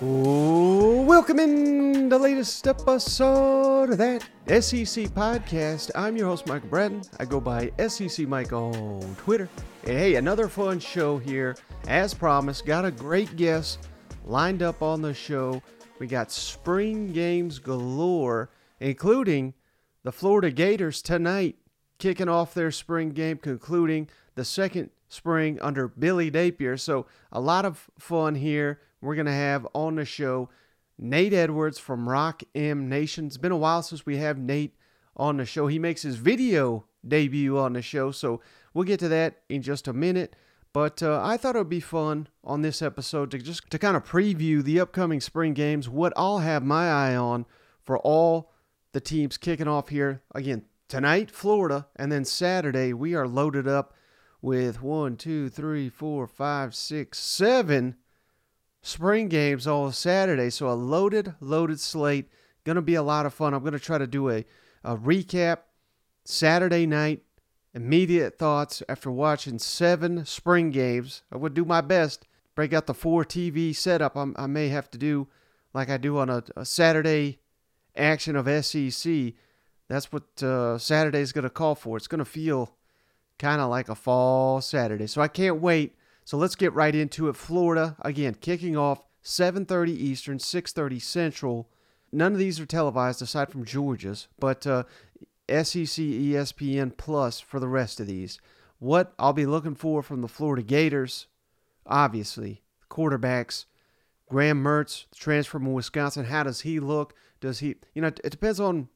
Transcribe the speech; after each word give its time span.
Welcome 0.00 1.38
in 1.38 2.08
the 2.08 2.18
latest 2.18 2.66
episode 2.66 3.90
of 3.90 3.98
that 3.98 4.22
SEC 4.48 5.06
podcast. 5.14 5.90
I'm 5.94 6.16
your 6.16 6.26
host, 6.26 6.48
Michael 6.48 6.68
Bratton. 6.68 7.02
I 7.20 7.24
go 7.24 7.40
by 7.40 7.70
SEC 7.86 8.26
Mike 8.26 8.52
on 8.52 9.14
Twitter. 9.16 9.48
Hey, 9.84 10.16
another 10.16 10.48
fun 10.48 10.80
show 10.80 11.18
here. 11.18 11.56
As 11.86 12.14
promised, 12.14 12.66
got 12.66 12.84
a 12.84 12.90
great 12.90 13.36
guest 13.36 13.86
lined 14.24 14.62
up 14.62 14.82
on 14.82 15.02
the 15.02 15.14
show. 15.14 15.62
We 16.00 16.08
got 16.08 16.32
spring 16.32 17.12
games 17.12 17.60
galore, 17.60 18.50
including 18.80 19.54
the 20.02 20.10
Florida 20.10 20.50
Gators 20.50 21.02
tonight, 21.02 21.56
kicking 22.02 22.28
off 22.28 22.52
their 22.52 22.72
spring 22.72 23.10
game, 23.10 23.38
concluding 23.38 24.08
the 24.34 24.44
second 24.44 24.90
spring 25.08 25.56
under 25.60 25.86
Billy 25.86 26.32
Napier. 26.32 26.76
So, 26.76 27.06
a 27.30 27.40
lot 27.40 27.64
of 27.64 27.88
fun 27.96 28.34
here. 28.34 28.80
We're 29.00 29.14
going 29.14 29.26
to 29.26 29.32
have 29.32 29.68
on 29.72 29.94
the 29.94 30.04
show 30.04 30.48
Nate 30.98 31.32
Edwards 31.32 31.78
from 31.78 32.08
Rock 32.08 32.42
M 32.56 32.88
Nation. 32.88 33.26
It's 33.26 33.36
been 33.36 33.52
a 33.52 33.56
while 33.56 33.84
since 33.84 34.04
we 34.04 34.16
have 34.16 34.36
Nate 34.36 34.74
on 35.16 35.36
the 35.36 35.46
show. 35.46 35.68
He 35.68 35.78
makes 35.78 36.02
his 36.02 36.16
video 36.16 36.86
debut 37.06 37.56
on 37.56 37.74
the 37.74 37.82
show, 37.82 38.10
so 38.10 38.40
we'll 38.74 38.84
get 38.84 38.98
to 38.98 39.08
that 39.08 39.42
in 39.48 39.62
just 39.62 39.86
a 39.86 39.92
minute. 39.92 40.34
But 40.72 41.04
uh, 41.04 41.20
I 41.22 41.36
thought 41.36 41.54
it 41.54 41.60
would 41.60 41.68
be 41.68 41.78
fun 41.78 42.26
on 42.42 42.62
this 42.62 42.82
episode 42.82 43.30
to 43.30 43.38
just 43.38 43.70
to 43.70 43.78
kind 43.78 43.96
of 43.96 44.04
preview 44.04 44.60
the 44.60 44.80
upcoming 44.80 45.20
spring 45.20 45.54
games, 45.54 45.88
what 45.88 46.12
I'll 46.16 46.40
have 46.40 46.64
my 46.64 46.90
eye 46.90 47.14
on 47.14 47.46
for 47.84 47.96
all 47.98 48.50
the 48.90 49.00
teams 49.00 49.36
kicking 49.36 49.68
off 49.68 49.90
here. 49.90 50.22
Again, 50.34 50.64
tonight, 50.92 51.30
Florida, 51.30 51.86
and 51.96 52.12
then 52.12 52.22
Saturday, 52.22 52.92
we 52.92 53.14
are 53.14 53.26
loaded 53.26 53.66
up 53.66 53.94
with 54.42 54.82
one, 54.82 55.16
two, 55.16 55.48
three, 55.48 55.88
four, 55.88 56.26
five, 56.26 56.74
six, 56.74 57.18
seven 57.18 57.96
spring 58.82 59.26
games 59.26 59.66
all 59.66 59.90
Saturday. 59.90 60.50
So 60.50 60.68
a 60.68 60.76
loaded, 60.76 61.32
loaded 61.40 61.80
slate. 61.80 62.28
Going 62.64 62.76
to 62.76 62.82
be 62.82 62.94
a 62.94 63.02
lot 63.02 63.24
of 63.24 63.32
fun. 63.32 63.54
I'm 63.54 63.62
going 63.62 63.72
to 63.72 63.78
try 63.78 63.96
to 63.96 64.06
do 64.06 64.28
a, 64.28 64.44
a 64.84 64.94
recap 64.94 65.60
Saturday 66.26 66.84
night, 66.84 67.22
immediate 67.72 68.38
thoughts 68.38 68.82
after 68.86 69.10
watching 69.10 69.58
seven 69.58 70.26
spring 70.26 70.70
games. 70.72 71.22
I 71.32 71.38
would 71.38 71.54
do 71.54 71.64
my 71.64 71.80
best. 71.80 72.26
Break 72.54 72.74
out 72.74 72.84
the 72.86 72.92
four 72.92 73.24
TV 73.24 73.74
setup 73.74 74.14
I'm, 74.14 74.34
i 74.36 74.46
may 74.46 74.68
have 74.68 74.90
to 74.90 74.98
do 74.98 75.28
like 75.72 75.88
I 75.88 75.96
do 75.96 76.18
on 76.18 76.28
a, 76.28 76.44
a 76.54 76.66
Saturday 76.66 77.38
action 77.96 78.36
of 78.36 78.46
SEC. 78.62 79.32
That's 79.92 80.12
what 80.12 80.42
uh, 80.42 80.78
Saturday 80.78 81.20
is 81.20 81.32
going 81.32 81.44
to 81.44 81.50
call 81.50 81.74
for. 81.74 81.96
It's 81.96 82.06
going 82.06 82.18
to 82.18 82.24
feel 82.24 82.74
kind 83.38 83.60
of 83.60 83.70
like 83.70 83.88
a 83.88 83.94
fall 83.94 84.60
Saturday. 84.60 85.06
So 85.06 85.20
I 85.20 85.28
can't 85.28 85.60
wait 85.60 85.94
so 86.24 86.36
let's 86.36 86.54
get 86.54 86.72
right 86.72 86.94
into 86.94 87.28
it. 87.28 87.36
Florida, 87.36 87.96
again, 88.00 88.34
kicking 88.40 88.76
off 88.76 89.02
7.30 89.24 89.88
Eastern, 89.88 90.38
6.30 90.38 91.00
Central. 91.00 91.68
None 92.12 92.32
of 92.32 92.38
these 92.38 92.60
are 92.60 92.66
televised 92.66 93.22
aside 93.22 93.50
from 93.50 93.64
Georgia's, 93.64 94.28
but 94.38 94.66
uh, 94.66 94.84
SEC 95.48 96.04
ESPN 96.04 96.96
Plus 96.96 97.40
for 97.40 97.58
the 97.58 97.68
rest 97.68 98.00
of 98.00 98.06
these. 98.06 98.38
What 98.78 99.14
I'll 99.18 99.32
be 99.32 99.46
looking 99.46 99.74
for 99.74 100.02
from 100.02 100.20
the 100.20 100.28
Florida 100.28 100.62
Gators, 100.62 101.26
obviously, 101.86 102.62
quarterbacks. 102.90 103.66
Graham 104.28 104.62
Mertz, 104.62 105.06
transfer 105.14 105.58
from 105.58 105.72
Wisconsin, 105.72 106.24
how 106.24 106.42
does 106.42 106.62
he 106.62 106.80
look? 106.80 107.14
Does 107.40 107.58
he, 107.58 107.76
you 107.94 108.00
know, 108.00 108.08
it 108.08 108.30
depends 108.30 108.60
on 108.60 108.88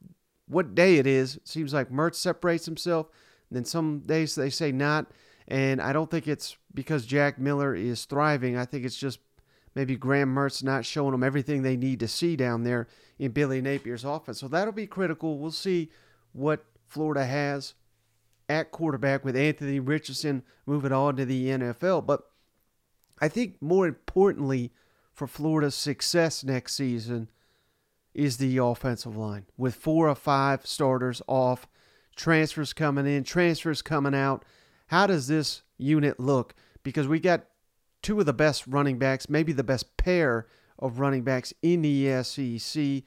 what 0.48 0.74
day 0.74 0.96
it 0.96 1.06
is. 1.06 1.36
It 1.36 1.48
seems 1.48 1.72
like 1.72 1.90
Mertz 1.90 2.16
separates 2.16 2.66
himself. 2.66 3.08
Then 3.50 3.64
some 3.64 4.00
days 4.00 4.34
they 4.34 4.50
say 4.50 4.72
not. 4.72 5.06
And 5.48 5.80
I 5.80 5.92
don't 5.92 6.10
think 6.10 6.26
it's 6.26 6.56
because 6.74 7.06
Jack 7.06 7.38
Miller 7.38 7.74
is 7.74 8.04
thriving. 8.04 8.56
I 8.56 8.64
think 8.64 8.84
it's 8.84 8.96
just 8.96 9.20
maybe 9.74 9.96
Graham 9.96 10.34
Mertz 10.34 10.64
not 10.64 10.84
showing 10.84 11.12
them 11.12 11.22
everything 11.22 11.62
they 11.62 11.76
need 11.76 12.00
to 12.00 12.08
see 12.08 12.34
down 12.36 12.64
there 12.64 12.88
in 13.18 13.30
Billy 13.30 13.62
Napier's 13.62 14.04
offense. 14.04 14.40
So 14.40 14.48
that'll 14.48 14.72
be 14.72 14.86
critical. 14.86 15.38
We'll 15.38 15.52
see 15.52 15.90
what 16.32 16.64
Florida 16.86 17.24
has 17.24 17.74
at 18.48 18.70
quarterback 18.70 19.24
with 19.24 19.36
Anthony 19.36 19.80
Richardson 19.80 20.42
moving 20.66 20.92
on 20.92 21.16
to 21.16 21.24
the 21.24 21.46
NFL. 21.48 22.06
But 22.06 22.22
I 23.20 23.28
think 23.28 23.60
more 23.60 23.86
importantly 23.86 24.72
for 25.12 25.26
Florida's 25.26 25.74
success 25.74 26.44
next 26.44 26.74
season 26.74 27.28
is 28.16 28.38
the 28.38 28.56
offensive 28.56 29.14
line 29.14 29.44
with 29.58 29.74
four 29.74 30.08
or 30.08 30.14
five 30.14 30.66
starters 30.66 31.20
off, 31.26 31.68
transfers 32.16 32.72
coming 32.72 33.06
in, 33.06 33.22
transfers 33.22 33.82
coming 33.82 34.14
out. 34.14 34.42
How 34.86 35.06
does 35.06 35.26
this 35.26 35.62
unit 35.76 36.18
look? 36.18 36.54
Because 36.82 37.06
we 37.06 37.20
got 37.20 37.44
two 38.00 38.18
of 38.18 38.24
the 38.24 38.32
best 38.32 38.66
running 38.66 38.98
backs, 38.98 39.28
maybe 39.28 39.52
the 39.52 39.62
best 39.62 39.98
pair 39.98 40.46
of 40.78 40.98
running 40.98 41.24
backs 41.24 41.52
in 41.62 41.82
the 41.82 42.22
SEC. 42.22 43.02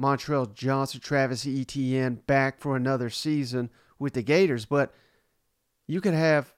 Montrell 0.00 0.52
Johnson, 0.52 1.00
Travis 1.00 1.46
Etienne 1.46 2.16
back 2.26 2.58
for 2.58 2.76
another 2.76 3.10
season 3.10 3.70
with 3.98 4.14
the 4.14 4.22
Gators, 4.22 4.64
but 4.64 4.94
you 5.86 6.00
could 6.00 6.14
have 6.14 6.54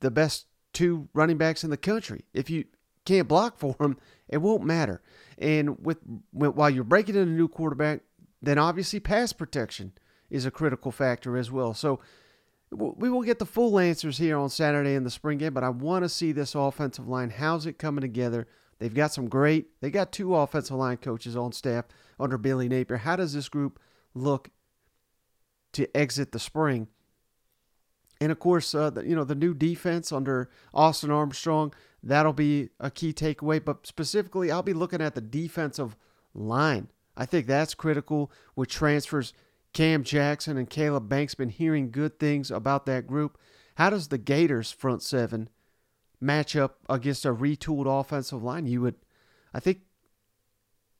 the 0.00 0.10
best 0.10 0.46
two 0.72 1.08
running 1.12 1.38
backs 1.38 1.64
in 1.64 1.70
the 1.70 1.76
country. 1.76 2.24
If 2.32 2.48
you 2.48 2.64
can't 3.04 3.28
block 3.28 3.58
for 3.58 3.74
them, 3.78 3.98
it 4.28 4.38
won't 4.38 4.64
matter. 4.64 5.02
And 5.42 5.84
with, 5.84 5.98
while 6.30 6.70
you're 6.70 6.84
breaking 6.84 7.16
in 7.16 7.22
a 7.22 7.26
new 7.26 7.48
quarterback, 7.48 8.00
then 8.40 8.58
obviously 8.58 9.00
pass 9.00 9.32
protection 9.32 9.92
is 10.30 10.46
a 10.46 10.50
critical 10.50 10.92
factor 10.92 11.36
as 11.36 11.50
well. 11.50 11.74
So 11.74 12.00
we 12.70 13.10
will 13.10 13.22
get 13.22 13.38
the 13.38 13.44
full 13.44 13.78
answers 13.78 14.18
here 14.18 14.38
on 14.38 14.48
Saturday 14.48 14.94
in 14.94 15.04
the 15.04 15.10
spring 15.10 15.38
game, 15.38 15.52
but 15.52 15.64
I 15.64 15.68
want 15.68 16.04
to 16.04 16.08
see 16.08 16.32
this 16.32 16.54
offensive 16.54 17.08
line. 17.08 17.30
How's 17.30 17.66
it 17.66 17.78
coming 17.78 18.00
together? 18.02 18.46
They've 18.78 18.94
got 18.94 19.12
some 19.12 19.28
great, 19.28 19.80
they 19.80 19.90
got 19.90 20.12
two 20.12 20.34
offensive 20.34 20.76
line 20.76 20.96
coaches 20.96 21.36
on 21.36 21.52
staff 21.52 21.86
under 22.18 22.38
Billy 22.38 22.68
Napier. 22.68 22.98
How 22.98 23.16
does 23.16 23.34
this 23.34 23.48
group 23.48 23.78
look 24.14 24.50
to 25.72 25.94
exit 25.96 26.32
the 26.32 26.38
spring? 26.38 26.88
And 28.20 28.30
of 28.30 28.38
course, 28.38 28.74
uh, 28.74 28.90
the, 28.90 29.06
you 29.06 29.16
know, 29.16 29.24
the 29.24 29.34
new 29.34 29.52
defense 29.52 30.12
under 30.12 30.48
Austin 30.72 31.10
Armstrong, 31.10 31.74
that'll 32.02 32.32
be 32.32 32.70
a 32.80 32.90
key 32.90 33.12
takeaway. 33.12 33.64
But 33.64 33.86
specifically, 33.86 34.50
I'll 34.50 34.62
be 34.62 34.72
looking 34.72 35.00
at 35.00 35.14
the 35.14 35.20
defensive 35.20 35.96
line. 36.34 36.88
I 37.16 37.26
think 37.26 37.46
that's 37.46 37.74
critical 37.74 38.30
with 38.56 38.68
transfers 38.68 39.32
Cam 39.72 40.04
Jackson 40.04 40.56
and 40.56 40.68
Caleb 40.68 41.08
Banks 41.08 41.34
been 41.34 41.48
hearing 41.48 41.90
good 41.90 42.18
things 42.18 42.50
about 42.50 42.86
that 42.86 43.06
group. 43.06 43.38
How 43.76 43.90
does 43.90 44.08
the 44.08 44.18
Gators 44.18 44.70
front 44.70 45.02
seven 45.02 45.48
match 46.20 46.54
up 46.54 46.78
against 46.88 47.24
a 47.24 47.32
retooled 47.32 47.86
offensive 48.00 48.42
line? 48.42 48.66
You 48.66 48.82
would, 48.82 48.96
I 49.54 49.60
think, 49.60 49.80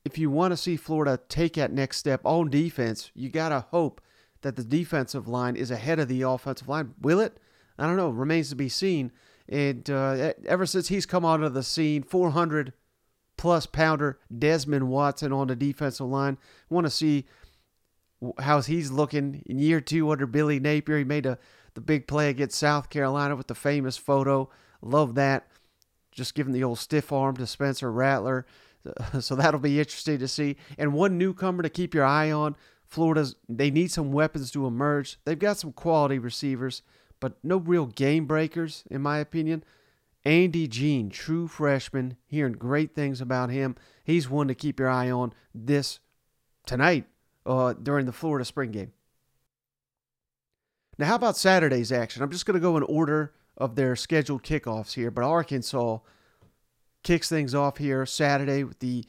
if 0.05 0.19
you 0.19 0.31
want 0.31 0.53
to 0.53 0.57
see 0.57 0.77
Florida 0.77 1.21
take 1.29 1.55
that 1.55 1.73
next 1.73 1.99
step 1.99 2.23
on 2.25 2.51
defense, 2.51 3.11
you 3.15 3.29
gotta 3.29 3.67
hope 3.71 4.01
that 4.41 4.57
the 4.57 4.65
defensive 4.65 5.29
line 5.29 5.55
is 5.55 5.71
ahead 5.71 6.01
of 6.01 6.09
the 6.09 6.23
offensive 6.23 6.69
line. 6.69 6.95
Will 7.01 7.21
it? 7.21 7.39
I 7.79 7.87
don't 7.87 7.97
know. 7.97 8.11
Remains 8.11 8.49
to 8.51 8.57
be 8.57 8.69
seen. 8.69 9.13
And 9.53 9.89
uh, 9.91 10.33
ever 10.47 10.65
since 10.65 10.89
he's 10.89 11.05
come 11.05 11.27
onto 11.27 11.49
the 11.51 11.63
scene, 11.63 12.03
400 12.03 12.73
plus 13.37 13.67
pounder 13.67 14.19
Desmond 14.37 14.89
Watson 14.89 15.31
on 15.33 15.49
the 15.49 15.57
defensive 15.57 16.07
line. 16.07 16.39
Want 16.71 16.87
to 16.87 16.91
see 16.91 17.27
how's 18.39 18.67
he's 18.67 18.91
looking 18.91 19.43
in 19.47 19.59
year 19.59 19.81
two 19.81 20.11
under 20.11 20.27
Billy 20.27 20.59
Napier. 20.59 20.99
He 20.99 21.05
made 21.05 21.27
a 21.27 21.39
the 21.75 21.81
big 21.81 22.07
play 22.07 22.29
against 22.29 22.59
South 22.59 22.89
Carolina 22.91 23.37
with 23.37 23.47
the 23.47 23.55
famous 23.55 23.97
photo. 23.97 24.49
Love 24.81 25.15
that. 25.17 25.47
Just 26.11 26.35
giving 26.35 26.53
the 26.53 26.65
old 26.65 26.79
stiff 26.79 27.13
arm 27.13 27.37
to 27.37 27.47
Spencer 27.47 27.91
Rattler. 27.93 28.47
So 29.21 29.37
that'll 29.37 29.61
be 29.61 29.79
interesting 29.79 30.19
to 30.19 30.27
see. 30.27 30.57
And 30.77 30.93
one 30.93 31.17
newcomer 31.17 31.63
to 31.63 31.69
keep 31.69 31.95
your 31.95 32.05
eye 32.05 32.33
on. 32.33 32.57
Florida's 32.85 33.37
they 33.49 33.71
need 33.71 33.93
some 33.93 34.11
weapons 34.11 34.51
to 34.51 34.67
emerge. 34.67 35.19
They've 35.25 35.39
got 35.39 35.59
some 35.59 35.73
quality 35.73 36.19
receivers, 36.19 36.83
but 37.23 37.35
no 37.45 37.57
real 37.57 37.87
game 37.87 38.27
breakers, 38.27 38.83
in 38.91 39.01
my 39.01 39.19
opinion. 39.19 39.63
Andy 40.25 40.67
Jean, 40.67 41.09
true 41.09 41.47
freshman, 41.47 42.17
hearing 42.27 42.55
great 42.55 42.97
things 42.97 43.21
about 43.21 43.49
him. 43.49 43.77
He's 44.03 44.29
one 44.29 44.49
to 44.49 44.57
keep 44.57 44.81
your 44.81 44.89
eye 44.89 45.09
on 45.09 45.33
this 45.55 46.01
tonight 46.67 47.05
uh, 47.47 47.75
during 47.75 48.07
the 48.07 48.13
Florida 48.13 48.45
spring 48.45 48.73
game. 48.73 48.93
Now, 50.99 51.07
how 51.07 51.15
about 51.15 51.37
Saturday's 51.37 51.93
action? 51.93 52.25
I'm 52.25 52.31
just 52.33 52.45
going 52.45 52.55
to 52.55 52.61
go 52.61 52.77
in 52.77 52.83
order 52.83 53.33
of 53.57 53.77
their 53.77 53.95
scheduled 53.95 54.43
kickoffs 54.43 54.95
here, 54.95 55.13
but 55.13 55.23
Arkansas 55.23 55.99
kicks 57.05 57.29
things 57.29 57.55
off 57.55 57.79
here 57.79 58.05
Saturday 58.05 58.65
with 58.65 58.81
the 58.81 59.05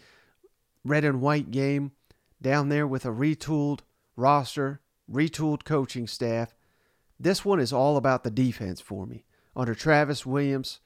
red 0.85 1.03
and 1.03 1.19
white 1.19 1.49
game 1.49 1.93
down 2.39 2.69
there 2.69 2.85
with 2.85 3.05
a 3.05 3.09
retooled 3.09 3.79
roster, 4.15 4.81
retooled 5.11 5.63
coaching 5.63 6.05
staff. 6.05 6.53
This 7.23 7.45
one 7.45 7.61
is 7.61 7.71
all 7.71 7.95
about 7.95 8.25
the 8.25 8.29
defense 8.29 8.81
for 8.81 9.05
me. 9.05 9.23
Under 9.55 9.73
Travis 9.73 10.25
Williams, 10.25 10.81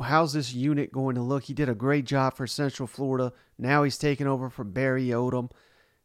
how's 0.00 0.34
this 0.34 0.54
unit 0.54 0.92
going 0.92 1.16
to 1.16 1.20
look? 1.20 1.44
He 1.44 1.54
did 1.54 1.68
a 1.68 1.74
great 1.74 2.04
job 2.04 2.36
for 2.36 2.46
Central 2.46 2.86
Florida. 2.86 3.32
Now 3.58 3.82
he's 3.82 3.98
taking 3.98 4.28
over 4.28 4.48
for 4.48 4.62
Barry 4.62 5.06
Odom. 5.06 5.50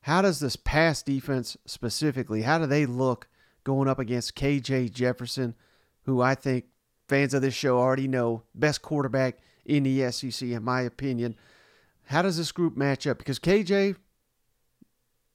How 0.02 0.24
does 0.24 0.40
this 0.40 0.56
pass 0.56 1.04
defense 1.04 1.56
specifically, 1.66 2.42
how 2.42 2.58
do 2.58 2.66
they 2.66 2.88
look 2.88 3.28
going 3.64 3.88
up 3.88 4.00
against 4.00 4.36
KJ 4.36 4.92
Jefferson, 4.92 5.54
who 6.06 6.22
I 6.22 6.34
think 6.34 6.66
fans 7.08 7.36
of 7.36 7.44
this 7.44 7.54
show 7.54 7.78
already 7.78 8.08
know, 8.08 8.44
best 8.56 8.82
quarterback 8.82 9.38
in 9.66 9.84
the 9.84 10.12
SEC, 10.12 10.50
in 10.50 10.64
my 10.64 10.82
opinion. 10.82 11.36
How 12.06 12.24
does 12.24 12.38
this 12.38 12.52
group 12.52 12.76
match 12.76 13.06
up? 13.06 13.20
Because 13.20 13.40
KJ, 13.40 13.98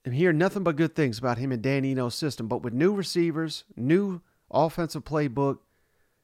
I'm 0.05 0.12
hearing 0.12 0.38
nothing 0.38 0.62
but 0.62 0.76
good 0.76 0.94
things 0.94 1.19
about 1.19 1.38
him 1.38 1.52
and 1.52 1.62
Dan 1.62 1.85
Enos' 1.85 2.14
system, 2.14 2.49
but 2.49 2.62
with 2.62 2.73
new 2.73 2.93
receivers, 2.93 3.64
new 3.76 4.23
offensive 4.50 5.05
playbook, 5.05 5.58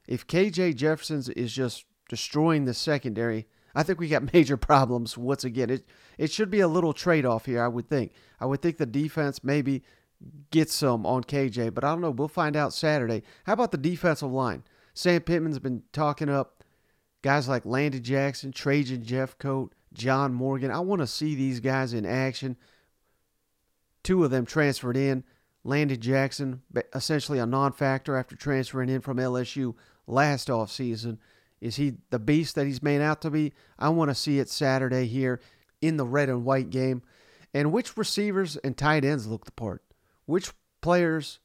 if 0.07 0.25
KJ 0.25 0.75
Jefferson 0.75 1.23
is 1.35 1.53
just 1.53 1.85
destroying 2.09 2.65
the 2.65 2.73
secondary, 2.73 3.45
I 3.75 3.83
think 3.83 3.99
we 3.99 4.07
got 4.07 4.33
major 4.33 4.57
problems 4.57 5.17
once 5.17 5.43
again. 5.43 5.69
It 5.69 5.85
it 6.17 6.31
should 6.31 6.49
be 6.49 6.61
a 6.61 6.67
little 6.67 6.93
trade 6.93 7.25
off 7.25 7.45
here, 7.45 7.63
I 7.63 7.67
would 7.67 7.89
think. 7.89 8.11
I 8.39 8.45
would 8.45 8.61
think 8.61 8.77
the 8.77 8.85
defense 8.85 9.43
maybe 9.43 9.83
gets 10.49 10.73
some 10.73 11.05
on 11.05 11.23
KJ, 11.23 11.73
but 11.73 11.83
I 11.83 11.89
don't 11.89 12.01
know. 12.01 12.09
We'll 12.09 12.27
find 12.27 12.55
out 12.55 12.73
Saturday. 12.73 13.21
How 13.45 13.53
about 13.53 13.71
the 13.71 13.77
defensive 13.77 14.31
line? 14.31 14.63
Sam 14.95 15.21
Pittman's 15.21 15.59
been 15.59 15.83
talking 15.93 16.29
up 16.29 16.63
guys 17.21 17.47
like 17.47 17.65
Landon 17.65 18.01
Jackson, 18.01 18.51
Trajan 18.51 19.03
Jeffcoat, 19.03 19.69
John 19.93 20.33
Morgan. 20.33 20.71
I 20.71 20.79
want 20.79 21.01
to 21.01 21.07
see 21.07 21.35
these 21.35 21.59
guys 21.59 21.93
in 21.93 22.05
action. 22.05 22.57
Two 24.07 24.23
of 24.23 24.31
them 24.31 24.45
transferred 24.45 24.95
in. 24.95 25.25
Landon 25.65 25.99
Jackson, 25.99 26.61
essentially 26.95 27.39
a 27.39 27.45
non 27.45 27.73
factor 27.73 28.15
after 28.15 28.37
transferring 28.37 28.87
in 28.87 29.01
from 29.01 29.17
LSU 29.17 29.75
last 30.07 30.47
offseason. 30.47 31.17
Is 31.59 31.75
he 31.75 31.95
the 32.09 32.17
beast 32.17 32.55
that 32.55 32.65
he's 32.65 32.81
made 32.81 33.01
out 33.01 33.21
to 33.23 33.29
be? 33.29 33.51
I 33.77 33.89
want 33.89 34.09
to 34.09 34.15
see 34.15 34.39
it 34.39 34.47
Saturday 34.47 35.07
here 35.07 35.41
in 35.81 35.97
the 35.97 36.05
red 36.05 36.29
and 36.29 36.45
white 36.45 36.69
game. 36.69 37.01
And 37.53 37.73
which 37.73 37.97
receivers 37.97 38.55
and 38.55 38.77
tight 38.77 39.03
ends 39.03 39.27
look 39.27 39.43
the 39.43 39.51
part? 39.51 39.83
Which 40.25 40.53
players 40.79 41.39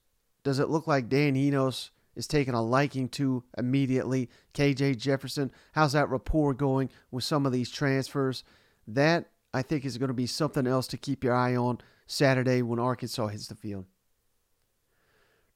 does 0.44 0.60
it 0.60 0.70
look 0.70 0.86
like 0.86 1.08
Dan 1.08 1.34
Enos 1.34 1.90
is 2.14 2.28
taking 2.28 2.54
a 2.54 2.62
liking 2.62 3.08
to 3.08 3.42
immediately? 3.58 4.30
KJ 4.54 4.98
Jefferson, 4.98 5.50
how's 5.72 5.94
that 5.94 6.10
rapport 6.10 6.54
going 6.54 6.90
with 7.10 7.24
some 7.24 7.44
of 7.44 7.50
these 7.50 7.70
transfers? 7.72 8.44
That, 8.86 9.30
I 9.52 9.62
think, 9.62 9.84
is 9.84 9.98
going 9.98 10.10
to 10.10 10.14
be 10.14 10.28
something 10.28 10.68
else 10.68 10.86
to 10.86 10.96
keep 10.96 11.24
your 11.24 11.34
eye 11.34 11.56
on 11.56 11.80
Saturday 12.12 12.62
when 12.62 12.78
Arkansas 12.78 13.28
hits 13.28 13.46
the 13.46 13.54
field. 13.54 13.86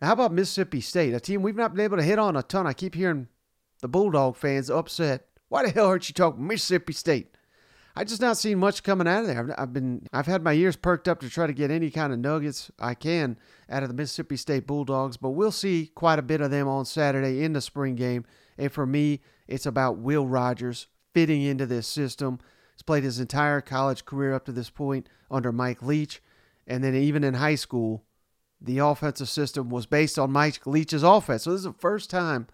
Now, 0.00 0.08
how 0.08 0.12
about 0.14 0.32
Mississippi 0.32 0.80
State, 0.80 1.14
a 1.14 1.20
team 1.20 1.42
we've 1.42 1.56
not 1.56 1.74
been 1.74 1.84
able 1.84 1.96
to 1.96 2.02
hit 2.02 2.18
on 2.18 2.36
a 2.36 2.42
ton? 2.42 2.66
I 2.66 2.72
keep 2.72 2.94
hearing 2.94 3.28
the 3.80 3.88
Bulldog 3.88 4.36
fans 4.36 4.70
upset. 4.70 5.26
Why 5.48 5.64
the 5.64 5.70
hell 5.70 5.86
aren't 5.86 6.08
you 6.08 6.14
talking 6.14 6.46
Mississippi 6.46 6.92
State? 6.92 7.36
I 7.98 8.04
just 8.04 8.20
not 8.20 8.36
seen 8.36 8.58
much 8.58 8.82
coming 8.82 9.08
out 9.08 9.22
of 9.22 9.26
there. 9.26 9.58
I've, 9.58 9.72
been 9.72 10.06
I've 10.12 10.26
had 10.26 10.42
my 10.42 10.52
ears 10.52 10.76
perked 10.76 11.08
up 11.08 11.20
to 11.20 11.30
try 11.30 11.46
to 11.46 11.54
get 11.54 11.70
any 11.70 11.90
kind 11.90 12.12
of 12.12 12.18
nuggets 12.18 12.70
I 12.78 12.92
can 12.92 13.38
out 13.70 13.82
of 13.82 13.88
the 13.88 13.94
Mississippi 13.94 14.36
State 14.36 14.66
Bulldogs, 14.66 15.16
but 15.16 15.30
we'll 15.30 15.50
see 15.50 15.90
quite 15.94 16.18
a 16.18 16.22
bit 16.22 16.42
of 16.42 16.50
them 16.50 16.68
on 16.68 16.84
Saturday 16.84 17.42
in 17.42 17.54
the 17.54 17.62
spring 17.62 17.94
game. 17.94 18.26
And 18.58 18.70
for 18.70 18.86
me, 18.86 19.22
it's 19.48 19.64
about 19.64 19.96
Will 19.96 20.26
Rogers 20.26 20.88
fitting 21.14 21.40
into 21.40 21.64
this 21.64 21.86
system. 21.86 22.38
He's 22.74 22.82
played 22.82 23.04
his 23.04 23.18
entire 23.18 23.62
college 23.62 24.04
career 24.04 24.34
up 24.34 24.44
to 24.44 24.52
this 24.52 24.68
point 24.68 25.08
under 25.30 25.50
Mike 25.50 25.80
Leach, 25.80 26.20
and 26.66 26.82
then 26.82 26.94
even 26.94 27.24
in 27.24 27.34
high 27.34 27.54
school, 27.54 28.04
the 28.60 28.78
offensive 28.78 29.28
system 29.28 29.68
was 29.68 29.86
based 29.86 30.18
on 30.18 30.32
Mike 30.32 30.66
Leach's 30.66 31.02
offense. 31.02 31.44
So 31.44 31.50
this 31.50 31.58
is 31.58 31.64
the 31.64 31.72
first 31.72 32.10
time 32.10 32.46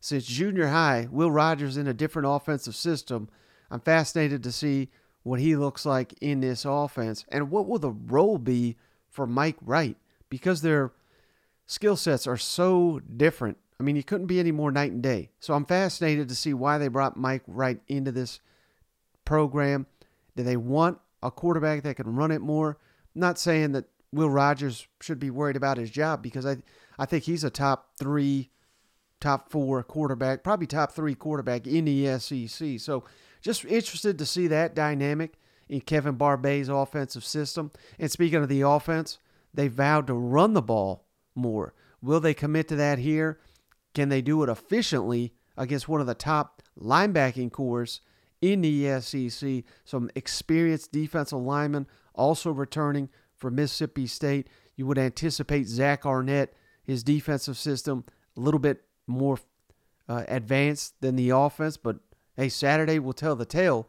since 0.00 0.26
junior 0.26 0.68
high, 0.68 1.08
Will 1.10 1.30
Rogers 1.30 1.76
in 1.76 1.86
a 1.86 1.94
different 1.94 2.28
offensive 2.28 2.74
system. 2.74 3.28
I'm 3.70 3.80
fascinated 3.80 4.42
to 4.42 4.52
see 4.52 4.90
what 5.22 5.40
he 5.40 5.56
looks 5.56 5.86
like 5.86 6.12
in 6.20 6.40
this 6.40 6.66
offense 6.66 7.24
and 7.30 7.50
what 7.50 7.66
will 7.66 7.78
the 7.78 7.90
role 7.90 8.36
be 8.38 8.76
for 9.08 9.26
Mike 9.26 9.56
Wright 9.62 9.96
because 10.28 10.60
their 10.60 10.92
skill 11.66 11.96
sets 11.96 12.26
are 12.26 12.36
so 12.36 13.00
different. 13.16 13.56
I 13.80 13.82
mean, 13.82 13.96
he 13.96 14.02
couldn't 14.02 14.26
be 14.26 14.38
any 14.38 14.52
more 14.52 14.70
night 14.70 14.92
and 14.92 15.02
day. 15.02 15.30
So 15.40 15.54
I'm 15.54 15.64
fascinated 15.64 16.28
to 16.28 16.34
see 16.34 16.52
why 16.52 16.78
they 16.78 16.88
brought 16.88 17.16
Mike 17.16 17.42
Wright 17.46 17.80
into 17.88 18.12
this 18.12 18.40
program. 19.24 19.86
Do 20.36 20.42
they 20.42 20.56
want 20.56 20.98
a 21.22 21.30
quarterback 21.30 21.82
that 21.82 21.96
can 21.96 22.14
run 22.14 22.30
it 22.30 22.40
more? 22.42 22.78
Not 23.14 23.38
saying 23.38 23.72
that 23.72 23.86
Will 24.12 24.30
Rogers 24.30 24.86
should 25.00 25.18
be 25.18 25.30
worried 25.30 25.56
about 25.56 25.76
his 25.76 25.90
job 25.90 26.22
because 26.22 26.46
I 26.46 26.58
I 26.98 27.06
think 27.06 27.24
he's 27.24 27.44
a 27.44 27.50
top 27.50 27.96
three, 27.98 28.50
top 29.20 29.50
four 29.50 29.82
quarterback, 29.82 30.44
probably 30.44 30.66
top 30.66 30.92
three 30.92 31.14
quarterback 31.14 31.66
in 31.66 31.84
the 31.84 32.18
SEC. 32.18 32.78
So 32.78 33.04
just 33.42 33.64
interested 33.64 34.18
to 34.18 34.26
see 34.26 34.46
that 34.48 34.74
dynamic 34.74 35.34
in 35.68 35.80
Kevin 35.80 36.16
Barbay's 36.16 36.68
offensive 36.68 37.24
system. 37.24 37.70
And 37.98 38.10
speaking 38.10 38.42
of 38.42 38.48
the 38.48 38.62
offense, 38.62 39.18
they 39.52 39.68
vowed 39.68 40.06
to 40.06 40.14
run 40.14 40.52
the 40.52 40.62
ball 40.62 41.06
more. 41.34 41.74
Will 42.00 42.20
they 42.20 42.34
commit 42.34 42.68
to 42.68 42.76
that 42.76 42.98
here? 42.98 43.40
Can 43.94 44.08
they 44.08 44.22
do 44.22 44.42
it 44.42 44.48
efficiently 44.48 45.34
against 45.56 45.88
one 45.88 46.00
of 46.00 46.06
the 46.06 46.14
top 46.14 46.62
linebacking 46.78 47.52
corps 47.52 48.00
in 48.40 48.60
the 48.60 49.00
SEC? 49.00 49.64
Some 49.84 50.10
experienced 50.14 50.92
defensive 50.92 51.38
linemen 51.38 51.86
also 52.14 52.50
returning 52.50 53.08
for 53.34 53.50
Mississippi 53.50 54.06
State. 54.06 54.48
You 54.76 54.86
would 54.86 54.98
anticipate 54.98 55.66
Zach 55.66 56.06
Arnett, 56.06 56.54
his 56.82 57.02
defensive 57.02 57.56
system, 57.56 58.04
a 58.36 58.40
little 58.40 58.60
bit 58.60 58.82
more 59.06 59.38
uh, 60.08 60.24
advanced 60.28 61.00
than 61.00 61.16
the 61.16 61.30
offense, 61.30 61.76
but 61.76 61.96
hey, 62.36 62.48
Saturday 62.48 62.98
will 62.98 63.12
tell 63.12 63.36
the 63.36 63.44
tale. 63.44 63.88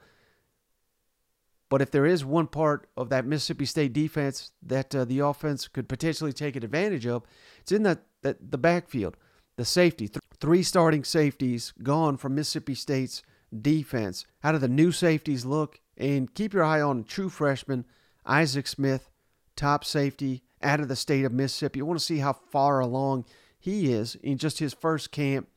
But 1.69 1.81
if 1.81 1.91
there 1.91 2.05
is 2.05 2.23
one 2.23 2.47
part 2.47 2.87
of 2.95 3.09
that 3.09 3.25
Mississippi 3.25 3.65
State 3.65 3.91
defense 3.91 4.51
that 4.61 4.93
uh, 4.93 5.03
the 5.03 5.19
offense 5.19 5.67
could 5.67 5.89
potentially 5.89 6.31
take 6.31 6.55
advantage 6.55 7.07
of, 7.07 7.23
it's 7.59 7.71
in 7.71 7.83
that, 7.83 8.03
that 8.21 8.51
the 8.51 8.57
backfield, 8.57 9.17
the 9.57 9.65
safety. 9.65 10.07
Th- 10.07 10.21
three 10.39 10.63
starting 10.63 11.03
safeties 11.03 11.73
gone 11.81 12.17
from 12.17 12.35
Mississippi 12.35 12.75
State's 12.75 13.23
defense. 13.61 14.25
How 14.41 14.51
do 14.51 14.57
the 14.57 14.67
new 14.67 14.91
safeties 14.91 15.43
look? 15.43 15.79
And 15.97 16.33
keep 16.33 16.53
your 16.53 16.63
eye 16.63 16.81
on 16.81 17.03
true 17.03 17.29
freshman 17.29 17.85
Isaac 18.25 18.67
Smith, 18.67 19.09
top 19.55 19.85
safety 19.85 20.43
out 20.61 20.79
of 20.79 20.87
the 20.87 20.95
state 20.95 21.25
of 21.25 21.31
Mississippi. 21.31 21.79
You 21.79 21.85
want 21.85 21.99
to 21.99 22.05
see 22.05 22.17
how 22.19 22.33
far 22.33 22.79
along 22.79 23.25
he 23.59 23.91
is 23.91 24.15
in 24.15 24.37
just 24.37 24.59
his 24.59 24.73
first 24.73 25.11
camp. 25.11 25.47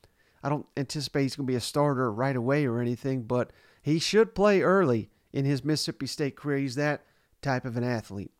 I 0.43 0.49
don't 0.49 0.67
anticipate 0.77 1.23
he's 1.23 1.37
going 1.37 1.47
to 1.47 1.53
be 1.53 1.57
a 1.57 1.61
starter 1.61 2.13
right 2.13 2.37
away 2.37 2.67
or 2.67 2.81
anything, 2.81 3.23
but 3.23 3.53
he 3.83 3.99
should 3.99 4.35
play 4.35 4.63
early 4.63 5.11
in 5.33 5.45
his 5.45 5.65
Mississippi 5.65 6.07
State 6.07 6.37
career. 6.37 6.59
He's 6.59 6.75
that 6.77 7.05
type 7.43 7.65
of 7.65 7.77
an 7.77 7.85
athlete. 7.85 8.31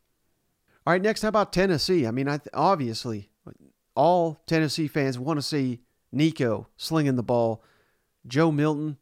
All 0.87 0.93
right, 0.93 1.03
next, 1.03 1.23
how 1.23 1.29
about 1.29 1.53
Tennessee? 1.53 2.07
I 2.07 2.11
mean, 2.11 2.29
I 2.29 2.39
th- 2.39 2.49
obviously, 2.55 3.31
all 3.95 4.41
Tennessee 4.47 4.89
fans 4.89 5.19
want 5.19 5.39
to 5.39 5.43
see 5.43 5.81
Nico 6.13 6.69
slinging 6.77 7.17
the 7.17 7.23
ball. 7.23 7.63
Joe 8.27 8.51
Milton, 8.51 8.97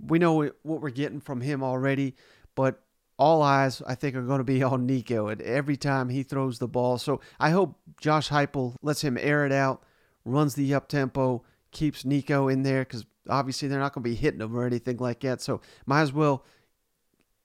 we 0.00 0.18
know 0.18 0.50
what 0.62 0.80
we're 0.80 0.90
getting 0.90 1.20
from 1.20 1.40
him 1.40 1.62
already, 1.62 2.16
but 2.54 2.82
all 3.18 3.42
eyes, 3.42 3.82
I 3.86 3.94
think, 3.94 4.16
are 4.16 4.22
going 4.22 4.38
to 4.38 4.44
be 4.44 4.62
on 4.62 4.86
Nico 4.86 5.28
and 5.28 5.42
every 5.42 5.76
time 5.76 6.08
he 6.08 6.22
throws 6.22 6.58
the 6.58 6.68
ball. 6.68 6.98
So 6.98 7.20
I 7.38 7.50
hope 7.50 7.78
Josh 8.00 8.28
Heupel 8.28 8.76
lets 8.82 9.02
him 9.02 9.18
air 9.20 9.44
it 9.44 9.52
out, 9.52 9.82
runs 10.24 10.54
the 10.54 10.72
up 10.74 10.88
tempo, 10.88 11.44
keeps 11.70 12.04
Nico 12.04 12.48
in 12.48 12.62
there 12.62 12.82
because 12.82 13.04
obviously 13.28 13.68
they're 13.68 13.80
not 13.80 13.92
going 13.92 14.04
to 14.04 14.10
be 14.10 14.16
hitting 14.16 14.40
him 14.40 14.56
or 14.56 14.64
anything 14.64 14.96
like 14.98 15.20
that. 15.20 15.42
So 15.42 15.60
might 15.84 16.02
as 16.02 16.12
well 16.12 16.44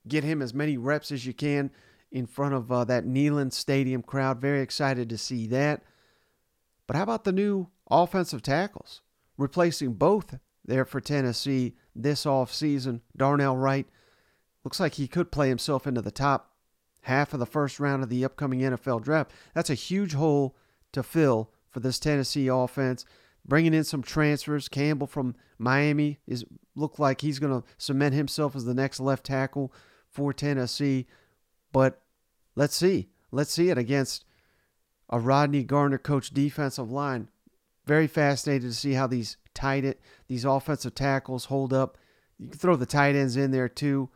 get 0.06 0.24
him 0.24 0.40
as 0.40 0.54
many 0.54 0.76
reps 0.76 1.10
as 1.12 1.26
you 1.26 1.34
can 1.34 1.70
in 2.10 2.26
front 2.26 2.54
of 2.54 2.70
uh, 2.70 2.84
that 2.84 3.04
Neyland 3.04 3.52
Stadium 3.52 4.02
crowd. 4.02 4.40
Very 4.40 4.60
excited 4.60 5.08
to 5.08 5.18
see 5.18 5.46
that. 5.48 5.82
But 6.86 6.96
how 6.96 7.02
about 7.02 7.24
the 7.24 7.32
new 7.32 7.68
offensive 7.90 8.42
tackles? 8.42 9.00
Replacing 9.36 9.94
both 9.94 10.38
there 10.64 10.84
for 10.84 11.00
Tennessee 11.00 11.74
this 11.94 12.24
offseason. 12.24 13.00
Darnell 13.16 13.56
Wright 13.56 13.86
Looks 14.64 14.80
like 14.80 14.94
he 14.94 15.06
could 15.06 15.30
play 15.30 15.48
himself 15.48 15.86
into 15.86 16.00
the 16.00 16.10
top 16.10 16.50
half 17.02 17.34
of 17.34 17.38
the 17.38 17.46
first 17.46 17.78
round 17.78 18.02
of 18.02 18.08
the 18.08 18.24
upcoming 18.24 18.60
NFL 18.60 19.02
draft. 19.02 19.30
That's 19.54 19.70
a 19.70 19.74
huge 19.74 20.14
hole 20.14 20.56
to 20.92 21.02
fill 21.02 21.50
for 21.68 21.80
this 21.80 21.98
Tennessee 21.98 22.48
offense. 22.48 23.04
Bringing 23.46 23.74
in 23.74 23.84
some 23.84 24.02
transfers, 24.02 24.70
Campbell 24.70 25.06
from 25.06 25.34
Miami 25.58 26.18
is 26.26 26.46
look 26.74 26.98
like 26.98 27.20
he's 27.20 27.38
going 27.38 27.60
to 27.60 27.66
cement 27.76 28.14
himself 28.14 28.56
as 28.56 28.64
the 28.64 28.72
next 28.72 29.00
left 29.00 29.26
tackle 29.26 29.70
for 30.08 30.32
Tennessee. 30.32 31.06
But 31.70 32.00
let's 32.56 32.74
see, 32.74 33.10
let's 33.30 33.52
see 33.52 33.68
it 33.68 33.76
against 33.76 34.24
a 35.10 35.20
Rodney 35.20 35.62
Garner 35.62 35.98
coach 35.98 36.30
defensive 36.30 36.90
line. 36.90 37.28
Very 37.84 38.06
fascinated 38.06 38.70
to 38.70 38.74
see 38.74 38.94
how 38.94 39.06
these 39.06 39.36
tight 39.52 39.84
it, 39.84 40.00
these 40.26 40.46
offensive 40.46 40.94
tackles 40.94 41.46
hold 41.46 41.74
up. 41.74 41.98
You 42.38 42.48
can 42.48 42.58
throw 42.58 42.76
the 42.76 42.86
tight 42.86 43.14
ends 43.14 43.36
in 43.36 43.50
there 43.50 43.68
too 43.68 44.08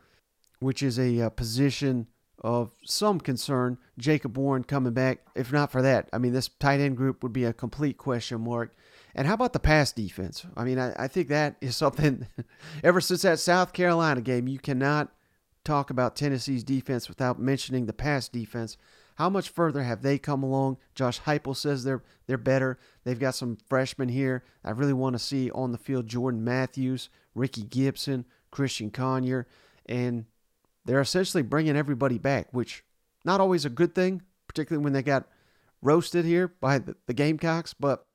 which 0.59 0.83
is 0.83 0.99
a, 0.99 1.19
a 1.19 1.27
uh, 1.27 1.29
position 1.29 2.07
of 2.41 2.71
some 2.85 3.19
concern. 3.19 3.77
Jacob 3.97 4.37
Warren 4.37 4.63
coming 4.63 4.93
back. 4.93 5.19
If 5.35 5.51
not 5.51 5.71
for 5.71 5.81
that, 5.81 6.09
I 6.13 6.17
mean, 6.17 6.33
this 6.33 6.49
tight 6.59 6.79
end 6.79 6.97
group 6.97 7.23
would 7.23 7.33
be 7.33 7.43
a 7.43 7.53
complete 7.53 7.97
question 7.97 8.41
mark. 8.41 8.75
And 9.15 9.27
how 9.27 9.33
about 9.33 9.53
the 9.53 9.59
pass 9.59 9.91
defense? 9.91 10.45
I 10.55 10.63
mean, 10.63 10.79
I, 10.79 10.93
I 10.97 11.07
think 11.07 11.27
that 11.29 11.55
is 11.61 11.75
something, 11.77 12.27
ever 12.83 13.01
since 13.01 13.23
that 13.23 13.39
South 13.39 13.73
Carolina 13.73 14.21
game, 14.21 14.47
you 14.47 14.59
cannot 14.59 15.11
talk 15.63 15.89
about 15.89 16.15
Tennessee's 16.15 16.63
defense 16.63 17.09
without 17.09 17.39
mentioning 17.39 17.85
the 17.85 17.93
pass 17.93 18.27
defense. 18.29 18.77
How 19.15 19.29
much 19.29 19.49
further 19.49 19.83
have 19.83 20.01
they 20.01 20.17
come 20.17 20.43
along? 20.43 20.77
Josh 20.95 21.19
Heupel 21.19 21.55
says 21.55 21.83
they're 21.83 22.03
they're 22.25 22.37
better. 22.37 22.79
They've 23.03 23.19
got 23.19 23.35
some 23.35 23.57
freshmen 23.67 24.07
here. 24.07 24.45
I 24.63 24.71
really 24.71 24.93
want 24.93 25.15
to 25.15 25.19
see 25.19 25.51
on 25.51 25.73
the 25.73 25.77
field 25.77 26.07
Jordan 26.07 26.43
Matthews, 26.45 27.09
Ricky 27.35 27.63
Gibson, 27.63 28.23
Christian 28.49 28.91
Conyer, 28.91 29.45
and 29.87 30.25
they're 30.89 30.99
essentially 30.99 31.43
bringing 31.43 31.77
everybody 31.77 32.17
back, 32.17 32.47
which 32.51 32.83
not 33.23 33.39
always 33.39 33.63
a 33.63 33.69
good 33.69 33.93
thing, 33.93 34.23
particularly 34.47 34.83
when 34.83 34.93
they 34.93 35.03
got 35.03 35.27
roasted 35.83 36.25
here 36.25 36.47
by 36.47 36.79
the, 36.79 36.95
the 37.05 37.13
Gamecocks, 37.13 37.75
but 37.75 38.07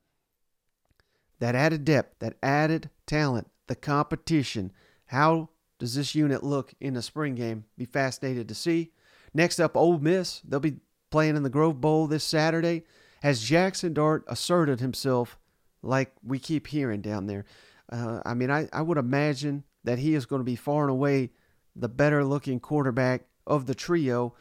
that 1.39 1.55
added 1.55 1.85
depth, 1.85 2.19
that 2.19 2.35
added 2.43 2.89
talent, 3.07 3.49
the 3.67 3.75
competition. 3.75 4.73
How 5.05 5.51
does 5.79 5.95
this 5.95 6.15
unit 6.15 6.43
look 6.43 6.73
in 6.81 6.95
the 6.95 7.01
spring 7.01 7.35
game? 7.35 7.63
Be 7.77 7.85
fascinated 7.85 8.49
to 8.49 8.55
see. 8.55 8.91
Next 9.33 9.61
up, 9.61 9.77
Ole 9.77 9.99
Miss. 9.99 10.41
They'll 10.41 10.59
be 10.59 10.79
playing 11.11 11.37
in 11.37 11.43
the 11.43 11.49
Grove 11.49 11.79
Bowl 11.79 12.07
this 12.07 12.25
Saturday. 12.25 12.83
Has 13.21 13.41
Jackson 13.41 13.93
Dart 13.93 14.25
asserted 14.27 14.81
himself 14.81 15.37
like 15.81 16.11
we 16.21 16.39
keep 16.39 16.67
hearing 16.67 16.99
down 16.99 17.27
there? 17.27 17.45
Uh, 17.89 18.19
I 18.25 18.33
mean, 18.33 18.51
I, 18.51 18.67
I 18.73 18.81
would 18.81 18.97
imagine 18.97 19.63
that 19.85 19.99
he 19.99 20.13
is 20.13 20.25
going 20.25 20.41
to 20.41 20.45
be 20.45 20.57
far 20.57 20.81
and 20.81 20.91
away 20.91 21.31
the 21.75 21.89
better 21.89 22.23
looking 22.23 22.59
quarterback 22.59 23.23
of 23.45 23.65
the 23.65 23.75
trio. 23.75 24.33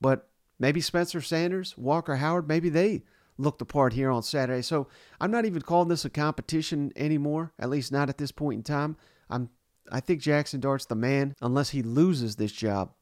But 0.00 0.28
maybe 0.58 0.80
Spencer 0.80 1.20
Sanders, 1.20 1.76
Walker 1.76 2.16
Howard, 2.16 2.48
maybe 2.48 2.68
they 2.68 3.02
look 3.38 3.58
the 3.58 3.64
part 3.64 3.92
here 3.92 4.10
on 4.10 4.22
Saturday. 4.22 4.62
So 4.62 4.88
I'm 5.20 5.30
not 5.30 5.44
even 5.44 5.62
calling 5.62 5.88
this 5.88 6.04
a 6.04 6.10
competition 6.10 6.92
anymore, 6.96 7.52
at 7.58 7.70
least 7.70 7.92
not 7.92 8.08
at 8.08 8.18
this 8.18 8.32
point 8.32 8.58
in 8.58 8.62
time. 8.62 8.96
I'm 9.28 9.50
I 9.90 10.00
think 10.00 10.20
Jackson 10.20 10.58
Dart's 10.60 10.86
the 10.86 10.96
man 10.96 11.36
unless 11.40 11.70
he 11.70 11.82
loses 11.82 12.36
this 12.36 12.52
job. 12.52 12.92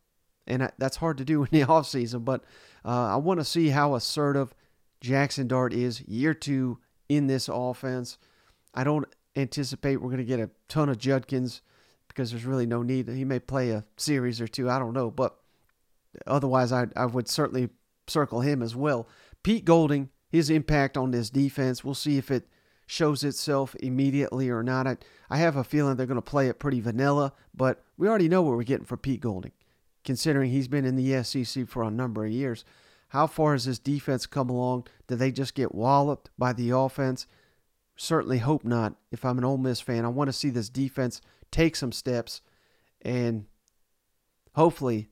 And 0.47 0.71
that's 0.79 0.99
hard 0.99 1.17
to 1.19 1.25
do 1.25 1.43
in 1.51 1.51
the 1.51 1.67
offseason, 1.67 2.25
but 2.25 2.45
uh, 2.85 3.15
I 3.15 3.17
want 3.17 3.41
to 3.41 3.45
see 3.45 3.71
how 3.71 3.95
assertive 3.95 4.55
Jackson 5.01 5.49
Dart 5.49 5.73
is 5.73 6.03
year 6.03 6.35
two 6.35 6.79
in 7.09 7.27
this 7.27 7.49
offense. 7.49 8.19
I 8.75 8.85
don't 8.85 9.07
anticipate 9.37 10.01
we're 10.01 10.09
going 10.09 10.19
to 10.19 10.25
get 10.25 10.41
a 10.41 10.51
ton 10.69 10.89
of 10.89 10.99
Judkins 10.99 11.63
because 12.15 12.31
there's 12.31 12.45
really 12.45 12.67
no 12.67 12.83
need. 12.83 13.09
He 13.09 13.25
may 13.25 13.41
play 13.41 13.71
a 13.71 13.85
series 13.97 14.41
or 14.41 14.47
two, 14.47 14.71
I 14.71 14.79
don't 14.79 14.93
know, 14.93 15.11
but 15.11 15.37
otherwise 16.27 16.73
I, 16.73 16.87
I 16.95 17.07
would 17.07 17.29
certainly 17.29 17.71
circle 18.07 18.41
him 18.41 18.63
as 18.63 18.77
well. 18.77 19.09
Pete 19.43 19.65
Golding 19.65 20.11
his 20.29 20.51
impact 20.51 20.97
on 20.97 21.11
this 21.11 21.31
defense. 21.31 21.85
We'll 21.85 21.95
see 21.95 22.19
if 22.19 22.31
it 22.31 22.49
shows 22.87 23.25
itself 23.25 23.75
immediately 23.77 24.49
or 24.51 24.63
not. 24.63 24.87
I, 24.87 24.97
I 25.31 25.39
have 25.39 25.57
a 25.57 25.65
feeling 25.65 25.97
they're 25.97 26.07
going 26.07 26.17
to 26.17 26.23
play 26.23 26.49
it 26.49 26.59
pretty 26.59 26.81
vanilla, 26.81 27.33
but 27.55 27.83
we 27.97 28.09
already 28.09 28.29
know 28.29 28.43
what 28.43 28.57
we're 28.57 28.63
getting 28.63 28.85
for 28.85 28.97
Pete 28.97 29.21
Golding, 29.21 29.53
considering 30.05 30.51
he's 30.51 30.69
been 30.69 30.85
in 30.85 30.97
the 30.97 31.23
SEC 31.23 31.69
for 31.69 31.83
a 31.83 31.91
number 31.91 32.25
of 32.25 32.33
years. 32.33 32.65
How 33.09 33.27
far 33.27 33.53
has 33.53 33.65
this 33.65 33.79
defense 33.79 34.27
come 34.27 34.51
along? 34.51 34.87
Did 35.07 35.19
they 35.21 35.31
just 35.31 35.55
get 35.55 35.75
walloped 35.75 36.31
by 36.37 36.53
the 36.53 36.71
offense? 36.71 37.27
Certainly 37.97 38.39
hope 38.39 38.65
not. 38.65 38.97
If 39.13 39.25
I'm 39.25 39.39
an 39.39 39.45
Ole 39.45 39.57
Miss 39.57 39.81
fan, 39.81 40.05
I 40.05 40.09
want 40.09 40.29
to 40.29 40.33
see 40.33 40.51
this 40.51 40.69
defense 40.69 41.21
take 41.55 41.77
some 41.77 41.93
steps 41.93 42.41
and 43.03 43.47
hopefully 44.55 45.09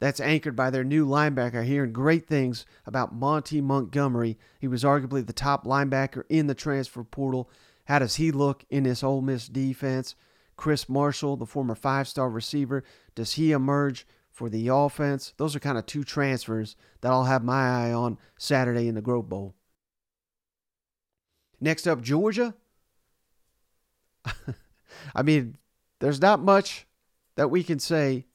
that's 0.00 0.20
anchored 0.20 0.54
by 0.54 0.70
their 0.70 0.84
new 0.84 1.06
linebacker. 1.06 1.64
Hearing 1.64 1.92
great 1.92 2.26
things 2.26 2.66
about 2.86 3.14
Monty 3.14 3.60
Montgomery. 3.60 4.38
He 4.58 4.68
was 4.68 4.84
arguably 4.84 5.26
the 5.26 5.32
top 5.32 5.64
linebacker 5.64 6.24
in 6.28 6.46
the 6.46 6.54
transfer 6.54 7.02
portal. 7.02 7.48
How 7.86 7.98
does 7.98 8.16
he 8.16 8.30
look 8.30 8.64
in 8.70 8.84
this 8.84 9.02
Ole 9.02 9.22
Miss 9.22 9.48
defense? 9.48 10.14
Chris 10.56 10.88
Marshall, 10.88 11.36
the 11.36 11.46
former 11.46 11.74
five 11.74 12.06
star 12.06 12.28
receiver, 12.28 12.84
does 13.14 13.32
he 13.32 13.52
emerge 13.52 14.06
for 14.30 14.48
the 14.48 14.68
offense? 14.68 15.32
Those 15.36 15.56
are 15.56 15.60
kind 15.60 15.78
of 15.78 15.86
two 15.86 16.04
transfers 16.04 16.76
that 17.00 17.10
I'll 17.10 17.24
have 17.24 17.42
my 17.42 17.88
eye 17.88 17.92
on 17.92 18.18
Saturday 18.36 18.88
in 18.88 18.94
the 18.94 19.00
Grove 19.00 19.28
Bowl. 19.28 19.54
Next 21.60 21.86
up, 21.86 22.02
Georgia. 22.02 22.54
I 25.14 25.22
mean, 25.22 25.56
there's 26.00 26.20
not 26.20 26.40
much 26.40 26.86
that 27.36 27.50
we 27.50 27.62
can 27.62 27.78
say 27.78 28.26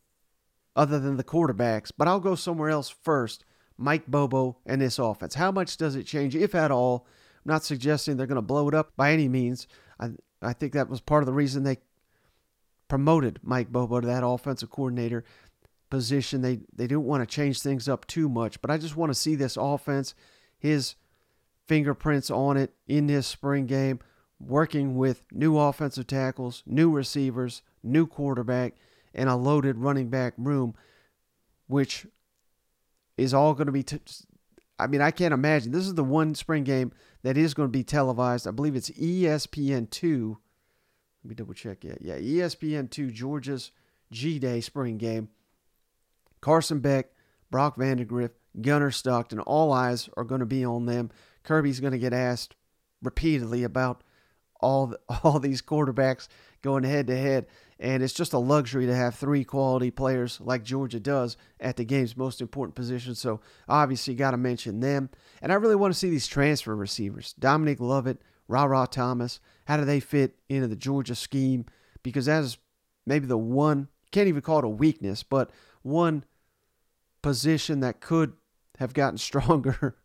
other 0.75 0.99
than 0.99 1.17
the 1.17 1.23
quarterbacks, 1.23 1.91
but 1.95 2.07
I'll 2.07 2.19
go 2.19 2.35
somewhere 2.35 2.69
else 2.69 2.89
first. 2.89 3.45
Mike 3.77 4.07
Bobo 4.07 4.57
and 4.65 4.81
this 4.81 4.99
offense. 4.99 5.35
How 5.35 5.51
much 5.51 5.77
does 5.77 5.95
it 5.95 6.03
change, 6.03 6.35
if 6.35 6.53
at 6.53 6.69
all? 6.69 7.07
I'm 7.45 7.53
not 7.53 7.63
suggesting 7.63 8.17
they're 8.17 8.27
going 8.27 8.35
to 8.35 8.41
blow 8.41 8.67
it 8.67 8.75
up 8.75 8.91
by 8.97 9.13
any 9.13 9.29
means. 9.29 9.67
I, 9.99 10.09
I 10.41 10.51
think 10.51 10.73
that 10.73 10.89
was 10.89 10.99
part 10.99 11.23
of 11.23 11.27
the 11.27 11.33
reason 11.33 11.63
they 11.63 11.77
promoted 12.89 13.39
Mike 13.41 13.71
Bobo 13.71 14.01
to 14.01 14.07
that 14.07 14.25
offensive 14.25 14.69
coordinator 14.69 15.23
position. 15.89 16.41
They 16.41 16.59
they 16.75 16.87
didn't 16.87 17.05
want 17.05 17.21
to 17.21 17.35
change 17.35 17.61
things 17.61 17.87
up 17.87 18.05
too 18.05 18.27
much, 18.27 18.61
but 18.61 18.69
I 18.69 18.77
just 18.77 18.97
want 18.97 19.11
to 19.11 19.19
see 19.19 19.35
this 19.35 19.55
offense, 19.55 20.13
his 20.57 20.95
fingerprints 21.65 22.29
on 22.29 22.57
it 22.57 22.73
in 22.87 23.07
this 23.07 23.27
spring 23.27 23.65
game, 23.65 23.99
working 24.39 24.95
with 24.95 25.23
new 25.31 25.57
offensive 25.57 26.07
tackles, 26.07 26.63
new 26.65 26.89
receivers, 26.89 27.61
new 27.83 28.07
quarterback, 28.07 28.75
and 29.13 29.29
a 29.29 29.35
loaded 29.35 29.77
running 29.77 30.09
back 30.09 30.33
room, 30.37 30.75
which 31.67 32.05
is 33.17 33.33
all 33.33 33.53
going 33.53 33.67
to 33.67 33.71
be. 33.71 33.83
T- 33.83 33.99
I 34.77 34.87
mean, 34.87 35.01
I 35.01 35.11
can't 35.11 35.33
imagine. 35.33 35.71
This 35.71 35.85
is 35.85 35.95
the 35.95 36.03
one 36.03 36.35
spring 36.35 36.63
game 36.63 36.93
that 37.23 37.37
is 37.37 37.53
going 37.53 37.67
to 37.67 37.77
be 37.77 37.83
televised. 37.83 38.47
I 38.47 38.51
believe 38.51 38.75
it's 38.75 38.89
ESPN2. 38.91 40.37
Let 41.23 41.29
me 41.29 41.35
double 41.35 41.53
check. 41.53 41.83
Yeah, 41.83 41.95
yeah, 41.99 42.17
ESPN2, 42.17 43.11
Georgia's 43.11 43.71
G 44.11 44.39
Day 44.39 44.61
spring 44.61 44.97
game. 44.97 45.29
Carson 46.39 46.79
Beck, 46.79 47.07
Brock 47.51 47.75
Vandagriff, 47.75 48.31
Gunnar 48.61 48.91
Stockton, 48.91 49.39
all 49.41 49.73
eyes 49.73 50.09
are 50.15 50.23
going 50.23 50.39
to 50.39 50.45
be 50.45 50.63
on 50.63 50.85
them. 50.85 51.11
Kirby's 51.43 51.81
going 51.81 51.91
to 51.91 51.99
get 51.99 52.13
asked 52.13 52.55
repeatedly 53.01 53.63
about 53.63 54.03
all 54.59 54.87
the, 54.87 54.99
all 55.23 55.39
these 55.39 55.61
quarterbacks 55.61 56.27
going 56.61 56.83
head 56.83 57.07
to 57.07 57.17
head. 57.17 57.47
And 57.79 58.03
it's 58.03 58.13
just 58.13 58.33
a 58.33 58.39
luxury 58.39 58.85
to 58.87 58.95
have 58.95 59.15
three 59.15 59.45
quality 59.45 59.89
players 59.89 60.41
like 60.41 60.63
Georgia 60.63 60.99
does 60.99 61.37
at 61.61 61.77
the 61.77 61.85
game's 61.85 62.17
most 62.17 62.41
important 62.41 62.75
position. 62.75 63.15
So 63.15 63.39
obviously, 63.69 64.15
got 64.15 64.31
to 64.31 64.37
mention 64.37 64.81
them. 64.81 65.09
And 65.41 65.51
I 65.51 65.55
really 65.55 65.77
want 65.77 65.93
to 65.93 65.99
see 65.99 66.09
these 66.09 66.27
transfer 66.27 66.75
receivers 66.75 67.33
Dominic 67.39 67.79
Lovett, 67.79 68.21
Rara 68.49 68.85
Thomas. 68.91 69.39
How 69.65 69.77
do 69.77 69.85
they 69.85 70.01
fit 70.01 70.35
into 70.49 70.67
the 70.67 70.75
Georgia 70.75 71.15
scheme? 71.15 71.65
Because 72.03 72.25
that 72.25 72.43
is 72.43 72.57
maybe 73.05 73.27
the 73.27 73.37
one, 73.37 73.87
can't 74.11 74.27
even 74.27 74.41
call 74.41 74.59
it 74.59 74.65
a 74.65 74.69
weakness, 74.69 75.23
but 75.23 75.49
one 75.81 76.25
position 77.21 77.79
that 77.79 78.01
could 78.01 78.33
have 78.79 78.93
gotten 78.93 79.17
stronger 79.17 79.95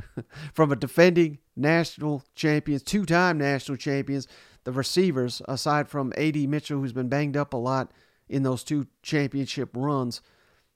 from 0.54 0.70
a 0.70 0.76
defending 0.76 1.38
national 1.56 2.22
champions, 2.34 2.82
two 2.82 3.04
time 3.04 3.38
national 3.38 3.76
champions 3.76 4.28
the 4.68 4.72
receivers, 4.72 5.40
aside 5.48 5.88
from 5.88 6.12
AD 6.18 6.36
Mitchell, 6.36 6.78
who's 6.78 6.92
been 6.92 7.08
banged 7.08 7.38
up 7.38 7.54
a 7.54 7.56
lot 7.56 7.90
in 8.28 8.42
those 8.42 8.62
two 8.62 8.86
championship 9.02 9.70
runs, 9.74 10.20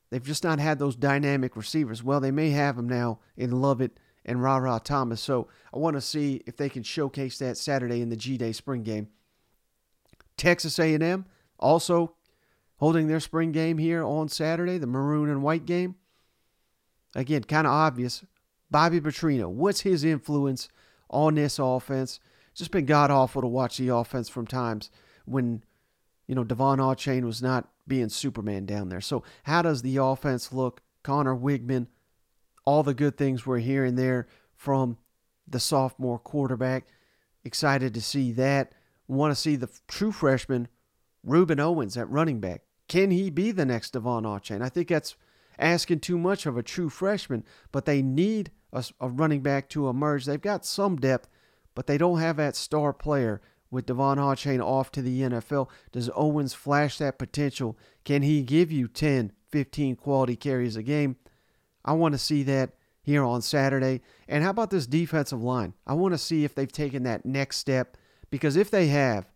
they've 0.09 0.25
just 0.25 0.45
not 0.45 0.59
had 0.59 0.79
those 0.79 0.97
dynamic 0.97 1.57
receivers. 1.57 2.03
Well, 2.03 2.19
they 2.19 2.31
may 2.31 2.51
have 2.51 2.77
them 2.77 2.89
now 2.89 3.19
in 3.37 3.61
Lovett 3.61 3.99
and 4.25 4.43
Rara 4.43 4.81
Thomas. 4.83 5.21
So 5.21 5.49
I 5.75 5.79
want 5.79 5.97
to 5.97 6.01
see 6.01 6.43
if 6.47 6.57
they 6.57 6.71
can 6.71 6.83
showcase 6.83 7.39
that 7.39 7.59
Saturday 7.59 8.01
in 8.01 8.09
the 8.09 8.17
G 8.17 8.39
Day 8.39 8.53
spring 8.53 8.83
game. 8.83 9.09
Texas 10.39 10.79
A&M 10.79 11.27
also 11.59 12.15
holding 12.79 13.09
their 13.09 13.21
spring 13.21 13.53
game 13.53 13.77
here 13.77 14.03
on 14.03 14.29
Saturday, 14.29 14.79
the 14.79 14.87
maroon 14.87 15.29
and 15.29 15.43
white 15.43 15.67
game. 15.67 15.97
Again, 17.14 17.45
kind 17.45 17.66
of 17.66 17.73
obvious. 17.73 18.25
Bobby 18.71 19.00
Petrino, 19.00 19.49
what's 19.49 19.83
his 19.83 20.04
influence 20.04 20.69
on 21.11 21.35
this 21.35 21.59
offense? 21.59 22.21
just 22.54 22.71
been 22.71 22.87
god 22.87 23.11
awful 23.11 23.40
to 23.42 23.49
watch 23.49 23.78
the 23.78 23.88
offense 23.88 24.28
from 24.28 24.47
times 24.47 24.90
when, 25.25 25.62
you 26.26 26.35
know, 26.35 26.45
De'Von 26.45 26.78
Achane 26.78 27.25
was 27.25 27.42
not 27.42 27.69
being 27.87 28.09
Superman 28.09 28.66
down 28.66 28.88
there. 28.88 29.00
So 29.00 29.23
how 29.45 29.62
does 29.62 29.83
the 29.83 29.97
offense 29.97 30.52
look? 30.52 30.83
Conner 31.02 31.35
Weigman, 31.35 31.88
all 32.64 32.83
the 32.83 32.95
good 32.95 33.16
things 33.16 33.45
we're 33.45 33.59
hearing 33.59 33.97
there 33.97 34.28
from 34.54 34.99
the 35.49 35.59
sophomore 35.59 36.19
quarterback. 36.19 36.87
Excited 37.45 37.92
to 37.95 38.00
see 38.00 38.33
that. 38.33 38.75
Want 39.09 39.33
to 39.33 39.40
see 39.40 39.57
the 39.57 39.69
true 39.88 40.12
freshman, 40.12 40.69
Rueben 41.26 41.59
Owens, 41.59 41.97
at 41.97 42.09
running 42.09 42.38
back. 42.38 42.62
Can 42.87 43.11
he 43.11 43.31
be 43.31 43.50
the 43.50 43.64
next 43.64 43.95
De'Von 43.95 44.23
Achane? 44.23 44.62
I 44.62 44.69
think 44.69 44.88
that's 44.88 45.16
asking 45.59 46.01
too 46.01 46.19
much 46.19 46.47
of 46.47 46.57
a 46.57 46.63
true 46.63 46.89
freshman, 46.89 47.45
but 47.71 47.85
they 47.85 48.03
need 48.03 48.51
a, 48.73 48.85
a 49.01 49.09
running 49.09 49.41
back 49.41 49.69
to 49.71 49.89
emerge. 49.89 50.25
They've 50.25 50.41
got 50.41 50.65
some 50.65 50.97
depth 50.97 51.29
but 51.75 51.87
they 51.87 51.99
don't 51.99 52.21
have 52.21 52.37
that 52.37 52.57
star 52.57 52.93
player 52.93 53.41
with 53.71 53.87
De'Von 53.87 54.17
Achane 54.17 54.63
off 54.63 54.93
to 54.93 55.03
the 55.03 55.23
NFL. 55.23 55.69
Does 55.91 56.11
Owens 56.15 56.55
flash 56.55 56.99
that 56.99 57.19
potential? 57.19 57.79
Can 58.05 58.23
he 58.23 58.43
give 58.43 58.71
you 58.71 58.89
10, 58.89 59.33
15 59.49 59.97
quality 59.97 60.37
carries 60.37 60.77
a 60.77 60.83
game? 60.83 61.17
I 61.85 61.93
want 61.95 62.13
to 62.13 62.19
see 62.19 62.43
that 62.45 62.73
here 63.03 63.25
on 63.25 63.43
Saturday. 63.43 64.03
And 64.29 64.45
how 64.45 64.51
about 64.51 64.71
this 64.71 64.87
defensive 64.87 65.43
line? 65.43 65.75
I 65.87 65.95
want 65.95 66.13
to 66.13 66.19
see 66.19 66.45
if 66.45 66.55
they've 66.55 66.71
taken 66.71 67.03
that 67.05 67.25
next 67.25 67.57
step 67.57 67.97
because 68.31 68.57
if 68.57 68.71
they 68.71 68.89
have, 68.89 69.27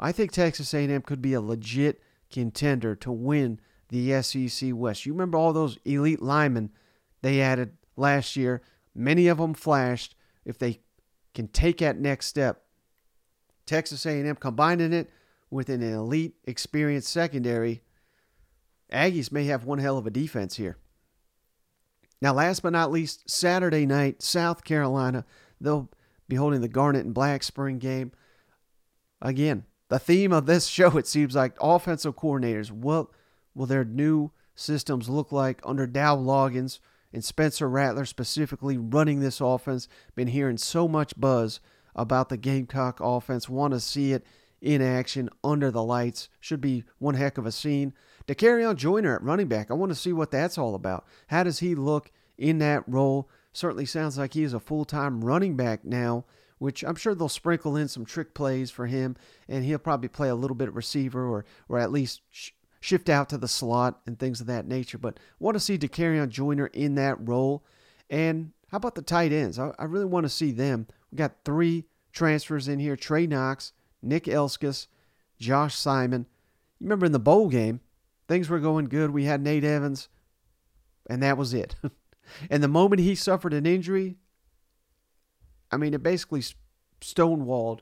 I 0.00 0.12
think 0.12 0.32
Texas 0.32 0.72
A&M 0.72 1.02
could 1.02 1.20
be 1.20 1.34
a 1.34 1.40
legit 1.40 2.00
contender 2.30 2.94
to 2.96 3.12
win 3.12 3.60
the 3.88 4.22
SEC 4.22 4.70
West. 4.74 5.06
You 5.06 5.12
remember 5.12 5.38
all 5.38 5.52
those 5.52 5.78
elite 5.84 6.22
linemen 6.22 6.70
they 7.22 7.40
added 7.40 7.72
last 7.96 8.36
year. 8.36 8.62
Many 8.94 9.28
of 9.28 9.38
them 9.38 9.54
flashed. 9.54 10.14
If 10.44 10.58
they 10.58 10.80
can 11.34 11.48
take 11.48 11.78
that 11.78 11.98
next 11.98 12.26
step, 12.26 12.62
Texas 13.66 14.06
A&M 14.06 14.36
combining 14.36 14.92
it 14.92 15.10
with 15.50 15.68
an 15.68 15.82
elite, 15.82 16.34
experienced 16.44 17.08
secondary, 17.08 17.82
Aggies 18.92 19.30
may 19.30 19.44
have 19.44 19.64
one 19.64 19.78
hell 19.78 19.98
of 19.98 20.06
a 20.06 20.10
defense 20.10 20.56
here. 20.56 20.78
Now, 22.20 22.32
last 22.32 22.62
but 22.62 22.72
not 22.72 22.90
least, 22.90 23.28
Saturday 23.30 23.86
night, 23.86 24.22
South 24.22 24.64
Carolina, 24.64 25.24
they'll 25.60 25.90
be 26.28 26.36
holding 26.36 26.60
the 26.60 26.68
Garnet 26.68 27.04
and 27.04 27.14
Black 27.14 27.42
Spring 27.42 27.78
game. 27.78 28.12
Again, 29.20 29.64
the 29.88 29.98
theme 29.98 30.32
of 30.32 30.46
this 30.46 30.66
show, 30.68 30.96
it 30.96 31.06
seems 31.06 31.34
like 31.36 31.56
offensive 31.60 32.16
coordinators. 32.16 32.70
What 32.70 33.08
will 33.58 33.66
their 33.66 33.84
new 33.84 34.30
systems 34.54 35.08
look 35.08 35.32
like 35.32 35.60
under 35.64 35.86
Dow 35.86 36.16
Loggains 36.16 36.78
and 37.12 37.24
Spencer 37.24 37.68
Rattler 37.68 38.04
specifically 38.04 38.78
running 38.78 39.18
this 39.18 39.40
offense? 39.40 39.88
Been 40.14 40.28
hearing 40.28 40.56
so 40.56 40.86
much 40.86 41.18
buzz 41.18 41.58
about 41.96 42.28
the 42.28 42.36
Gamecock 42.36 43.00
offense. 43.02 43.48
Want 43.48 43.74
to 43.74 43.80
see 43.80 44.12
it 44.12 44.24
in 44.62 44.80
action 44.80 45.28
under 45.42 45.72
the 45.72 45.82
lights. 45.82 46.28
Should 46.38 46.60
be 46.60 46.84
one 46.98 47.16
heck 47.16 47.36
of 47.36 47.46
a 47.46 47.52
scene. 47.52 47.92
Dakereon 48.28 48.76
Joyner 48.76 49.16
at 49.16 49.22
running 49.22 49.48
back. 49.48 49.70
I 49.70 49.74
want 49.74 49.90
to 49.90 49.96
see 49.96 50.12
what 50.12 50.30
that's 50.30 50.56
all 50.56 50.76
about. 50.76 51.04
How 51.26 51.42
does 51.42 51.58
he 51.58 51.74
look 51.74 52.12
in 52.36 52.58
that 52.58 52.84
role? 52.86 53.28
Certainly 53.52 53.86
sounds 53.86 54.16
like 54.16 54.34
he 54.34 54.44
is 54.44 54.52
a 54.52 54.60
full 54.60 54.84
time 54.84 55.24
running 55.24 55.56
back 55.56 55.84
now, 55.84 56.26
which 56.58 56.84
I'm 56.84 56.94
sure 56.94 57.14
they'll 57.14 57.28
sprinkle 57.28 57.76
in 57.76 57.88
some 57.88 58.04
trick 58.04 58.34
plays 58.34 58.70
for 58.70 58.86
him, 58.86 59.16
and 59.48 59.64
he'll 59.64 59.78
probably 59.78 60.08
play 60.08 60.28
a 60.28 60.36
little 60.36 60.54
bit 60.54 60.72
receiver 60.72 61.26
or, 61.26 61.44
or 61.68 61.78
at 61.78 61.90
least 61.90 62.20
shift 62.88 63.10
out 63.10 63.28
to 63.28 63.36
the 63.36 63.48
slot 63.48 64.00
and 64.06 64.18
things 64.18 64.40
of 64.40 64.46
that 64.46 64.66
nature. 64.66 64.96
But 64.96 65.20
want 65.38 65.56
to 65.56 65.60
see 65.60 65.76
Dakereon 65.76 66.30
Joyner 66.30 66.68
in 66.68 66.94
that 66.94 67.16
role. 67.20 67.62
And 68.08 68.52
how 68.68 68.78
about 68.78 68.94
the 68.94 69.02
tight 69.02 69.30
ends? 69.30 69.58
I, 69.58 69.72
I 69.78 69.84
really 69.84 70.06
want 70.06 70.24
to 70.24 70.30
see 70.30 70.52
them. 70.52 70.86
We 71.12 71.16
got 71.16 71.44
three 71.44 71.84
transfers 72.12 72.66
in 72.66 72.78
here 72.78 72.96
Trey 72.96 73.26
Knox, 73.26 73.72
Nick 74.02 74.24
Elksnis, 74.24 74.86
Josh 75.38 75.74
Simon. 75.74 76.26
You 76.80 76.86
remember 76.86 77.04
in 77.04 77.12
the 77.12 77.18
bowl 77.18 77.48
game, 77.48 77.80
things 78.26 78.48
were 78.48 78.58
going 78.58 78.86
good. 78.86 79.10
We 79.10 79.24
had 79.24 79.42
Nate 79.42 79.64
Evans, 79.64 80.08
and 81.10 81.22
that 81.22 81.36
was 81.36 81.52
it. 81.52 81.76
and 82.50 82.62
the 82.62 82.68
moment 82.68 83.02
he 83.02 83.14
suffered 83.14 83.52
an 83.52 83.66
injury, 83.66 84.16
I 85.70 85.76
mean, 85.76 85.92
it 85.92 86.02
basically 86.02 86.42
stonewalled. 87.02 87.80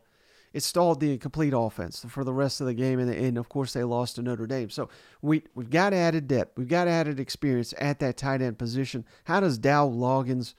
It 0.56 0.62
stalled 0.62 1.00
the 1.00 1.18
complete 1.18 1.52
offense 1.54 2.06
for 2.08 2.24
the 2.24 2.32
rest 2.32 2.62
of 2.62 2.66
the 2.66 2.72
game, 2.72 2.98
and, 2.98 3.10
and 3.10 3.36
of 3.36 3.46
course 3.46 3.74
they 3.74 3.84
lost 3.84 4.16
to 4.16 4.22
Notre 4.22 4.46
Dame. 4.46 4.70
So 4.70 4.88
we 5.20 5.42
we've 5.54 5.68
got 5.68 5.92
added 5.92 6.28
depth, 6.28 6.56
we've 6.56 6.66
got 6.66 6.88
added 6.88 7.20
experience 7.20 7.74
at 7.76 7.98
that 7.98 8.16
tight 8.16 8.40
end 8.40 8.56
position. 8.56 9.04
How 9.24 9.40
does 9.40 9.58
Dow 9.58 9.86
Loggains 9.86 10.54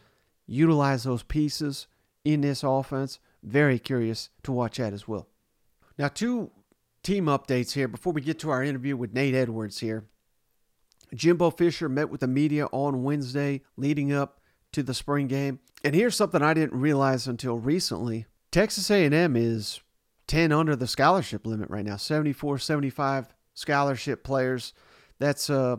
utilize 0.45 1.01
those 1.01 1.23
pieces 1.23 1.87
in 2.23 2.41
this 2.41 2.61
offense? 2.61 3.17
Very 3.41 3.79
curious 3.79 4.29
to 4.43 4.51
watch 4.51 4.77
that 4.77 4.93
as 4.93 5.07
well. 5.07 5.29
Now, 5.97 6.09
two 6.09 6.51
team 7.01 7.25
updates 7.25 7.71
here 7.71 7.87
before 7.87 8.13
we 8.13 8.21
get 8.21 8.37
to 8.41 8.51
our 8.51 8.63
interview 8.63 8.95
with 8.95 9.15
Nate 9.15 9.33
Edwards 9.33 9.79
here. 9.79 10.05
Jimbo 11.15 11.49
Fisher 11.49 11.89
met 11.89 12.11
with 12.11 12.21
the 12.21 12.27
media 12.27 12.67
on 12.67 13.01
Wednesday 13.01 13.63
leading 13.77 14.13
up 14.13 14.41
to 14.73 14.83
the 14.83 14.93
spring 14.93 15.25
game. 15.25 15.57
And 15.83 15.95
here's 15.95 16.15
something 16.15 16.43
I 16.43 16.53
didn't 16.53 16.79
realize 16.79 17.25
until 17.25 17.57
recently. 17.57 18.27
Texas 18.51 18.91
A&M 18.91 19.35
is 19.35 19.81
10 20.27 20.51
under 20.51 20.75
the 20.75 20.87
scholarship 20.87 21.45
limit 21.45 21.69
right 21.69 21.85
now. 21.85 21.97
74, 21.97 22.59
75 22.59 23.27
scholarship 23.53 24.23
players. 24.23 24.73
That's 25.19 25.49
uh 25.49 25.77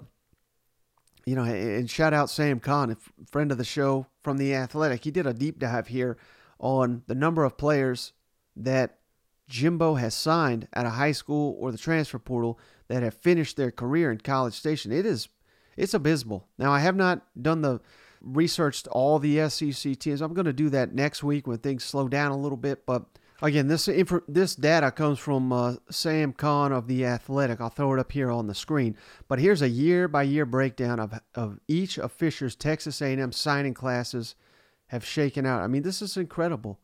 you 1.26 1.34
know, 1.34 1.42
and 1.42 1.90
shout 1.90 2.14
out 2.14 2.30
Sam 2.30 2.58
Khan, 2.58 2.90
a 2.90 2.96
friend 3.30 3.52
of 3.52 3.58
the 3.58 3.64
show 3.64 4.06
from 4.22 4.38
the 4.38 4.54
Athletic. 4.54 5.04
He 5.04 5.10
did 5.10 5.26
a 5.26 5.34
deep 5.34 5.58
dive 5.58 5.88
here 5.88 6.16
on 6.58 7.02
the 7.06 7.14
number 7.14 7.44
of 7.44 7.58
players 7.58 8.14
that 8.56 9.00
Jimbo 9.46 9.94
has 9.96 10.14
signed 10.14 10.68
at 10.72 10.86
a 10.86 10.90
high 10.90 11.12
school 11.12 11.54
or 11.60 11.70
the 11.70 11.76
transfer 11.76 12.18
portal 12.18 12.58
that 12.88 13.02
have 13.02 13.12
finished 13.12 13.58
their 13.58 13.70
career 13.70 14.10
in 14.10 14.18
College 14.18 14.54
Station. 14.54 14.90
It 14.90 15.04
is 15.04 15.28
it's 15.76 15.94
abysmal. 15.94 16.48
Now 16.58 16.72
I 16.72 16.80
have 16.80 16.96
not 16.96 17.26
done 17.40 17.60
the 17.60 17.80
researched 18.20 18.88
all 18.88 19.18
the 19.18 19.48
SEC 19.48 19.98
teams. 19.98 20.20
I'm 20.20 20.34
going 20.34 20.46
to 20.46 20.52
do 20.52 20.70
that 20.70 20.94
next 20.94 21.22
week 21.22 21.46
when 21.46 21.58
things 21.58 21.84
slow 21.84 22.08
down 22.08 22.32
a 22.32 22.38
little 22.38 22.56
bit. 22.56 22.84
But 22.84 23.04
again, 23.40 23.68
this 23.68 23.88
info, 23.88 24.20
this 24.28 24.54
data 24.54 24.90
comes 24.90 25.18
from 25.18 25.52
uh, 25.52 25.76
Sam 25.90 26.32
Khan 26.32 26.72
of 26.72 26.88
the 26.88 27.04
Athletic. 27.04 27.60
I'll 27.60 27.68
throw 27.68 27.92
it 27.94 28.00
up 28.00 28.12
here 28.12 28.30
on 28.30 28.46
the 28.46 28.54
screen. 28.54 28.96
But 29.28 29.38
here's 29.38 29.62
a 29.62 29.68
year 29.68 30.08
by 30.08 30.22
year 30.24 30.46
breakdown 30.46 31.00
of 31.00 31.20
of 31.34 31.58
each 31.68 31.98
of 31.98 32.12
Fisher's 32.12 32.56
Texas 32.56 33.00
A&M 33.00 33.32
signing 33.32 33.74
classes 33.74 34.34
have 34.88 35.04
shaken 35.04 35.46
out. 35.46 35.62
I 35.62 35.66
mean, 35.66 35.82
this 35.82 36.02
is 36.02 36.16
incredible 36.16 36.80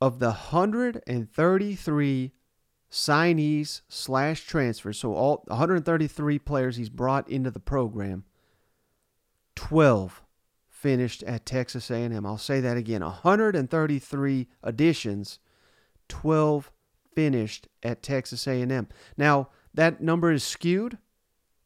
of 0.00 0.18
the 0.18 0.26
133 0.26 2.32
signees 2.90 3.80
slash 3.88 4.46
transfers, 4.46 4.98
so 4.98 5.14
all 5.14 5.42
133 5.46 6.38
players 6.38 6.76
he's 6.76 6.90
brought 6.90 7.28
into 7.28 7.50
the 7.50 7.58
program, 7.58 8.24
12 9.56 10.23
finished 10.84 11.22
at 11.22 11.46
Texas 11.46 11.90
A&M. 11.90 12.26
I'll 12.26 12.36
say 12.36 12.60
that 12.60 12.76
again: 12.76 13.00
133 13.00 14.48
additions, 14.62 15.38
12 16.10 16.70
finished 17.14 17.68
at 17.82 18.02
Texas 18.02 18.46
A&M. 18.46 18.88
Now 19.16 19.48
that 19.72 20.02
number 20.02 20.30
is 20.30 20.44
skewed 20.44 20.98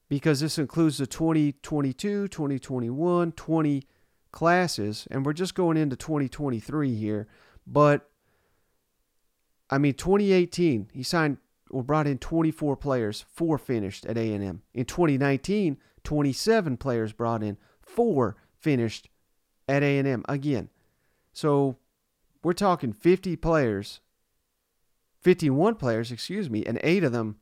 because 0.09 0.39
this 0.39 0.57
includes 0.57 0.99
the 0.99 1.07
2022, 1.09 2.29
2021, 2.29 3.33
20 3.33 3.83
classes, 4.31 5.09
and 5.11 5.27
we're 5.27 5.33
just 5.33 5.57
going 5.57 5.77
into 5.77 5.97
2023 5.97 6.95
here. 6.95 7.27
But 7.67 8.09
I 9.69 9.79
mean, 9.79 9.95
2018, 9.95 10.91
he 10.93 11.03
signed 11.03 11.39
or 11.71 11.83
brought 11.83 12.07
in 12.07 12.19
24 12.19 12.77
players, 12.77 13.25
four 13.35 13.59
finished 13.59 14.07
at 14.07 14.17
A&M. 14.17 14.63
In 14.73 14.85
2019, 14.85 15.77
27 16.05 16.77
players 16.77 17.13
brought 17.13 17.43
in, 17.43 17.59
four 17.83 18.37
finished 18.61 19.09
at 19.69 19.83
A&M 19.83 20.25
again. 20.29 20.69
So 21.33 21.77
we're 22.43 22.53
talking 22.53 22.93
50 22.93 23.37
players, 23.37 24.01
51 25.21 25.75
players, 25.77 26.11
excuse 26.11 26.49
me, 26.49 26.65
and 26.65 26.79
eight 26.83 27.05
of 27.05 27.13
them 27.13 27.37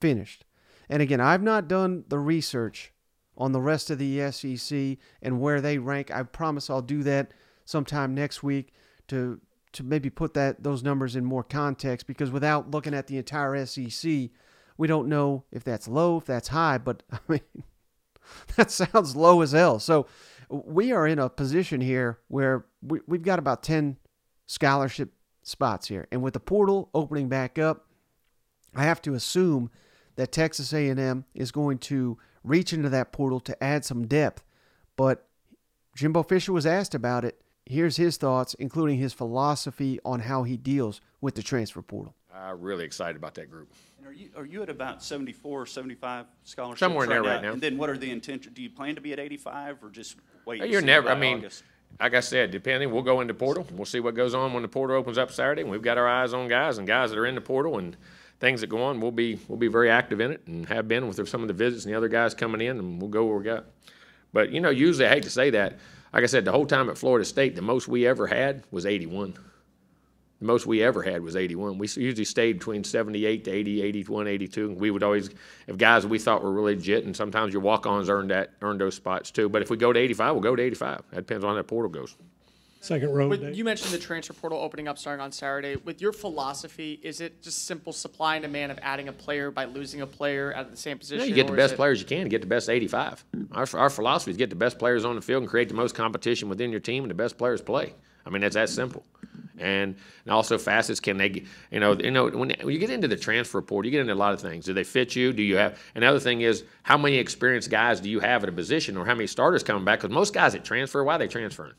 finished. 0.00 0.44
And 0.88 1.02
again, 1.02 1.20
I've 1.20 1.42
not 1.42 1.68
done 1.68 2.04
the 2.08 2.18
research 2.18 2.92
on 3.36 3.52
the 3.52 3.60
rest 3.60 3.90
of 3.90 3.98
the 3.98 4.30
SEC 4.30 4.98
and 5.22 5.40
where 5.40 5.60
they 5.60 5.78
rank. 5.78 6.10
I 6.10 6.22
promise 6.24 6.68
I'll 6.68 6.82
do 6.82 7.02
that 7.04 7.32
sometime 7.64 8.14
next 8.14 8.42
week 8.42 8.72
to 9.08 9.40
to 9.72 9.84
maybe 9.84 10.10
put 10.10 10.34
that 10.34 10.64
those 10.64 10.82
numbers 10.82 11.14
in 11.14 11.24
more 11.24 11.44
context 11.44 12.08
because 12.08 12.30
without 12.30 12.72
looking 12.72 12.92
at 12.92 13.06
the 13.06 13.18
entire 13.18 13.64
SEC, 13.64 14.30
we 14.76 14.88
don't 14.88 15.08
know 15.08 15.44
if 15.52 15.62
that's 15.62 15.86
low, 15.86 16.16
if 16.16 16.24
that's 16.24 16.48
high, 16.48 16.76
but 16.76 17.04
I 17.12 17.18
mean 17.28 17.40
that 18.56 18.70
sounds 18.70 19.16
low 19.16 19.40
as 19.42 19.52
hell. 19.52 19.78
So 19.78 20.06
we 20.48 20.92
are 20.92 21.06
in 21.06 21.18
a 21.18 21.28
position 21.28 21.80
here 21.80 22.18
where 22.28 22.64
we, 22.82 23.00
we've 23.06 23.22
got 23.22 23.38
about 23.38 23.62
10 23.62 23.96
scholarship 24.46 25.12
spots 25.42 25.88
here. 25.88 26.06
And 26.10 26.22
with 26.22 26.34
the 26.34 26.40
portal 26.40 26.90
opening 26.94 27.28
back 27.28 27.58
up, 27.58 27.86
I 28.74 28.84
have 28.84 29.02
to 29.02 29.14
assume 29.14 29.70
that 30.16 30.32
Texas 30.32 30.72
A&M 30.72 31.24
is 31.34 31.52
going 31.52 31.78
to 31.78 32.18
reach 32.44 32.72
into 32.72 32.88
that 32.88 33.12
portal 33.12 33.40
to 33.40 33.62
add 33.62 33.84
some 33.84 34.06
depth. 34.06 34.44
But 34.96 35.26
Jimbo 35.96 36.22
Fisher 36.22 36.52
was 36.52 36.66
asked 36.66 36.94
about 36.94 37.24
it 37.24 37.40
Here's 37.70 37.96
his 37.96 38.16
thoughts, 38.16 38.54
including 38.54 38.98
his 38.98 39.12
philosophy 39.12 40.00
on 40.04 40.18
how 40.18 40.42
he 40.42 40.56
deals 40.56 41.00
with 41.20 41.36
the 41.36 41.42
transfer 41.42 41.80
portal. 41.82 42.16
I'm 42.34 42.60
really 42.60 42.84
excited 42.84 43.14
about 43.14 43.34
that 43.34 43.48
group. 43.48 43.72
And 44.00 44.08
are 44.08 44.12
you, 44.14 44.30
are 44.34 44.46
you 44.46 44.62
at 44.62 44.70
about 44.70 45.02
74, 45.02 45.60
or 45.60 45.66
75 45.66 46.24
scholarships? 46.44 46.80
Somewhere 46.80 47.04
in 47.04 47.10
there 47.10 47.22
right 47.22 47.42
now. 47.42 47.52
And 47.52 47.60
then 47.60 47.76
what 47.76 47.90
are 47.90 47.98
the 47.98 48.10
intention, 48.10 48.54
do 48.54 48.62
you 48.62 48.70
plan 48.70 48.94
to 48.94 49.02
be 49.02 49.12
at 49.12 49.20
85 49.20 49.84
or 49.84 49.90
just 49.90 50.16
wait? 50.46 50.62
Uh, 50.62 50.64
you're 50.64 50.80
never, 50.80 51.10
I 51.10 51.14
mean, 51.14 51.38
August? 51.38 51.64
like 52.00 52.14
I 52.14 52.20
said, 52.20 52.50
depending, 52.50 52.90
we'll 52.90 53.02
go 53.02 53.20
into 53.20 53.34
portal. 53.34 53.66
We'll 53.72 53.84
see 53.84 54.00
what 54.00 54.14
goes 54.14 54.32
on 54.32 54.54
when 54.54 54.62
the 54.62 54.68
portal 54.68 54.96
opens 54.96 55.18
up 55.18 55.30
Saturday. 55.30 55.60
And 55.60 55.70
we've 55.70 55.82
got 55.82 55.98
our 55.98 56.08
eyes 56.08 56.32
on 56.32 56.48
guys 56.48 56.78
and 56.78 56.86
guys 56.86 57.10
that 57.10 57.18
are 57.18 57.26
in 57.26 57.34
the 57.34 57.42
portal 57.42 57.76
and 57.76 57.94
things 58.38 58.62
that 58.62 58.68
go 58.68 58.82
on. 58.82 59.00
We'll 59.00 59.10
be, 59.10 59.38
we'll 59.48 59.58
be 59.58 59.68
very 59.68 59.90
active 59.90 60.22
in 60.22 60.30
it 60.30 60.46
and 60.46 60.66
have 60.66 60.88
been 60.88 61.06
with 61.06 61.28
some 61.28 61.42
of 61.42 61.48
the 61.48 61.54
visits 61.54 61.84
and 61.84 61.92
the 61.92 61.96
other 61.98 62.08
guys 62.08 62.32
coming 62.32 62.62
in 62.62 62.78
and 62.78 63.02
we'll 63.02 63.10
go 63.10 63.26
where 63.26 63.36
we 63.36 63.44
got. 63.44 63.66
But, 64.32 64.50
you 64.50 64.60
know, 64.60 64.70
usually 64.70 65.06
I 65.06 65.10
hate 65.10 65.24
to 65.24 65.30
say 65.30 65.50
that, 65.50 65.78
like 66.14 66.22
I 66.22 66.26
said, 66.26 66.46
the 66.46 66.52
whole 66.52 66.66
time 66.66 66.88
at 66.88 66.96
Florida 66.96 67.26
State, 67.26 67.54
the 67.54 67.62
most 67.62 67.86
we 67.86 68.06
ever 68.06 68.26
had 68.26 68.64
was 68.70 68.86
81. 68.86 69.34
The 70.40 70.46
most 70.46 70.66
we 70.66 70.82
ever 70.82 71.02
had 71.02 71.22
was 71.22 71.36
81. 71.36 71.76
We 71.76 71.86
usually 71.86 72.24
stayed 72.24 72.58
between 72.58 72.82
78 72.82 73.44
to 73.44 73.50
80, 73.50 73.82
81, 73.82 74.26
82. 74.26 74.68
And 74.70 74.80
We 74.80 74.90
would 74.90 75.02
always 75.02 75.28
have 75.66 75.76
guys 75.76 76.06
we 76.06 76.18
thought 76.18 76.42
were 76.42 76.50
really 76.52 76.76
legit, 76.76 77.04
and 77.04 77.14
sometimes 77.14 77.52
your 77.52 77.60
walk-ons 77.60 78.08
earned 78.08 78.30
that 78.30 78.52
earned 78.62 78.80
those 78.80 78.94
spots 78.94 79.30
too. 79.30 79.50
But 79.50 79.60
if 79.60 79.68
we 79.68 79.76
go 79.76 79.92
to 79.92 80.00
85, 80.00 80.32
we'll 80.34 80.42
go 80.42 80.56
to 80.56 80.62
85. 80.62 81.02
That 81.10 81.16
depends 81.16 81.44
on 81.44 81.50
how 81.50 81.56
that 81.56 81.64
portal 81.64 81.90
goes. 81.90 82.16
second 82.80 83.12
row. 83.12 83.30
You 83.34 83.64
mentioned 83.64 83.92
the 83.92 83.98
transfer 83.98 84.32
portal 84.32 84.58
opening 84.58 84.88
up 84.88 84.96
starting 84.96 85.22
on 85.22 85.30
Saturday. 85.30 85.76
With 85.76 86.00
your 86.00 86.12
philosophy, 86.14 86.98
is 87.02 87.20
it 87.20 87.42
just 87.42 87.66
simple 87.66 87.92
supply 87.92 88.36
and 88.36 88.42
demand 88.42 88.72
of 88.72 88.78
adding 88.80 89.08
a 89.08 89.12
player 89.12 89.50
by 89.50 89.66
losing 89.66 90.00
a 90.00 90.06
player 90.06 90.54
at 90.54 90.70
the 90.70 90.76
same 90.78 90.96
position? 90.96 91.18
know, 91.18 91.24
you 91.26 91.34
get 91.34 91.48
the 91.48 91.52
best 91.52 91.74
it- 91.74 91.76
players 91.76 92.00
you 92.00 92.06
can 92.06 92.22
to 92.22 92.30
get 92.30 92.40
the 92.40 92.46
best 92.46 92.70
85. 92.70 93.26
Our, 93.52 93.66
our 93.74 93.90
philosophy 93.90 94.30
is 94.30 94.38
get 94.38 94.48
the 94.48 94.56
best 94.56 94.78
players 94.78 95.04
on 95.04 95.16
the 95.16 95.20
field 95.20 95.42
and 95.42 95.50
create 95.50 95.68
the 95.68 95.74
most 95.74 95.94
competition 95.94 96.48
within 96.48 96.70
your 96.70 96.80
team, 96.80 97.04
and 97.04 97.10
the 97.10 97.14
best 97.14 97.36
players 97.36 97.60
play. 97.60 97.92
I 98.24 98.30
mean, 98.30 98.40
that's 98.40 98.54
that 98.54 98.70
simple. 98.70 99.04
And, 99.60 99.96
and 100.24 100.32
also 100.32 100.58
facets 100.58 101.00
can 101.00 101.16
they, 101.18 101.44
you 101.70 101.80
know, 101.80 101.92
you 101.92 102.10
know 102.10 102.28
when, 102.28 102.50
when 102.50 102.70
you 102.70 102.78
get 102.78 102.90
into 102.90 103.08
the 103.08 103.16
transfer 103.16 103.60
portal, 103.60 103.86
you 103.86 103.92
get 103.92 104.00
into 104.00 104.12
a 104.12 104.14
lot 104.14 104.32
of 104.32 104.40
things. 104.40 104.64
Do 104.64 104.72
they 104.72 104.84
fit 104.84 105.14
you? 105.14 105.32
Do 105.32 105.42
you 105.42 105.56
have? 105.56 105.78
Another 105.94 106.18
thing 106.18 106.40
is 106.40 106.64
how 106.82 106.96
many 106.96 107.16
experienced 107.16 107.70
guys 107.70 108.00
do 108.00 108.08
you 108.10 108.20
have 108.20 108.42
at 108.42 108.48
a 108.48 108.52
position, 108.52 108.96
or 108.96 109.04
how 109.04 109.14
many 109.14 109.26
starters 109.26 109.62
coming 109.62 109.84
back? 109.84 110.00
Because 110.00 110.14
most 110.14 110.32
guys 110.32 110.54
that 110.54 110.64
transfer, 110.64 111.04
why 111.04 111.16
are 111.16 111.18
they 111.18 111.28
transferring? 111.28 111.74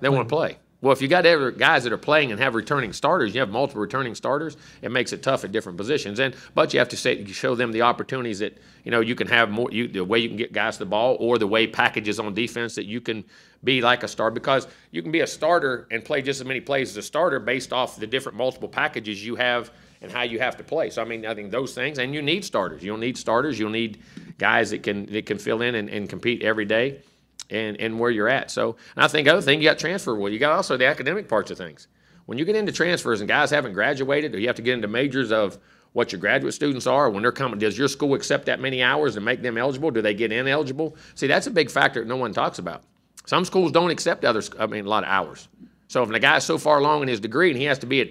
They 0.00 0.08
want 0.08 0.28
to 0.28 0.34
play. 0.34 0.58
Well, 0.82 0.92
if 0.94 1.02
you 1.02 1.08
got 1.08 1.26
ever 1.26 1.50
guys 1.50 1.84
that 1.84 1.92
are 1.92 1.98
playing 1.98 2.32
and 2.32 2.40
have 2.40 2.54
returning 2.54 2.94
starters, 2.94 3.34
you 3.34 3.40
have 3.40 3.50
multiple 3.50 3.82
returning 3.82 4.14
starters. 4.14 4.56
It 4.80 4.90
makes 4.90 5.12
it 5.12 5.22
tough 5.22 5.44
at 5.44 5.52
different 5.52 5.76
positions. 5.76 6.20
And 6.20 6.34
but 6.54 6.72
you 6.72 6.78
have 6.78 6.88
to 6.90 6.96
say, 6.96 7.22
show 7.26 7.54
them 7.54 7.72
the 7.72 7.82
opportunities 7.82 8.38
that 8.38 8.56
you 8.84 8.90
know 8.90 9.00
you 9.00 9.14
can 9.14 9.26
have 9.26 9.50
more. 9.50 9.70
You, 9.70 9.88
the 9.88 10.04
way 10.04 10.20
you 10.20 10.28
can 10.28 10.38
get 10.38 10.52
guys 10.52 10.78
the 10.78 10.86
ball, 10.86 11.16
or 11.20 11.36
the 11.36 11.46
way 11.46 11.66
packages 11.66 12.18
on 12.18 12.32
defense 12.32 12.74
that 12.76 12.86
you 12.86 13.00
can 13.00 13.24
be 13.62 13.82
like 13.82 14.02
a 14.02 14.08
star 14.08 14.30
because 14.30 14.66
you 14.90 15.02
can 15.02 15.12
be 15.12 15.20
a 15.20 15.26
starter 15.26 15.86
and 15.90 16.02
play 16.02 16.22
just 16.22 16.40
as 16.40 16.46
many 16.46 16.60
plays 16.60 16.90
as 16.90 16.96
a 16.96 17.02
starter 17.02 17.38
based 17.38 17.74
off 17.74 17.96
the 17.96 18.06
different 18.06 18.38
multiple 18.38 18.68
packages 18.68 19.24
you 19.24 19.36
have 19.36 19.70
and 20.00 20.10
how 20.10 20.22
you 20.22 20.38
have 20.38 20.56
to 20.56 20.64
play. 20.64 20.88
So 20.88 21.02
I 21.02 21.04
mean, 21.04 21.26
I 21.26 21.34
think 21.34 21.50
those 21.50 21.74
things, 21.74 21.98
and 21.98 22.14
you 22.14 22.22
need 22.22 22.42
starters. 22.42 22.82
You'll 22.82 22.96
need 22.96 23.18
starters. 23.18 23.58
You'll 23.58 23.68
need 23.68 24.00
guys 24.38 24.70
that 24.70 24.82
can 24.82 25.04
that 25.12 25.26
can 25.26 25.36
fill 25.36 25.60
in 25.60 25.74
and, 25.74 25.90
and 25.90 26.08
compete 26.08 26.42
every 26.42 26.64
day 26.64 27.02
and, 27.50 27.80
and 27.80 27.98
where 27.98 28.10
you're 28.10 28.28
at. 28.28 28.50
So 28.50 28.76
I 28.96 29.08
think 29.08 29.28
other 29.28 29.42
thing 29.42 29.60
you 29.60 29.68
got 29.68 29.78
transfer. 29.78 30.14
Well, 30.14 30.32
you 30.32 30.38
got 30.38 30.52
also 30.52 30.76
the 30.76 30.86
academic 30.86 31.28
parts 31.28 31.50
of 31.50 31.58
things. 31.58 31.88
When 32.26 32.38
you 32.38 32.44
get 32.44 32.56
into 32.56 32.72
transfers 32.72 33.20
and 33.20 33.28
guys 33.28 33.50
haven't 33.50 33.72
graduated, 33.72 34.34
or 34.34 34.38
you 34.38 34.46
have 34.46 34.56
to 34.56 34.62
get 34.62 34.74
into 34.74 34.88
majors 34.88 35.32
of 35.32 35.58
what 35.92 36.12
your 36.12 36.20
graduate 36.20 36.54
students 36.54 36.86
are 36.86 37.10
when 37.10 37.22
they're 37.22 37.32
coming. 37.32 37.58
Does 37.58 37.76
your 37.76 37.88
school 37.88 38.14
accept 38.14 38.46
that 38.46 38.60
many 38.60 38.82
hours 38.82 39.16
and 39.16 39.24
make 39.24 39.42
them 39.42 39.58
eligible? 39.58 39.90
Do 39.90 40.02
they 40.02 40.14
get 40.14 40.32
ineligible? 40.32 40.96
See, 41.14 41.26
that's 41.26 41.46
a 41.46 41.50
big 41.50 41.70
factor 41.70 42.00
that 42.00 42.08
no 42.08 42.16
one 42.16 42.32
talks 42.32 42.58
about. 42.58 42.84
Some 43.26 43.44
schools 43.44 43.72
don't 43.72 43.90
accept 43.90 44.24
others. 44.24 44.50
I 44.58 44.66
mean, 44.66 44.86
a 44.86 44.88
lot 44.88 45.02
of 45.02 45.10
hours. 45.10 45.48
So 45.88 46.02
if 46.02 46.10
a 46.10 46.18
guy's 46.18 46.44
so 46.44 46.58
far 46.58 46.78
along 46.78 47.02
in 47.02 47.08
his 47.08 47.20
degree 47.20 47.50
and 47.50 47.58
he 47.58 47.64
has 47.64 47.78
to 47.80 47.86
be 47.86 48.00
at 48.00 48.08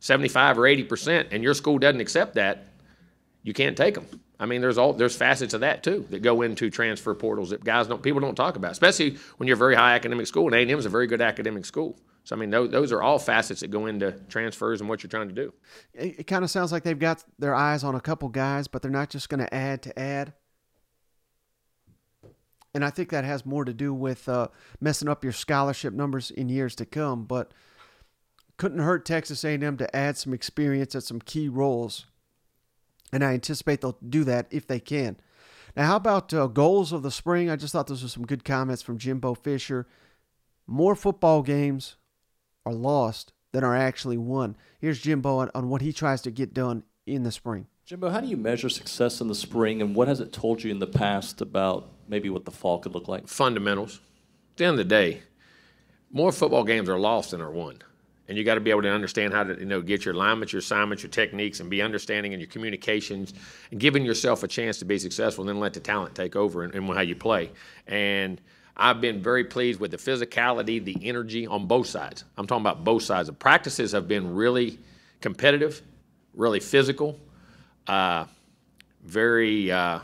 75 0.00 0.58
or 0.58 0.66
80 0.66 0.84
percent, 0.84 1.28
and 1.30 1.42
your 1.42 1.54
school 1.54 1.78
doesn't 1.78 2.00
accept 2.00 2.34
that, 2.34 2.66
you 3.42 3.52
can't 3.52 3.76
take 3.76 3.94
them. 3.94 4.06
I 4.40 4.46
mean, 4.46 4.62
there's 4.62 4.78
all 4.78 4.94
there's 4.94 5.14
facets 5.14 5.52
of 5.52 5.60
that 5.60 5.82
too 5.82 6.06
that 6.08 6.22
go 6.22 6.40
into 6.40 6.70
transfer 6.70 7.14
portals 7.14 7.50
that 7.50 7.62
guys 7.62 7.86
don't 7.86 8.02
people 8.02 8.20
don't 8.20 8.34
talk 8.34 8.56
about, 8.56 8.72
especially 8.72 9.18
when 9.36 9.46
you're 9.46 9.54
a 9.54 9.58
very 9.58 9.74
high 9.74 9.94
academic 9.94 10.26
school. 10.26 10.46
And 10.46 10.54
A&M 10.54 10.78
is 10.78 10.86
a 10.86 10.88
very 10.90 11.06
good 11.06 11.20
academic 11.20 11.66
school. 11.66 12.00
So 12.24 12.34
I 12.34 12.38
mean, 12.38 12.48
those, 12.48 12.70
those 12.70 12.90
are 12.90 13.02
all 13.02 13.18
facets 13.18 13.60
that 13.60 13.70
go 13.70 13.84
into 13.84 14.12
transfers 14.28 14.80
and 14.80 14.88
what 14.88 15.02
you're 15.02 15.10
trying 15.10 15.28
to 15.28 15.34
do. 15.34 15.52
It, 15.92 16.20
it 16.20 16.26
kind 16.26 16.42
of 16.42 16.50
sounds 16.50 16.72
like 16.72 16.84
they've 16.84 16.98
got 16.98 17.22
their 17.38 17.54
eyes 17.54 17.84
on 17.84 17.94
a 17.94 18.00
couple 18.00 18.30
guys, 18.30 18.66
but 18.66 18.80
they're 18.80 18.90
not 18.90 19.10
just 19.10 19.28
going 19.28 19.40
to 19.40 19.54
add 19.54 19.82
to 19.82 19.98
add. 19.98 20.32
And 22.72 22.84
I 22.84 22.90
think 22.90 23.10
that 23.10 23.24
has 23.24 23.44
more 23.44 23.64
to 23.64 23.74
do 23.74 23.92
with 23.92 24.28
uh, 24.28 24.48
messing 24.80 25.08
up 25.08 25.22
your 25.22 25.32
scholarship 25.32 25.92
numbers 25.92 26.30
in 26.30 26.48
years 26.48 26.74
to 26.76 26.86
come. 26.86 27.24
But 27.24 27.52
couldn't 28.56 28.78
hurt 28.78 29.04
Texas 29.04 29.44
A&M 29.44 29.76
to 29.76 29.96
add 29.96 30.16
some 30.16 30.32
experience 30.32 30.94
at 30.94 31.02
some 31.02 31.20
key 31.20 31.48
roles, 31.48 32.06
and 33.12 33.24
I 33.24 33.34
anticipate 33.34 33.80
they'll 33.80 33.98
do 34.06 34.24
that 34.24 34.46
if 34.50 34.66
they 34.66 34.80
can. 34.80 35.16
Now, 35.76 35.86
how 35.86 35.96
about 35.96 36.34
uh, 36.34 36.46
goals 36.46 36.92
of 36.92 37.02
the 37.02 37.10
spring? 37.10 37.48
I 37.48 37.56
just 37.56 37.72
thought 37.72 37.86
those 37.86 38.02
were 38.02 38.08
some 38.08 38.26
good 38.26 38.44
comments 38.44 38.82
from 38.82 38.98
Jimbo 38.98 39.34
Fisher. 39.34 39.86
More 40.66 40.94
football 40.94 41.42
games 41.42 41.96
are 42.66 42.74
lost 42.74 43.32
than 43.52 43.64
are 43.64 43.76
actually 43.76 44.16
won. 44.16 44.56
Here's 44.78 45.00
Jimbo 45.00 45.38
on, 45.38 45.50
on 45.54 45.68
what 45.68 45.82
he 45.82 45.92
tries 45.92 46.22
to 46.22 46.30
get 46.30 46.54
done 46.54 46.84
in 47.06 47.22
the 47.22 47.32
spring. 47.32 47.66
Jimbo, 47.84 48.10
how 48.10 48.20
do 48.20 48.28
you 48.28 48.36
measure 48.36 48.68
success 48.68 49.20
in 49.20 49.26
the 49.26 49.34
spring, 49.34 49.82
and 49.82 49.96
what 49.96 50.06
has 50.06 50.20
it 50.20 50.32
told 50.32 50.62
you 50.62 50.70
in 50.70 50.78
the 50.78 50.86
past 50.86 51.40
about 51.40 51.90
maybe 52.08 52.30
what 52.30 52.44
the 52.44 52.50
fall 52.52 52.78
could 52.78 52.94
look 52.94 53.08
like? 53.08 53.26
fundamentals. 53.26 54.00
At 54.52 54.56
the 54.58 54.64
end 54.66 54.72
of 54.72 54.78
the 54.78 54.84
day, 54.84 55.22
more 56.12 56.30
football 56.30 56.64
games 56.64 56.88
are 56.88 56.98
lost 56.98 57.32
than 57.32 57.40
are 57.40 57.50
won. 57.50 57.78
And 58.30 58.38
you 58.38 58.44
got 58.44 58.54
to 58.54 58.60
be 58.60 58.70
able 58.70 58.82
to 58.82 58.90
understand 58.90 59.34
how 59.34 59.44
to, 59.44 59.58
you 59.58 59.66
know, 59.66 59.82
get 59.82 60.04
your 60.04 60.14
alignments, 60.14 60.52
your 60.52 60.60
assignments, 60.60 61.02
your 61.02 61.10
techniques, 61.10 61.60
and 61.60 61.68
be 61.68 61.82
understanding 61.82 62.32
in 62.32 62.40
your 62.40 62.46
communications, 62.46 63.34
and 63.70 63.78
giving 63.78 64.04
yourself 64.04 64.42
a 64.42 64.48
chance 64.48 64.78
to 64.78 64.86
be 64.86 64.98
successful. 64.98 65.42
And 65.42 65.48
then 65.48 65.60
let 65.60 65.74
the 65.74 65.80
talent 65.80 66.14
take 66.14 66.36
over 66.36 66.62
and 66.62 66.86
how 66.86 67.00
you 67.00 67.16
play. 67.16 67.50
And 67.86 68.40
I've 68.76 69.00
been 69.02 69.20
very 69.20 69.44
pleased 69.44 69.80
with 69.80 69.90
the 69.90 69.98
physicality, 69.98 70.82
the 70.82 70.96
energy 71.02 71.46
on 71.46 71.66
both 71.66 71.88
sides. 71.88 72.24
I'm 72.38 72.46
talking 72.46 72.62
about 72.62 72.84
both 72.84 73.02
sides. 73.02 73.26
The 73.26 73.34
practices 73.34 73.92
have 73.92 74.08
been 74.08 74.34
really 74.34 74.78
competitive, 75.20 75.82
really 76.34 76.60
physical, 76.60 77.18
uh, 77.86 78.24
very. 79.02 79.70
Uh, 79.70 80.00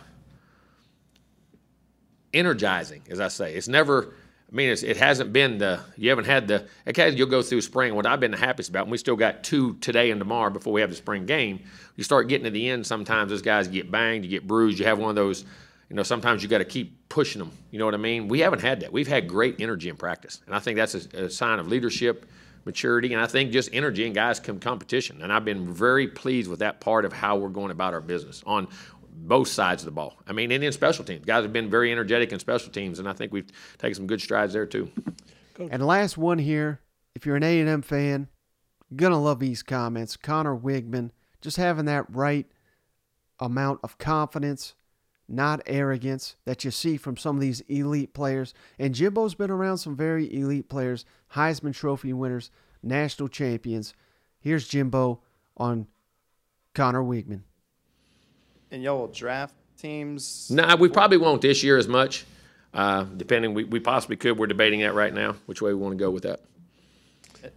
energizing, 2.35 3.03
as 3.09 3.19
I 3.19 3.29
say. 3.29 3.55
It's 3.55 3.69
never. 3.69 4.15
I 4.51 4.55
mean, 4.55 4.69
it 4.71 4.97
hasn't 4.97 5.33
been 5.33 5.59
the. 5.59 5.81
You 5.97 6.11
haven't 6.11 6.27
had 6.27 6.47
the. 6.47 6.67
Okay, 6.87 7.11
you'll 7.11 7.29
go 7.29 7.43
through 7.43 7.63
spring. 7.63 7.97
What 7.97 8.07
I've 8.07 8.21
been 8.21 8.31
the 8.31 8.37
happiest 8.37 8.71
about, 8.71 8.83
and 8.83 8.93
we 8.93 8.99
still 8.99 9.17
got 9.17 9.43
two 9.43 9.75
today 9.81 10.13
and 10.13 10.21
tomorrow 10.21 10.51
before 10.51 10.73
we 10.73 10.81
have 10.83 10.91
the 10.91 10.97
spring 10.97 11.27
game. 11.27 11.61
You 11.97 12.05
start 12.05 12.29
getting 12.29 12.45
to 12.45 12.51
the 12.51 12.69
end. 12.69 12.87
Sometimes 12.87 13.31
those 13.31 13.43
guys 13.43 13.67
get 13.67 13.91
banged, 13.91 14.25
you 14.25 14.31
get 14.31 14.47
bruised. 14.47 14.79
You 14.79 14.85
have 14.85 14.99
one 14.99 15.11
of 15.11 15.17
those. 15.17 15.45
You 15.91 15.97
know, 15.97 16.05
sometimes 16.05 16.43
you 16.43 16.49
got 16.49 16.59
to 16.59 16.65
keep 16.65 17.09
pushing 17.09 17.39
them. 17.41 17.51
You 17.71 17.79
know 17.79 17.85
what 17.85 17.95
I 17.95 17.99
mean? 17.99 18.29
We 18.29 18.41
haven't 18.41 18.61
had 18.61 18.81
that. 18.81 18.93
We've 18.93 19.07
had 19.07 19.29
great 19.29 19.61
energy 19.61 19.89
in 19.89 19.97
practice, 19.97 20.41
and 20.47 20.55
I 20.55 20.61
think 20.61 20.77
that's 20.77 20.95
a, 20.95 21.25
a 21.25 21.31
sign 21.31 21.59
of 21.59 21.67
leadership, 21.67 22.27
maturity, 22.65 23.13
and 23.15 23.23
I 23.23 23.27
think 23.27 23.51
just 23.51 23.71
energy 23.73 24.07
and 24.07 24.15
guys 24.15 24.39
come 24.39 24.61
competition. 24.61 25.23
And 25.23 25.33
I've 25.33 25.45
been 25.45 25.73
very 25.73 26.07
pleased 26.07 26.49
with 26.49 26.61
that 26.61 26.81
part 26.81 27.05
of 27.05 27.13
how 27.13 27.37
we're 27.37 27.49
going 27.49 27.71
about 27.73 27.95
our 27.95 28.01
business 28.01 28.43
on 28.47 28.69
both 29.17 29.49
sides 29.49 29.83
of 29.83 29.87
the 29.87 29.93
ball. 29.93 30.15
I 30.27 30.33
mean, 30.33 30.53
and 30.53 30.63
in 30.63 30.73
special 30.73 31.05
teams, 31.05 31.25
guys 31.25 31.43
have 31.43 31.53
been 31.53 31.71
very 31.71 31.91
energetic 31.91 32.33
in 32.33 32.39
special 32.39 32.71
teams, 32.71 32.99
and 32.99 33.09
I 33.09 33.13
think 33.13 33.33
we've 33.33 33.51
taken 33.79 33.95
some 33.95 34.07
good 34.07 34.21
strides 34.21 34.53
there 34.53 34.67
too. 34.67 34.91
And 35.59 35.85
last 35.85 36.19
one 36.19 36.39
here, 36.39 36.81
if 37.15 37.25
you're 37.25 37.37
an 37.37 37.43
A&M 37.43 37.83
fan, 37.83 38.29
gonna 38.95 39.21
love 39.21 39.41
these 39.41 39.63
comments. 39.63 40.17
Conner 40.17 40.57
Weigman, 40.57 41.11
just 41.41 41.57
having 41.57 41.87
that 41.87 42.05
right 42.15 42.47
amount 43.41 43.81
of 43.83 43.99
confidence, 43.99 44.75
not 45.29 45.61
arrogance 45.67 46.37
that 46.45 46.65
you 46.65 46.71
see 46.71 46.97
from 46.97 47.17
some 47.17 47.37
of 47.37 47.41
these 47.41 47.61
elite 47.63 48.15
players. 48.15 48.55
And 48.79 48.95
Jimbo's 48.95 49.35
been 49.35 49.51
around 49.51 49.79
some 49.79 49.97
very 49.97 50.33
elite 50.33 50.69
players, 50.69 51.05
Heisman 51.35 51.75
Trophy 51.75 52.13
winners, 52.13 52.51
national 52.83 53.29
champions. 53.29 53.95
Here's 54.39 54.69
Jimbo 54.69 55.21
on 55.57 55.89
Conner 56.75 57.03
Weigman. 57.03 57.41
And 58.77 58.85
y'all 58.85 58.99
will 58.99 59.07
draft 59.09 59.55
teams. 59.79 60.51
No, 60.51 60.77
we 60.77 60.91
probably 60.91 61.17
won't 61.17 61.41
this 61.41 61.63
year 61.63 61.79
as 61.79 61.89
much, 61.89 62.27
uh, 62.75 63.05
depending. 63.05 63.55
We, 63.55 63.65
we 63.65 63.81
possibly 63.81 64.17
could. 64.19 64.37
We're 64.37 64.49
debating 64.49 64.81
that 64.81 64.93
right 64.93 65.15
now, 65.15 65.37
which 65.47 65.63
way 65.63 65.73
we 65.73 65.81
want 65.81 65.93
to 65.93 65.97
go 65.99 66.11
with 66.11 66.25
that. 66.25 66.41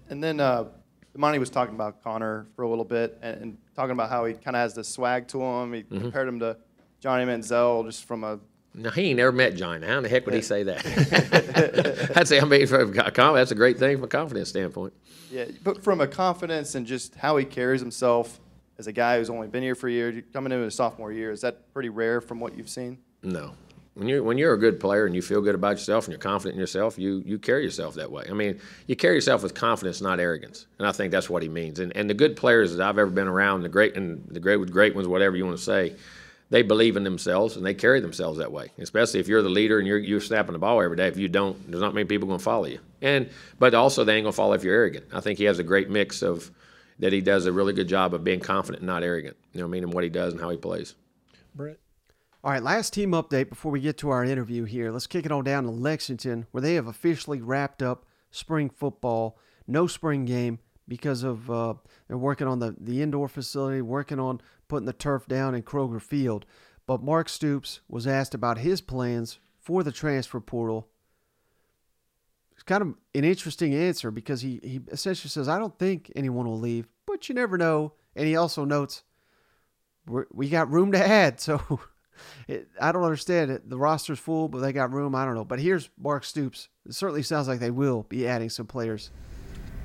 And 0.10 0.24
then 0.24 0.40
uh, 0.40 0.70
Monty 1.18 1.38
was 1.38 1.50
talking 1.50 1.76
about 1.76 2.02
Connor 2.06 2.48
for 2.56 2.62
a 2.62 2.70
little 2.70 2.86
bit 2.86 3.18
and, 3.22 3.42
and 3.42 3.58
talking 3.76 3.92
about 3.92 4.10
how 4.10 4.24
he 4.24 4.34
kind 4.34 4.56
of 4.56 4.62
has 4.62 4.74
the 4.76 4.84
swag 4.86 5.28
to 5.28 5.42
him. 5.42 5.74
He 5.74 5.82
Mm-hmm. 5.84 6.00
compared 6.00 6.30
him 6.30 6.40
to 6.40 6.56
Johnny 7.02 7.26
Manziel 7.26 7.86
just 7.86 8.06
from 8.06 8.24
a. 8.24 8.40
no, 8.74 8.92
he 8.92 9.10
ain't 9.10 9.18
never 9.18 9.34
met 9.34 9.56
Johnny. 9.56 9.86
How 9.86 9.98
in 9.98 10.04
the 10.04 10.08
heck 10.10 10.26
would 10.26 10.36
he 10.36 10.42
say 10.42 10.64
that? 10.64 12.14
I'd 12.16 12.30
say 12.30 12.40
I 12.40 12.46
mean, 12.46 12.66
from 12.66 12.98
a 12.98 13.12
that's 13.34 13.52
a 13.52 13.56
great 13.56 13.78
thing 13.78 13.98
from 13.98 14.06
a 14.06 14.08
confidence 14.08 14.48
standpoint. 14.48 14.94
Yeah, 15.30 15.48
but 15.66 15.84
from 15.84 16.00
a 16.00 16.08
confidence 16.08 16.76
and 16.76 16.88
just 16.88 17.16
how 17.16 17.36
he 17.36 17.44
carries 17.44 17.82
himself 17.82 18.40
as 18.80 18.88
a 18.88 18.94
guy 18.94 19.18
who's 19.18 19.30
only 19.30 19.48
been 19.48 19.62
here 19.62 19.76
for 19.76 19.90
a 19.90 19.92
year, 19.92 20.24
coming 20.34 20.54
into 20.54 20.64
his 20.64 20.74
sophomore 20.74 21.12
year, 21.12 21.32
is 21.32 21.42
that 21.42 21.72
pretty 21.74 21.90
rare 21.90 22.22
from 22.22 22.40
what 22.40 22.58
you've 22.58 22.70
seen? 22.70 22.98
No. 23.22 23.52
When 23.96 24.08
you're 24.08 24.24
when 24.24 24.38
you're 24.38 24.54
a 24.54 24.58
good 24.58 24.80
player 24.80 25.06
and 25.06 25.14
you 25.14 25.22
feel 25.22 25.42
good 25.42 25.56
about 25.56 25.72
yourself 25.72 26.06
and 26.06 26.14
you're 26.14 26.20
confident 26.20 26.54
in 26.54 26.60
yourself, 26.62 26.98
you 26.98 27.22
you 27.26 27.38
carry 27.38 27.66
yourself 27.66 27.96
that 27.96 28.10
way. 28.10 28.24
I 28.30 28.34
mean, 28.34 28.62
you 28.88 28.96
carry 28.96 29.16
yourself 29.16 29.44
with 29.44 29.54
confidence, 29.54 30.00
not 30.00 30.22
arrogance, 30.22 30.68
and 30.78 30.88
I 30.88 30.94
think 30.94 31.12
that's 31.12 31.30
what 31.30 31.44
he 31.44 31.50
means. 31.50 31.80
And 31.80 31.94
and 31.98 32.10
the 32.10 32.14
good 32.14 32.38
players 32.38 32.74
that 32.74 32.88
I've 32.88 32.98
ever 32.98 33.12
been 33.12 33.28
around, 33.28 33.64
the 33.64 33.70
great 33.70 33.98
and 33.98 34.26
the 34.30 34.40
great 34.40 34.56
with 34.56 34.72
great 34.72 34.96
ones, 34.96 35.10
whatever 35.10 35.36
you 35.36 35.46
want 35.46 35.58
to 35.58 35.64
say, 35.64 35.96
they 36.50 36.62
believe 36.62 36.96
in 36.96 37.04
themselves 37.04 37.58
and 37.58 37.66
they 37.66 37.74
carry 37.74 38.00
themselves 38.00 38.38
that 38.38 38.54
way. 38.54 38.72
Especially 38.78 39.20
if 39.20 39.28
you're 39.28 39.42
the 39.42 39.50
leader 39.50 39.80
and 39.80 39.88
you're 39.88 39.98
you're 39.98 40.22
snapping 40.22 40.54
the 40.54 40.60
ball 40.60 40.82
every 40.82 40.96
day. 40.96 41.08
If 41.08 41.18
you 41.18 41.28
don't, 41.28 41.70
there's 41.70 41.82
not 41.82 41.94
many 41.94 42.06
people 42.06 42.28
going 42.28 42.40
to 42.40 42.44
follow 42.44 42.66
you. 42.66 42.80
And 43.02 43.30
but 43.58 43.74
also 43.74 44.06
they 44.06 44.16
ain't 44.16 44.24
going 44.24 44.32
to 44.32 44.38
follow 44.38 44.54
if 44.54 44.64
you're 44.64 44.76
arrogant. 44.76 45.08
I 45.12 45.20
think 45.20 45.40
he 45.40 45.44
has 45.46 45.60
a 45.60 45.64
great 45.64 45.90
mix 45.90 46.22
of 46.22 46.52
that. 47.00 47.14
He 47.14 47.22
does 47.22 47.46
a 47.46 47.52
really 47.52 47.74
good 47.74 47.88
job 47.88 48.14
of 48.14 48.24
being 48.24 48.40
confident 48.40 48.82
and 48.82 48.88
not 48.88 49.04
arrogant. 49.04 49.38
You 49.54 49.60
know, 49.60 49.66
what 49.66 49.72
I 49.72 49.74
mean, 49.74 49.84
in 49.84 49.92
what 49.92 50.04
he 50.04 50.10
does 50.10 50.34
and 50.34 50.42
how 50.42 50.50
he 50.50 50.58
plays. 50.58 50.96
Brett. 51.56 51.78
All 52.42 52.52
right, 52.52 52.64
last 52.64 52.94
team 52.94 53.12
update 53.12 53.50
before 53.50 53.72
we 53.72 53.82
get 53.82 53.98
to 53.98 54.12
our 54.12 54.24
interview 54.24 54.64
here. 54.64 54.92
Let's 54.92 55.08
kick 55.08 55.26
it 55.26 55.32
on 55.32 55.44
down 55.44 55.66
to 55.66 55.72
Lexington, 55.72 56.48
where 56.52 56.62
they 56.62 56.76
have 56.76 56.88
officially 56.88 57.42
wrapped 57.42 57.82
up 57.82 58.06
spring 58.32 58.70
football. 58.70 59.38
No 59.68 59.88
spring 59.88 60.24
game 60.24 60.60
because 60.88 61.24
of 61.24 61.52
uh, 61.52 61.74
they're 62.08 62.18
working 62.18 62.48
on 62.48 62.60
the, 62.60 62.76
the 62.80 63.02
indoor 63.02 63.28
facility, 63.28 63.82
working 63.82 64.20
on 64.20 64.40
putting 64.70 64.86
the 64.86 64.94
turf 64.94 65.28
down 65.28 65.54
in 65.54 65.64
Kroger 65.64 66.02
Field. 66.02 66.46
But 66.88 67.04
Mark 67.04 67.28
Stoops 67.28 67.82
was 67.90 68.08
asked 68.08 68.34
about 68.34 68.60
his 68.60 68.82
plans 68.82 69.40
for 69.60 69.84
the 69.84 69.92
transfer 69.92 70.40
portal. 70.40 70.88
Kind 72.70 72.84
of 72.84 72.88
an 73.16 73.24
interesting 73.24 73.74
answer 73.74 74.12
because 74.12 74.42
he, 74.42 74.60
he 74.62 74.80
essentially 74.92 75.32
says, 75.32 75.50
I 75.50 75.58
don't 75.58 75.76
think 75.80 76.12
anyone 76.16 76.46
will 76.46 76.60
leave, 76.60 76.88
but 77.08 77.28
you 77.28 77.34
never 77.34 77.58
know. 77.58 77.94
And 78.16 78.28
he 78.28 78.36
also 78.36 78.64
notes, 78.64 79.02
we 80.32 80.50
got 80.50 80.70
room 80.70 80.92
to 80.92 81.04
add. 81.04 81.42
So 81.50 81.80
it, 82.48 82.68
I 82.80 82.92
don't 82.92 83.02
understand 83.02 83.50
it. 83.50 83.68
The 83.68 83.78
roster's 83.80 84.20
full, 84.20 84.50
but 84.50 84.60
they 84.60 84.72
got 84.72 84.94
room. 84.94 85.16
I 85.16 85.26
don't 85.26 85.34
know. 85.34 85.46
But 85.46 85.60
here's 85.60 85.90
Mark 85.98 86.24
Stoops. 86.24 86.70
It 86.86 86.94
certainly 86.94 87.24
sounds 87.24 87.48
like 87.48 87.60
they 87.60 87.72
will 87.72 88.04
be 88.08 88.28
adding 88.28 88.52
some 88.52 88.68
players. 88.68 89.10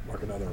Mark, 0.06 0.22
another 0.22 0.50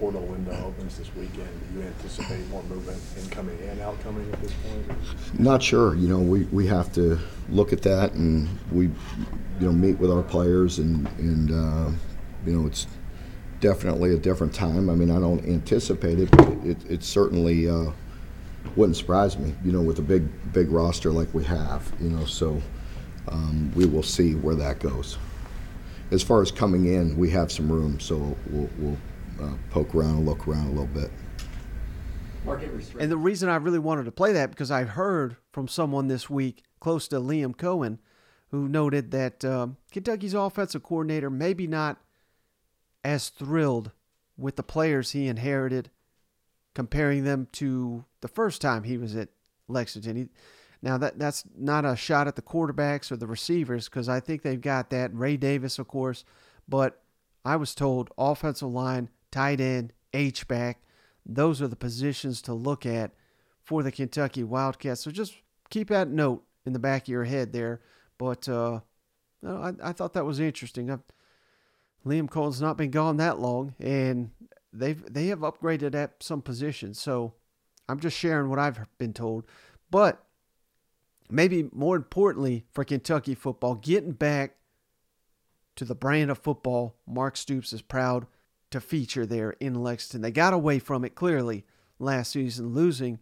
portal 0.00 0.22
window 0.22 0.64
opens 0.66 0.96
this 0.96 1.14
weekend. 1.14 1.48
Do 1.72 1.78
you 1.78 1.86
anticipate 1.86 2.48
more 2.48 2.62
movement 2.64 2.98
incoming 3.18 3.58
and 3.68 3.80
outcoming 3.82 4.32
at 4.32 4.40
this 4.40 4.52
point? 4.64 5.38
Not 5.38 5.62
sure. 5.62 5.94
You 5.94 6.08
know, 6.08 6.18
we, 6.18 6.44
we 6.44 6.66
have 6.68 6.90
to 6.94 7.18
look 7.50 7.74
at 7.74 7.82
that 7.82 8.14
and 8.14 8.48
we, 8.72 8.86
you 8.86 8.92
know, 9.60 9.72
meet 9.72 9.98
with 9.98 10.10
our 10.10 10.22
players 10.22 10.78
and, 10.78 11.06
and 11.18 11.50
uh, 11.50 11.90
you 12.46 12.58
know, 12.58 12.66
it's 12.66 12.86
definitely 13.60 14.14
a 14.14 14.18
different 14.18 14.54
time. 14.54 14.88
I 14.88 14.94
mean, 14.94 15.10
I 15.10 15.20
don't 15.20 15.44
anticipate 15.44 16.18
it, 16.18 16.30
but 16.30 16.48
it, 16.64 16.90
it 16.90 17.04
certainly 17.04 17.68
uh, 17.68 17.90
wouldn't 18.76 18.96
surprise 18.96 19.38
me, 19.38 19.54
you 19.62 19.70
know, 19.70 19.82
with 19.82 19.98
a 19.98 20.02
big, 20.02 20.24
big 20.54 20.70
roster 20.70 21.12
like 21.12 21.32
we 21.34 21.44
have, 21.44 21.92
you 22.00 22.08
know, 22.08 22.24
so 22.24 22.62
um, 23.28 23.70
we 23.74 23.84
will 23.84 24.02
see 24.02 24.34
where 24.34 24.54
that 24.54 24.78
goes. 24.78 25.18
As 26.10 26.22
far 26.22 26.40
as 26.40 26.50
coming 26.50 26.86
in, 26.86 27.18
we 27.18 27.28
have 27.30 27.52
some 27.52 27.70
room, 27.70 28.00
so 28.00 28.34
we'll, 28.48 28.70
we'll 28.78 28.96
uh, 29.40 29.52
poke 29.70 29.94
around 29.94 30.16
and 30.16 30.26
look 30.26 30.46
around 30.46 30.66
a 30.66 30.70
little 30.70 30.86
bit. 30.86 31.10
And 32.98 33.10
the 33.10 33.16
reason 33.16 33.48
I 33.48 33.56
really 33.56 33.78
wanted 33.78 34.04
to 34.04 34.12
play 34.12 34.32
that 34.32 34.50
because 34.50 34.70
I 34.70 34.84
heard 34.84 35.36
from 35.52 35.68
someone 35.68 36.08
this 36.08 36.30
week 36.30 36.62
close 36.80 37.06
to 37.08 37.16
Liam 37.16 37.54
Coen 37.54 37.98
who 38.50 38.68
noted 38.68 39.10
that 39.12 39.44
um, 39.44 39.76
Kentucky's 39.92 40.34
offensive 40.34 40.82
coordinator 40.82 41.30
maybe 41.30 41.66
not 41.66 41.98
as 43.04 43.28
thrilled 43.28 43.92
with 44.36 44.56
the 44.56 44.62
players 44.62 45.12
he 45.12 45.28
inherited, 45.28 45.90
comparing 46.74 47.24
them 47.24 47.46
to 47.52 48.04
the 48.20 48.28
first 48.28 48.60
time 48.60 48.84
he 48.84 48.96
was 48.96 49.14
at 49.14 49.28
Lexington. 49.68 50.16
He, 50.16 50.28
now 50.82 50.96
that 50.98 51.18
that's 51.18 51.44
not 51.56 51.84
a 51.84 51.94
shot 51.94 52.26
at 52.26 52.36
the 52.36 52.42
quarterbacks 52.42 53.12
or 53.12 53.16
the 53.16 53.26
receivers 53.26 53.88
because 53.88 54.08
I 54.08 54.18
think 54.18 54.42
they've 54.42 54.60
got 54.60 54.90
that. 54.90 55.14
Ray 55.14 55.36
Davis, 55.36 55.78
of 55.78 55.88
course, 55.88 56.24
but 56.68 57.02
I 57.44 57.56
was 57.56 57.74
told 57.74 58.10
offensive 58.18 58.70
line, 58.70 59.10
tight 59.30 59.60
end, 59.60 59.92
H 60.12 60.48
back, 60.48 60.82
those 61.24 61.62
are 61.62 61.68
the 61.68 61.76
positions 61.76 62.42
to 62.42 62.54
look 62.54 62.84
at 62.84 63.12
for 63.62 63.82
the 63.82 63.92
Kentucky 63.92 64.42
Wildcats. 64.42 65.02
So 65.02 65.10
just 65.10 65.34
keep 65.70 65.88
that 65.88 66.08
note 66.08 66.44
in 66.66 66.72
the 66.72 66.78
back 66.78 67.02
of 67.02 67.08
your 67.08 67.24
head 67.24 67.52
there. 67.52 67.80
But 68.18 68.48
uh, 68.48 68.80
I, 69.46 69.72
I 69.82 69.92
thought 69.92 70.12
that 70.14 70.26
was 70.26 70.40
interesting. 70.40 70.90
I've, 70.90 71.02
Liam 72.04 72.28
Coen's 72.28 72.60
not 72.60 72.76
been 72.76 72.90
gone 72.90 73.18
that 73.18 73.38
long, 73.38 73.74
and 73.78 74.30
they've 74.72 75.02
they 75.12 75.26
have 75.26 75.40
upgraded 75.40 75.94
at 75.94 76.22
some 76.22 76.42
positions. 76.42 76.98
So 76.98 77.34
I'm 77.88 78.00
just 78.00 78.16
sharing 78.16 78.48
what 78.48 78.58
I've 78.58 78.86
been 78.98 79.12
told. 79.12 79.44
But 79.90 80.24
maybe 81.28 81.68
more 81.72 81.96
importantly 81.96 82.64
for 82.72 82.84
Kentucky 82.84 83.34
football, 83.34 83.74
getting 83.74 84.12
back 84.12 84.56
to 85.76 85.84
the 85.84 85.94
brand 85.94 86.30
of 86.30 86.38
football 86.38 86.96
Mark 87.06 87.36
Stoops 87.36 87.72
is 87.72 87.82
proud 87.82 88.26
to 88.70 88.80
feature 88.80 89.26
there 89.26 89.50
in 89.60 89.74
Lexington. 89.74 90.22
They 90.22 90.30
got 90.30 90.52
away 90.52 90.78
from 90.78 91.04
it 91.04 91.14
clearly 91.14 91.64
last 91.98 92.32
season, 92.32 92.72
losing 92.72 93.18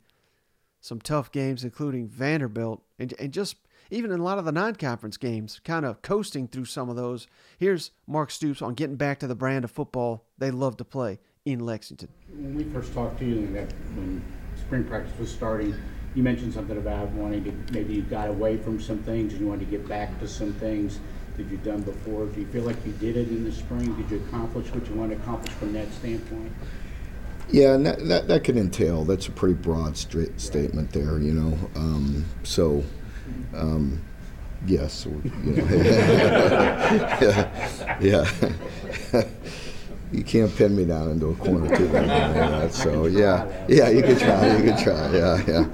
some 0.80 1.00
tough 1.00 1.32
games, 1.32 1.64
including 1.64 2.08
Vanderbilt, 2.08 2.82
and, 2.98 3.12
and 3.18 3.32
just 3.32 3.56
even 3.90 4.12
in 4.12 4.20
a 4.20 4.22
lot 4.22 4.38
of 4.38 4.44
the 4.44 4.52
non 4.52 4.74
conference 4.74 5.16
games, 5.16 5.60
kind 5.64 5.84
of 5.84 6.02
coasting 6.02 6.46
through 6.48 6.66
some 6.66 6.88
of 6.88 6.96
those. 6.96 7.26
Here's 7.58 7.90
Mark 8.06 8.30
Stoops 8.30 8.62
on 8.62 8.74
getting 8.74 8.96
back 8.96 9.18
to 9.20 9.26
the 9.26 9.34
brand 9.34 9.64
of 9.64 9.70
football 9.70 10.24
they 10.36 10.50
love 10.50 10.76
to 10.78 10.84
play 10.84 11.18
in 11.44 11.60
Lexington. 11.60 12.08
When 12.28 12.54
we 12.54 12.64
first 12.64 12.92
talked 12.92 13.18
to 13.20 13.24
you, 13.24 13.40
when 13.46 14.22
spring 14.56 14.84
practice 14.84 15.16
was 15.18 15.32
starting, 15.32 15.74
you 16.14 16.22
mentioned 16.22 16.52
something 16.52 16.76
about 16.76 17.08
wanting 17.10 17.44
to 17.44 17.72
maybe 17.72 17.94
you 17.94 18.02
got 18.02 18.28
away 18.28 18.56
from 18.56 18.80
some 18.80 18.98
things 19.02 19.32
and 19.32 19.40
you 19.40 19.48
wanted 19.48 19.64
to 19.64 19.70
get 19.70 19.88
back 19.88 20.18
to 20.20 20.28
some 20.28 20.52
things 20.54 21.00
that 21.38 21.46
you've 21.50 21.64
done 21.64 21.80
before. 21.80 22.26
Do 22.26 22.40
you 22.40 22.46
feel 22.48 22.64
like 22.64 22.76
you 22.84 22.92
did 22.92 23.16
it 23.16 23.28
in 23.28 23.44
the 23.44 23.52
spring? 23.52 23.94
Did 23.94 24.10
you 24.10 24.18
accomplish 24.28 24.68
what 24.74 24.86
you 24.88 24.94
want 24.94 25.12
to 25.12 25.16
accomplish 25.16 25.52
from 25.54 25.72
that 25.72 25.90
standpoint? 25.92 26.52
Yeah, 27.50 27.74
and 27.74 27.86
that, 27.86 28.06
that, 28.08 28.28
that 28.28 28.44
could 28.44 28.58
entail, 28.58 29.04
that's 29.04 29.28
a 29.28 29.30
pretty 29.30 29.54
broad 29.54 29.96
statement 29.96 30.92
there, 30.92 31.18
you 31.18 31.32
know. 31.32 31.58
Um, 31.76 32.26
so, 32.42 32.84
um, 33.54 34.02
yes, 34.66 35.06
you 35.06 35.30
know, 35.44 35.64
yeah, 37.20 37.98
yeah. 38.00 38.30
you 40.12 40.22
can't 40.24 40.54
pin 40.56 40.76
me 40.76 40.84
down 40.84 41.10
into 41.10 41.28
a 41.28 41.34
corner 41.36 41.74
too. 41.74 41.88
That, 41.88 42.74
so 42.74 43.06
yeah, 43.06 43.46
yeah, 43.66 43.88
you 43.88 44.02
could 44.02 44.18
try, 44.18 44.56
you 44.56 44.64
could 44.64 44.78
try, 44.78 45.16
yeah, 45.16 45.42
yeah. 45.46 45.66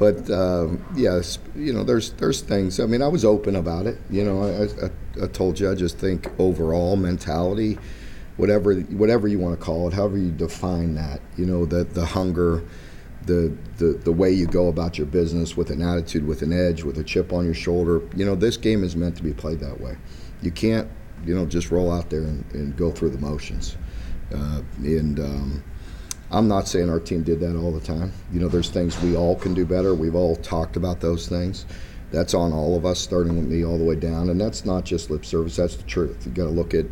But 0.00 0.30
um, 0.30 0.82
yes, 0.96 1.38
you 1.54 1.74
know, 1.74 1.84
there's 1.84 2.12
there's 2.12 2.40
things. 2.40 2.80
I 2.80 2.86
mean, 2.86 3.02
I 3.02 3.08
was 3.08 3.22
open 3.22 3.54
about 3.54 3.86
it. 3.86 3.98
You 4.08 4.24
know, 4.24 4.42
I, 4.42 4.86
I, 4.86 5.24
I 5.24 5.28
told 5.28 5.60
you 5.60 5.70
I 5.70 5.74
just 5.74 5.98
think 5.98 6.26
overall 6.38 6.96
mentality, 6.96 7.78
whatever 8.38 8.74
whatever 8.74 9.28
you 9.28 9.38
want 9.38 9.60
to 9.60 9.62
call 9.62 9.86
it, 9.88 9.92
however 9.92 10.16
you 10.16 10.30
define 10.30 10.94
that. 10.94 11.20
You 11.36 11.44
know, 11.44 11.66
the 11.66 11.84
the 11.84 12.06
hunger. 12.06 12.64
The, 13.26 13.54
the, 13.76 14.00
the 14.02 14.12
way 14.12 14.32
you 14.32 14.46
go 14.46 14.68
about 14.68 14.96
your 14.96 15.06
business 15.06 15.54
with 15.54 15.70
an 15.70 15.82
attitude, 15.82 16.26
with 16.26 16.40
an 16.40 16.54
edge, 16.54 16.84
with 16.84 16.96
a 16.96 17.04
chip 17.04 17.34
on 17.34 17.44
your 17.44 17.52
shoulder. 17.52 18.00
You 18.16 18.24
know, 18.24 18.34
this 18.34 18.56
game 18.56 18.82
is 18.82 18.96
meant 18.96 19.14
to 19.18 19.22
be 19.22 19.34
played 19.34 19.60
that 19.60 19.78
way. 19.78 19.98
You 20.40 20.50
can't, 20.50 20.88
you 21.26 21.34
know, 21.34 21.44
just 21.44 21.70
roll 21.70 21.92
out 21.92 22.08
there 22.08 22.22
and, 22.22 22.50
and 22.54 22.74
go 22.78 22.90
through 22.90 23.10
the 23.10 23.18
motions. 23.18 23.76
Uh, 24.34 24.62
and 24.78 25.20
um, 25.20 25.62
I'm 26.32 26.46
not 26.46 26.68
saying 26.68 26.88
our 26.88 27.00
team 27.00 27.22
did 27.22 27.40
that 27.40 27.56
all 27.56 27.72
the 27.72 27.80
time. 27.80 28.12
You 28.32 28.40
know, 28.40 28.48
there's 28.48 28.70
things 28.70 29.00
we 29.02 29.16
all 29.16 29.34
can 29.34 29.52
do 29.52 29.66
better. 29.66 29.94
We've 29.94 30.14
all 30.14 30.36
talked 30.36 30.76
about 30.76 31.00
those 31.00 31.26
things. 31.28 31.66
That's 32.12 32.34
on 32.34 32.52
all 32.52 32.76
of 32.76 32.84
us, 32.84 33.00
starting 33.00 33.36
with 33.36 33.46
me 33.46 33.64
all 33.64 33.78
the 33.78 33.84
way 33.84 33.96
down. 33.96 34.30
And 34.30 34.40
that's 34.40 34.64
not 34.64 34.84
just 34.84 35.10
lip 35.10 35.24
service. 35.24 35.56
That's 35.56 35.76
the 35.76 35.82
truth. 35.84 36.24
You 36.24 36.32
got 36.32 36.44
to 36.44 36.50
look 36.50 36.72
at 36.74 36.86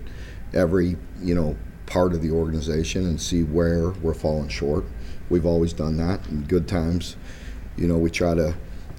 every, 0.55 0.97
you 1.21 1.35
know, 1.35 1.57
part 1.87 2.13
of 2.13 2.23
the 2.23 2.31
organization 2.31 3.07
and 3.07 3.21
see 3.21 3.43
where 3.43 3.91
we're 3.91 4.15
falling 4.15 4.49
short. 4.49 4.85
We've 5.31 5.47
always 5.47 5.73
done 5.73 5.97
that 5.99 6.27
in 6.29 6.45
good 6.45 6.67
times. 6.67 7.17
You 7.77 7.87
know, 7.87 7.97
we 7.97 8.11
try 8.11 8.35
to 8.35 8.55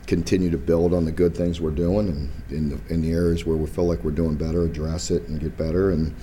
continue 0.07 0.49
to 0.49 0.57
build 0.57 0.93
on 0.93 1.05
the 1.05 1.11
good 1.11 1.35
things 1.35 1.61
we're 1.61 1.69
doing, 1.69 2.07
and 2.07 2.31
in 2.49 2.69
the, 2.69 2.93
in 2.93 3.01
the 3.01 3.11
areas 3.11 3.45
where 3.45 3.57
we 3.57 3.67
feel 3.67 3.85
like 3.85 4.03
we're 4.03 4.11
doing 4.11 4.35
better, 4.35 4.63
address 4.63 5.11
it 5.11 5.27
and 5.27 5.39
get 5.39 5.55
better. 5.57 5.91
And 5.91 6.15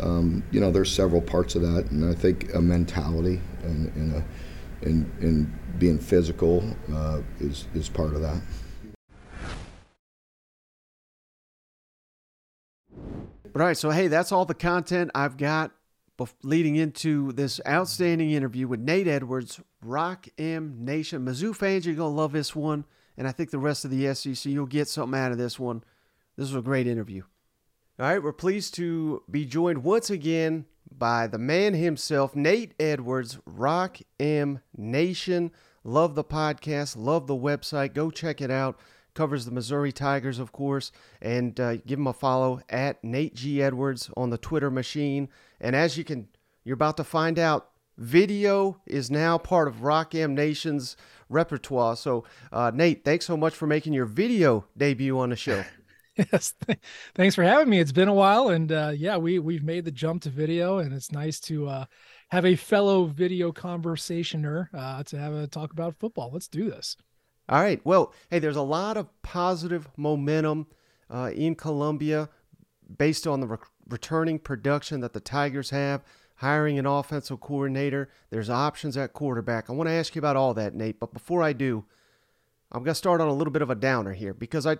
um, 0.00 0.42
you 0.50 0.60
know, 0.60 0.70
there's 0.70 0.92
several 0.92 1.20
parts 1.20 1.54
of 1.54 1.62
that, 1.62 1.90
and 1.90 2.08
I 2.08 2.14
think 2.14 2.54
a 2.54 2.60
mentality 2.60 3.40
and, 3.68 3.94
and 3.94 4.16
a 4.16 4.24
and, 4.82 5.10
and 5.20 5.78
being 5.78 5.98
physical 5.98 6.64
uh, 6.92 7.20
is 7.40 7.66
is 7.74 7.88
part 7.88 8.14
of 8.14 8.20
that. 8.22 8.40
All 13.54 13.64
right, 13.64 13.76
so 13.76 13.90
hey, 13.90 14.08
that's 14.08 14.30
all 14.30 14.44
the 14.44 14.54
content 14.54 15.10
I've 15.14 15.36
got 15.36 15.72
leading 16.42 16.76
into 16.76 17.32
this 17.32 17.60
outstanding 17.66 18.32
interview 18.32 18.66
with 18.66 18.80
Nate 18.80 19.08
Edwards, 19.08 19.60
Rock 19.82 20.28
M 20.36 20.76
Nation. 20.80 21.24
Mizzou 21.24 21.54
fans, 21.54 21.86
you're 21.86 21.94
going 21.94 22.12
to 22.12 22.16
love 22.16 22.32
this 22.32 22.54
one, 22.54 22.84
and 23.16 23.26
I 23.26 23.32
think 23.32 23.50
the 23.50 23.58
rest 23.58 23.84
of 23.84 23.90
the 23.90 24.14
SEC, 24.14 24.46
you'll 24.46 24.66
get 24.66 24.88
something 24.88 25.18
out 25.18 25.32
of 25.32 25.38
this 25.38 25.58
one. 25.58 25.82
This 26.36 26.48
was 26.48 26.56
a 26.56 26.62
great 26.62 26.86
interview. 26.86 27.22
All 27.98 28.06
right, 28.06 28.22
we're 28.22 28.32
pleased 28.32 28.74
to 28.74 29.22
be 29.30 29.44
joined 29.44 29.82
once 29.82 30.08
again 30.08 30.66
by 30.90 31.26
the 31.26 31.38
man 31.38 31.74
himself, 31.74 32.34
Nate 32.34 32.74
Edwards, 32.80 33.38
Rock 33.46 33.98
M 34.18 34.60
Nation. 34.76 35.50
Love 35.84 36.14
the 36.14 36.24
podcast, 36.24 36.96
love 36.96 37.26
the 37.26 37.36
website. 37.36 37.94
Go 37.94 38.10
check 38.10 38.40
it 38.40 38.50
out. 38.50 38.78
Covers 39.14 39.44
the 39.44 39.50
Missouri 39.50 39.90
Tigers, 39.90 40.38
of 40.38 40.52
course, 40.52 40.92
and 41.20 41.58
uh, 41.58 41.76
give 41.78 41.98
him 41.98 42.06
a 42.06 42.12
follow 42.12 42.60
at 42.68 43.02
Nate 43.02 43.34
G 43.34 43.62
Edwards 43.62 44.10
on 44.16 44.30
the 44.30 44.38
Twitter 44.38 44.70
machine. 44.70 45.28
And 45.60 45.74
as 45.74 45.96
you 45.96 46.04
can, 46.04 46.28
you're 46.64 46.74
about 46.74 46.96
to 46.98 47.04
find 47.04 47.38
out, 47.38 47.70
video 47.96 48.80
is 48.86 49.10
now 49.10 49.36
part 49.36 49.66
of 49.66 49.82
Rock 49.82 50.14
M 50.14 50.34
Nation's 50.34 50.96
repertoire. 51.28 51.96
So, 51.96 52.24
uh, 52.52 52.70
Nate, 52.72 53.04
thanks 53.04 53.26
so 53.26 53.36
much 53.36 53.54
for 53.54 53.66
making 53.66 53.92
your 53.92 54.06
video 54.06 54.66
debut 54.76 55.18
on 55.18 55.30
the 55.30 55.36
show. 55.36 55.64
Yes, 56.18 56.54
thanks 57.14 57.34
for 57.34 57.44
having 57.44 57.70
me. 57.70 57.78
It's 57.78 57.92
been 57.92 58.08
a 58.08 58.14
while, 58.14 58.48
and 58.48 58.72
uh, 58.72 58.92
yeah, 58.94 59.16
we 59.16 59.38
we've 59.38 59.62
made 59.62 59.84
the 59.84 59.92
jump 59.92 60.22
to 60.22 60.30
video, 60.30 60.78
and 60.78 60.92
it's 60.92 61.12
nice 61.12 61.38
to 61.40 61.68
uh, 61.68 61.84
have 62.30 62.44
a 62.44 62.56
fellow 62.56 63.04
video 63.04 63.52
conversationer 63.52 64.68
uh, 64.74 65.04
to 65.04 65.18
have 65.18 65.32
a 65.32 65.46
talk 65.46 65.72
about 65.72 65.96
football. 65.98 66.30
Let's 66.32 66.48
do 66.48 66.68
this. 66.68 66.96
All 67.48 67.62
right. 67.62 67.80
Well, 67.84 68.12
hey, 68.30 68.40
there's 68.40 68.56
a 68.56 68.62
lot 68.62 68.96
of 68.96 69.06
positive 69.22 69.88
momentum 69.96 70.66
uh, 71.08 71.30
in 71.34 71.54
Columbia 71.54 72.28
based 72.96 73.26
on 73.26 73.40
the 73.40 73.46
re- 73.46 73.58
returning 73.88 74.38
production 74.38 75.00
that 75.00 75.12
the 75.12 75.20
Tigers 75.20 75.70
have. 75.70 76.02
Hiring 76.36 76.78
an 76.78 76.86
offensive 76.86 77.40
coordinator. 77.40 78.10
There's 78.30 78.48
options 78.48 78.96
at 78.96 79.12
quarterback. 79.12 79.68
I 79.68 79.72
want 79.72 79.88
to 79.88 79.94
ask 79.94 80.14
you 80.14 80.20
about 80.20 80.36
all 80.36 80.54
that, 80.54 80.72
Nate. 80.72 81.00
But 81.00 81.12
before 81.12 81.42
I 81.42 81.52
do, 81.52 81.84
I'm 82.70 82.84
going 82.84 82.92
to 82.92 82.94
start 82.94 83.20
on 83.20 83.26
a 83.26 83.32
little 83.32 83.52
bit 83.52 83.62
of 83.62 83.70
a 83.70 83.74
downer 83.74 84.12
here 84.12 84.34
because 84.34 84.64
I 84.64 84.76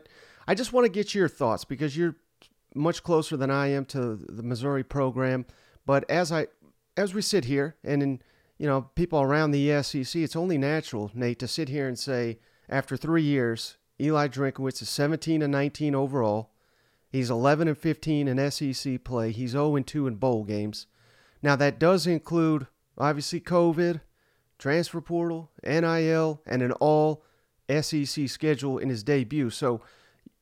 I 0.48 0.54
just 0.54 0.72
want 0.72 0.86
to 0.86 0.90
get 0.90 1.14
your 1.14 1.28
thoughts 1.28 1.66
because 1.66 1.94
you're 1.94 2.16
much 2.74 3.02
closer 3.02 3.36
than 3.36 3.50
I 3.50 3.66
am 3.66 3.84
to 3.86 4.16
the 4.16 4.42
Missouri 4.42 4.82
program. 4.82 5.44
But 5.84 6.10
as 6.10 6.32
I 6.32 6.46
as 6.96 7.12
we 7.12 7.20
sit 7.20 7.44
here 7.44 7.76
and 7.84 8.02
in 8.02 8.22
you 8.56 8.66
know 8.66 8.88
people 8.94 9.20
around 9.20 9.50
the 9.50 9.82
SEC, 9.82 10.16
it's 10.16 10.34
only 10.34 10.56
natural, 10.56 11.10
Nate, 11.12 11.38
to 11.40 11.46
sit 11.46 11.68
here 11.68 11.86
and 11.86 11.98
say 11.98 12.38
after 12.66 12.96
three 12.96 13.22
years, 13.22 13.76
Eli 14.00 14.28
Drinkwitz 14.28 14.80
is 14.80 14.88
17 14.88 15.42
and 15.42 15.52
19 15.52 15.94
overall. 15.94 16.50
He's 17.10 17.28
11 17.28 17.68
and 17.68 17.76
15 17.76 18.26
in 18.26 18.50
SEC 18.50 19.04
play. 19.04 19.32
He's 19.32 19.50
0 19.50 19.76
and 19.76 19.86
2 19.86 20.06
in 20.06 20.14
bowl 20.14 20.44
games. 20.44 20.86
Now 21.42 21.56
that 21.56 21.78
does 21.78 22.06
include 22.06 22.68
obviously 22.96 23.42
COVID, 23.42 24.00
transfer 24.58 25.02
portal, 25.02 25.50
NIL, 25.62 26.40
and 26.46 26.62
an 26.62 26.72
all 26.72 27.22
SEC 27.68 28.28
schedule 28.30 28.78
in 28.78 28.88
his 28.88 29.02
debut. 29.02 29.50
So 29.50 29.82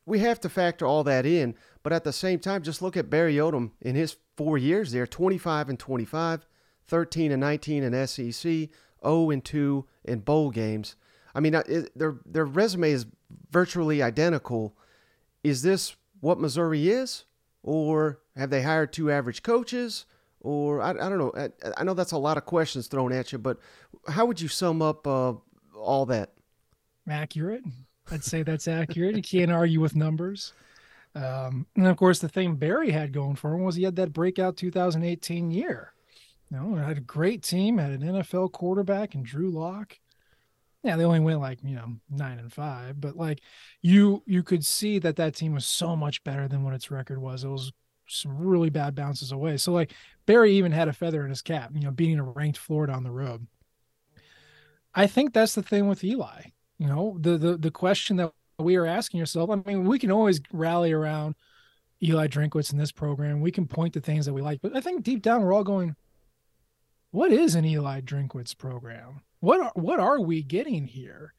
we 0.06 0.20
have 0.20 0.40
to 0.40 0.48
factor 0.48 0.86
all 0.86 1.04
that 1.04 1.26
in. 1.26 1.54
But 1.82 1.92
at 1.92 2.04
the 2.04 2.12
same 2.12 2.38
time, 2.38 2.62
just 2.62 2.80
look 2.80 2.96
at 2.96 3.10
Barry 3.10 3.34
Odom 3.34 3.72
in 3.82 3.96
his 3.96 4.16
four 4.36 4.56
years 4.56 4.92
there 4.92 5.06
25 5.06 5.68
and 5.68 5.78
25, 5.78 6.46
13 6.86 7.32
and 7.32 7.40
19 7.40 7.82
in 7.82 8.06
SEC, 8.06 8.32
0 8.32 8.70
and 9.02 9.44
2 9.44 9.86
in 10.04 10.20
bowl 10.20 10.50
games. 10.50 10.96
I 11.34 11.40
mean, 11.40 11.60
their, 11.94 12.16
their 12.24 12.46
resume 12.46 12.90
is 12.90 13.06
virtually 13.50 14.02
identical. 14.02 14.76
Is 15.44 15.62
this 15.62 15.96
what 16.20 16.40
Missouri 16.40 16.88
is? 16.88 17.24
Or 17.62 18.20
have 18.36 18.50
they 18.50 18.62
hired 18.62 18.92
two 18.92 19.10
average 19.10 19.42
coaches? 19.42 20.06
Or 20.40 20.80
I, 20.80 20.90
I 20.90 21.08
don't 21.08 21.18
know. 21.18 21.32
I, 21.36 21.50
I 21.76 21.84
know 21.84 21.94
that's 21.94 22.12
a 22.12 22.18
lot 22.18 22.36
of 22.36 22.46
questions 22.46 22.86
thrown 22.86 23.12
at 23.12 23.32
you, 23.32 23.38
but 23.38 23.58
how 24.08 24.24
would 24.26 24.40
you 24.40 24.48
sum 24.48 24.80
up 24.80 25.06
uh, 25.06 25.34
all 25.76 26.06
that? 26.06 26.32
Accurate. 27.08 27.64
I'd 28.10 28.24
say 28.24 28.42
that's 28.42 28.68
accurate. 28.68 29.16
You 29.16 29.22
can't 29.22 29.50
argue 29.50 29.80
with 29.80 29.96
numbers. 29.96 30.52
Um, 31.14 31.66
and 31.76 31.86
of 31.86 31.96
course, 31.96 32.18
the 32.18 32.28
thing 32.28 32.56
Barry 32.56 32.90
had 32.90 33.12
going 33.12 33.36
for 33.36 33.54
him 33.54 33.64
was 33.64 33.74
he 33.74 33.84
had 33.84 33.96
that 33.96 34.12
breakout 34.12 34.56
2018 34.56 35.50
year. 35.50 35.92
You 36.50 36.58
know, 36.58 36.74
had 36.76 36.98
a 36.98 37.00
great 37.00 37.42
team, 37.42 37.78
had 37.78 37.90
an 37.90 38.02
NFL 38.02 38.52
quarterback 38.52 39.14
and 39.14 39.24
Drew 39.24 39.50
Lock. 39.50 39.98
Yeah, 40.82 40.96
they 40.96 41.04
only 41.04 41.20
went 41.20 41.40
like 41.40 41.58
you 41.64 41.74
know 41.74 41.96
nine 42.08 42.38
and 42.38 42.52
five, 42.52 43.00
but 43.00 43.16
like 43.16 43.40
you 43.82 44.22
you 44.26 44.44
could 44.44 44.64
see 44.64 45.00
that 45.00 45.16
that 45.16 45.34
team 45.34 45.54
was 45.54 45.66
so 45.66 45.96
much 45.96 46.22
better 46.22 46.46
than 46.46 46.62
what 46.62 46.74
its 46.74 46.90
record 46.90 47.20
was. 47.20 47.42
It 47.42 47.48
was 47.48 47.72
some 48.06 48.38
really 48.38 48.70
bad 48.70 48.94
bounces 48.94 49.32
away. 49.32 49.56
So 49.56 49.72
like 49.72 49.92
Barry 50.26 50.52
even 50.52 50.70
had 50.70 50.86
a 50.86 50.92
feather 50.92 51.24
in 51.24 51.30
his 51.30 51.42
cap, 51.42 51.70
you 51.74 51.80
know, 51.80 51.90
beating 51.90 52.20
a 52.20 52.22
ranked 52.22 52.58
Florida 52.58 52.92
on 52.92 53.02
the 53.02 53.10
road. 53.10 53.46
I 54.94 55.06
think 55.08 55.32
that's 55.32 55.54
the 55.54 55.62
thing 55.62 55.88
with 55.88 56.04
Eli. 56.04 56.42
You 56.78 56.86
know, 56.86 57.16
the 57.20 57.38
the 57.38 57.56
the 57.56 57.70
question 57.70 58.16
that 58.16 58.32
we 58.58 58.76
are 58.76 58.86
asking 58.86 59.20
yourself. 59.20 59.50
I 59.50 59.56
mean, 59.56 59.84
we 59.84 59.98
can 59.98 60.10
always 60.10 60.40
rally 60.52 60.92
around 60.92 61.34
Eli 62.02 62.26
Drinkwitz 62.28 62.72
in 62.72 62.78
this 62.78 62.92
program. 62.92 63.40
We 63.40 63.50
can 63.50 63.66
point 63.66 63.94
to 63.94 64.00
things 64.00 64.26
that 64.26 64.34
we 64.34 64.42
like, 64.42 64.60
but 64.62 64.76
I 64.76 64.80
think 64.80 65.02
deep 65.02 65.22
down 65.22 65.42
we're 65.42 65.54
all 65.54 65.64
going, 65.64 65.94
what 67.10 67.32
is 67.32 67.54
an 67.54 67.64
Eli 67.64 68.00
Drinkwitz 68.00 68.56
program? 68.56 69.22
What 69.40 69.60
are, 69.60 69.72
what 69.74 70.00
are 70.00 70.20
we 70.20 70.42
getting 70.42 70.86
here? 70.86 71.32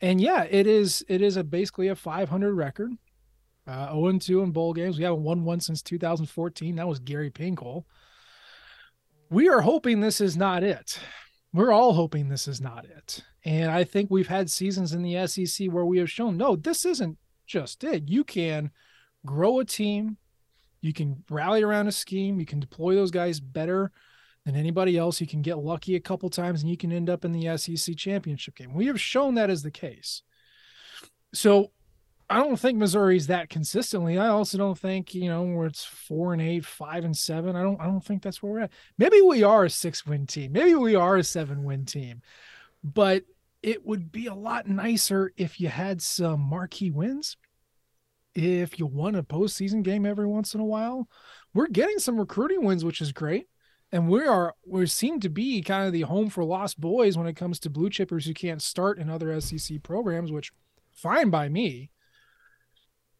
And 0.00 0.20
yeah, 0.20 0.44
it 0.44 0.66
is 0.66 1.04
it 1.08 1.22
is 1.22 1.36
a 1.36 1.44
basically 1.44 1.88
a 1.88 1.96
500 1.96 2.54
record. 2.54 2.92
Uh, 3.66 3.92
0 3.92 4.18
2 4.18 4.42
in 4.42 4.52
bowl 4.52 4.72
games. 4.72 4.96
We 4.96 5.02
haven't 5.02 5.24
won 5.24 5.44
one 5.44 5.58
since 5.58 5.82
2014. 5.82 6.76
That 6.76 6.86
was 6.86 7.00
Gary 7.00 7.30
Pinkel. 7.30 7.84
We 9.28 9.48
are 9.48 9.60
hoping 9.60 10.00
this 10.00 10.20
is 10.20 10.36
not 10.36 10.62
it. 10.62 11.00
We're 11.52 11.72
all 11.72 11.94
hoping 11.94 12.28
this 12.28 12.46
is 12.46 12.60
not 12.60 12.84
it. 12.84 13.24
And 13.46 13.70
I 13.70 13.84
think 13.84 14.10
we've 14.10 14.26
had 14.26 14.50
seasons 14.50 14.92
in 14.92 15.02
the 15.02 15.24
SEC 15.28 15.68
where 15.68 15.84
we 15.84 15.98
have 15.98 16.10
shown 16.10 16.36
no, 16.36 16.56
this 16.56 16.84
isn't 16.84 17.16
just 17.46 17.84
it. 17.84 18.08
You 18.08 18.24
can 18.24 18.72
grow 19.24 19.60
a 19.60 19.64
team, 19.64 20.16
you 20.80 20.92
can 20.92 21.22
rally 21.30 21.62
around 21.62 21.86
a 21.86 21.92
scheme, 21.92 22.40
you 22.40 22.44
can 22.44 22.58
deploy 22.58 22.96
those 22.96 23.12
guys 23.12 23.38
better 23.38 23.92
than 24.44 24.56
anybody 24.56 24.98
else. 24.98 25.20
You 25.20 25.28
can 25.28 25.42
get 25.42 25.58
lucky 25.58 25.94
a 25.94 26.00
couple 26.00 26.28
times 26.28 26.62
and 26.62 26.70
you 26.70 26.76
can 26.76 26.92
end 26.92 27.08
up 27.08 27.24
in 27.24 27.30
the 27.30 27.56
SEC 27.56 27.96
championship 27.96 28.56
game. 28.56 28.74
We 28.74 28.86
have 28.86 29.00
shown 29.00 29.36
that 29.36 29.48
is 29.48 29.62
the 29.62 29.70
case. 29.70 30.22
So 31.32 31.70
I 32.28 32.38
don't 32.38 32.58
think 32.58 32.78
Missouri's 32.78 33.28
that 33.28 33.48
consistently. 33.48 34.18
I 34.18 34.26
also 34.26 34.58
don't 34.58 34.78
think, 34.78 35.14
you 35.14 35.28
know, 35.28 35.44
where 35.44 35.68
it's 35.68 35.84
four 35.84 36.32
and 36.32 36.42
eight, 36.42 36.64
five 36.64 37.04
and 37.04 37.16
seven. 37.16 37.54
I 37.54 37.62
don't 37.62 37.80
I 37.80 37.84
don't 37.84 38.04
think 38.04 38.22
that's 38.22 38.42
where 38.42 38.52
we're 38.52 38.60
at. 38.62 38.72
Maybe 38.98 39.20
we 39.20 39.44
are 39.44 39.66
a 39.66 39.70
six 39.70 40.04
win 40.04 40.26
team. 40.26 40.50
Maybe 40.50 40.74
we 40.74 40.96
are 40.96 41.16
a 41.16 41.22
seven 41.22 41.62
win 41.62 41.84
team. 41.84 42.22
But 42.82 43.22
it 43.62 43.84
would 43.84 44.12
be 44.12 44.26
a 44.26 44.34
lot 44.34 44.68
nicer 44.68 45.32
if 45.36 45.60
you 45.60 45.68
had 45.68 46.02
some 46.02 46.40
marquee 46.40 46.90
wins. 46.90 47.36
If 48.34 48.78
you 48.78 48.86
won 48.86 49.14
a 49.14 49.22
postseason 49.22 49.82
game 49.82 50.04
every 50.04 50.26
once 50.26 50.54
in 50.54 50.60
a 50.60 50.64
while. 50.64 51.08
We're 51.54 51.68
getting 51.68 51.98
some 51.98 52.18
recruiting 52.18 52.64
wins, 52.64 52.84
which 52.84 53.00
is 53.00 53.12
great. 53.12 53.46
And 53.92 54.08
we 54.08 54.26
are 54.26 54.54
we 54.66 54.86
seem 54.86 55.20
to 55.20 55.28
be 55.28 55.62
kind 55.62 55.86
of 55.86 55.92
the 55.92 56.02
home 56.02 56.28
for 56.28 56.44
lost 56.44 56.80
boys 56.80 57.16
when 57.16 57.26
it 57.26 57.36
comes 57.36 57.58
to 57.60 57.70
blue 57.70 57.88
chippers 57.88 58.26
who 58.26 58.34
can't 58.34 58.60
start 58.60 58.98
in 58.98 59.08
other 59.08 59.40
SEC 59.40 59.82
programs, 59.82 60.30
which 60.30 60.52
fine 60.92 61.30
by 61.30 61.48
me 61.48 61.90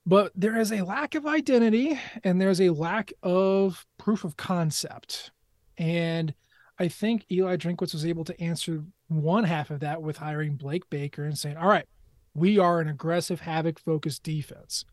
but 0.07 0.31
there 0.37 0.57
is 0.57 0.70
a 0.70 0.83
lack 0.85 1.16
of 1.16 1.27
identity 1.27 1.99
and 2.22 2.40
there's 2.40 2.61
a 2.61 2.70
lack 2.70 3.12
of 3.25 3.85
proof 3.99 4.22
of 4.22 4.37
concept. 4.37 5.33
And 5.77 6.33
I 6.79 6.89
think 6.89 7.25
Eli 7.31 7.57
Drinkwitz 7.57 7.95
was 7.95 8.05
able 8.05 8.25
to 8.25 8.41
answer 8.41 8.85
one 9.09 9.45
half 9.45 9.71
of 9.71 9.81
that 9.81 10.03
with 10.03 10.19
hiring 10.19 10.57
Blake 10.57 10.89
Baker 10.91 11.25
and 11.25 11.39
saying, 11.39 11.57
all 11.57 11.69
right, 11.69 11.87
we 12.35 12.59
are 12.59 12.81
an 12.81 12.89
aggressive, 12.89 13.41
havoc 13.41 13.79
focused 13.79 14.23
defense. 14.23 14.85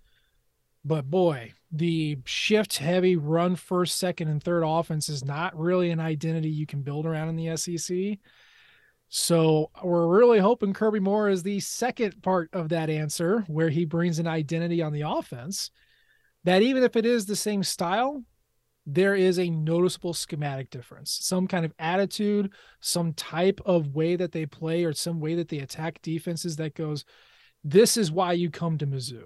But 0.86 1.10
boy, 1.10 1.54
the 1.72 2.18
shift 2.26 2.78
heavy 2.78 3.16
run 3.16 3.56
first, 3.56 3.98
second, 3.98 4.28
and 4.30 4.44
third 4.44 4.64
offense 4.64 5.10
is 5.10 5.24
not 5.24 5.58
really 5.58 5.92
an 5.92 6.00
identity 6.00 6.50
you 6.50 6.66
can 6.66 6.82
build 6.82 7.06
around 7.06 7.30
in 7.30 7.36
the 7.36 7.56
SEC. 7.58 8.18
So 9.10 9.70
we're 9.84 10.08
really 10.08 10.40
hoping 10.40 10.74
Kirby 10.74 11.00
Moore 11.00 11.30
is 11.30 11.44
the 11.44 11.60
second 11.60 12.22
part 12.22 12.50
of 12.54 12.70
that 12.70 12.90
answer, 12.90 13.42
where 13.48 13.70
he 13.70 13.86
brings 13.86 14.20
an 14.20 14.28
identity 14.28 14.82
on 14.82 14.92
the 14.92 15.02
offense. 15.02 15.72
That 16.46 16.62
even 16.62 16.84
if 16.84 16.96
it 16.96 17.06
is 17.06 17.26
the 17.26 17.36
same 17.36 17.64
style, 17.64 18.24
there 18.86 19.16
is 19.16 19.40
a 19.40 19.50
noticeable 19.50 20.14
schematic 20.14 20.70
difference, 20.70 21.18
some 21.22 21.48
kind 21.48 21.66
of 21.66 21.74
attitude, 21.80 22.52
some 22.82 23.14
type 23.14 23.62
of 23.66 23.96
way 23.96 24.16
that 24.16 24.32
they 24.32 24.46
play, 24.46 24.84
or 24.84 24.94
some 24.94 25.20
way 25.20 25.36
that 25.36 25.48
they 25.50 25.60
attack 25.60 26.02
defenses 26.02 26.58
that 26.58 26.76
goes, 26.76 27.06
this 27.64 27.96
is 27.96 28.12
why 28.12 28.34
you 28.34 28.50
come 28.50 28.78
to 28.78 28.88
Mizzou. 28.88 29.24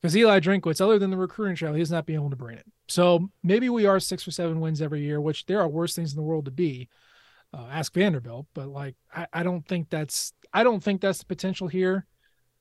Because 0.00 0.16
Eli 0.16 0.38
Drinkwitz, 0.38 0.80
other 0.80 0.98
than 0.98 1.10
the 1.10 1.16
recruiting 1.16 1.56
trail, 1.56 1.74
he's 1.74 1.90
not 1.90 2.06
being 2.06 2.20
able 2.20 2.30
to 2.30 2.36
bring 2.36 2.56
it. 2.56 2.66
So 2.86 3.28
maybe 3.42 3.68
we 3.68 3.86
are 3.86 3.98
six 3.98 4.28
or 4.28 4.30
seven 4.30 4.60
wins 4.60 4.80
every 4.80 5.00
year, 5.02 5.20
which 5.20 5.46
there 5.46 5.60
are 5.60 5.68
worse 5.68 5.96
things 5.96 6.12
in 6.12 6.16
the 6.16 6.22
world 6.22 6.44
to 6.44 6.52
be 6.52 6.88
uh, 7.52 7.66
ask 7.70 7.92
Vanderbilt, 7.94 8.46
but 8.54 8.68
like 8.68 8.94
I, 9.12 9.26
I 9.32 9.42
don't 9.42 9.66
think 9.66 9.88
that's 9.90 10.32
I 10.52 10.62
don't 10.62 10.82
think 10.82 11.00
that's 11.00 11.20
the 11.20 11.26
potential 11.26 11.68
here. 11.68 12.06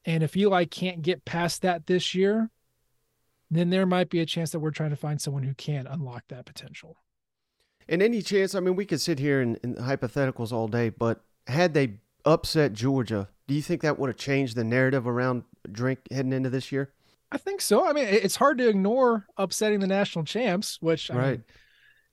And 0.06 0.24
if 0.24 0.38
Eli 0.38 0.66
can't 0.66 1.02
get 1.02 1.26
past 1.26 1.64
that 1.64 1.86
this 1.86 2.16
year, 2.16 2.50
then 3.50 3.70
there 3.70 3.86
might 3.86 4.10
be 4.10 4.20
a 4.20 4.26
chance 4.26 4.52
that 4.52 4.60
we're 4.60 4.72
trying 4.72 4.90
to 4.90 4.96
find 4.96 5.22
someone 5.22 5.44
who 5.44 5.54
can 5.54 5.88
unlock 5.88 6.24
that 6.30 6.46
potential. 6.46 6.98
And 7.88 8.02
any 8.02 8.22
chance, 8.22 8.54
I 8.54 8.60
mean, 8.60 8.76
we 8.76 8.86
could 8.86 9.00
sit 9.00 9.20
here 9.20 9.42
in, 9.42 9.56
in 9.64 9.76
hypotheticals 9.76 10.52
all 10.52 10.68
day, 10.68 10.90
but 10.90 11.22
had 11.48 11.74
they 11.74 12.00
upset 12.26 12.74
Georgia, 12.74 13.30
do 13.48 13.54
you 13.54 13.62
think 13.62 13.82
that 13.82 13.98
would 13.98 14.10
have 14.10 14.18
changed 14.18 14.56
the 14.56 14.64
narrative 14.64 15.08
around 15.08 15.44
Drink 15.72 16.00
heading 16.12 16.34
into 16.34 16.50
this 16.50 16.72
year? 16.72 16.92
I 17.32 17.38
think 17.38 17.62
so. 17.62 17.88
I 17.88 17.94
mean, 17.94 18.06
it's 18.06 18.36
hard 18.36 18.58
to 18.58 18.68
ignore 18.68 19.26
upsetting 19.38 19.80
the 19.80 19.88
national 19.88 20.26
champs, 20.26 20.78
which 20.82 21.12
I 21.12 21.16
right. 21.16 21.32
Mean, 21.32 21.44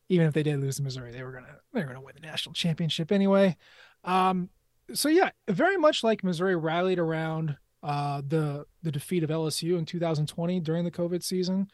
even 0.09 0.27
if 0.27 0.35
they 0.35 0.43
did 0.43 0.61
lose 0.61 0.77
to 0.77 0.83
Missouri, 0.83 1.13
they 1.13 1.23
were 1.23 1.33
gonna 1.33 1.57
they 1.73 1.81
were 1.81 1.87
gonna 1.87 2.01
win 2.01 2.15
the 2.21 2.27
national 2.27 2.53
championship 2.53 3.13
anyway. 3.13 3.57
Um, 4.03 4.51
so 4.93 5.09
yeah, 5.09 5.31
very 5.49 5.77
much 5.77 6.03
like 6.05 6.25
Missouri 6.25 6.57
rallied 6.57 6.99
around 6.99 7.57
uh, 7.85 8.23
the 8.27 8.65
the 8.83 8.91
defeat 8.91 9.23
of 9.23 9.31
LSU 9.31 9.79
in 9.79 9.85
2020 9.85 10.61
during 10.61 10.85
the 10.85 10.91
COVID 10.91 11.23
season. 11.23 11.69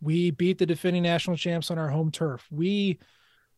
We 0.00 0.30
beat 0.30 0.58
the 0.58 0.66
defending 0.66 1.02
national 1.02 1.38
champs 1.38 1.70
on 1.70 1.78
our 1.78 1.88
home 1.88 2.10
turf. 2.10 2.46
We 2.50 2.98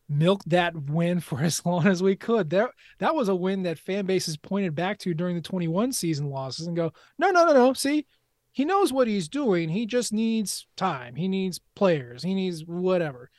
milked 0.09 0.49
that 0.49 0.73
win 0.75 1.19
for 1.19 1.41
as 1.43 1.65
long 1.65 1.85
as 1.85 2.01
we 2.01 2.15
could. 2.15 2.49
There, 2.49 2.71
that 2.99 3.13
was 3.13 3.27
a 3.27 3.35
win 3.35 3.63
that 3.63 3.79
fan 3.79 4.05
bases 4.05 4.37
pointed 4.37 4.73
back 4.73 4.99
to 4.99 5.13
during 5.13 5.35
the 5.35 5.41
21 5.41 5.91
season 5.91 6.29
losses 6.29 6.67
and 6.67 6.75
go, 6.75 6.93
no, 7.17 7.31
no, 7.31 7.45
no, 7.45 7.53
no. 7.53 7.73
See, 7.73 8.05
he 8.53 8.63
knows 8.63 8.93
what 8.93 9.07
he's 9.07 9.27
doing. 9.27 9.69
He 9.69 9.85
just 9.85 10.13
needs 10.13 10.65
time. 10.77 11.15
He 11.15 11.27
needs 11.27 11.59
players. 11.75 12.23
He 12.23 12.33
needs 12.33 12.65
whatever. 12.65 13.29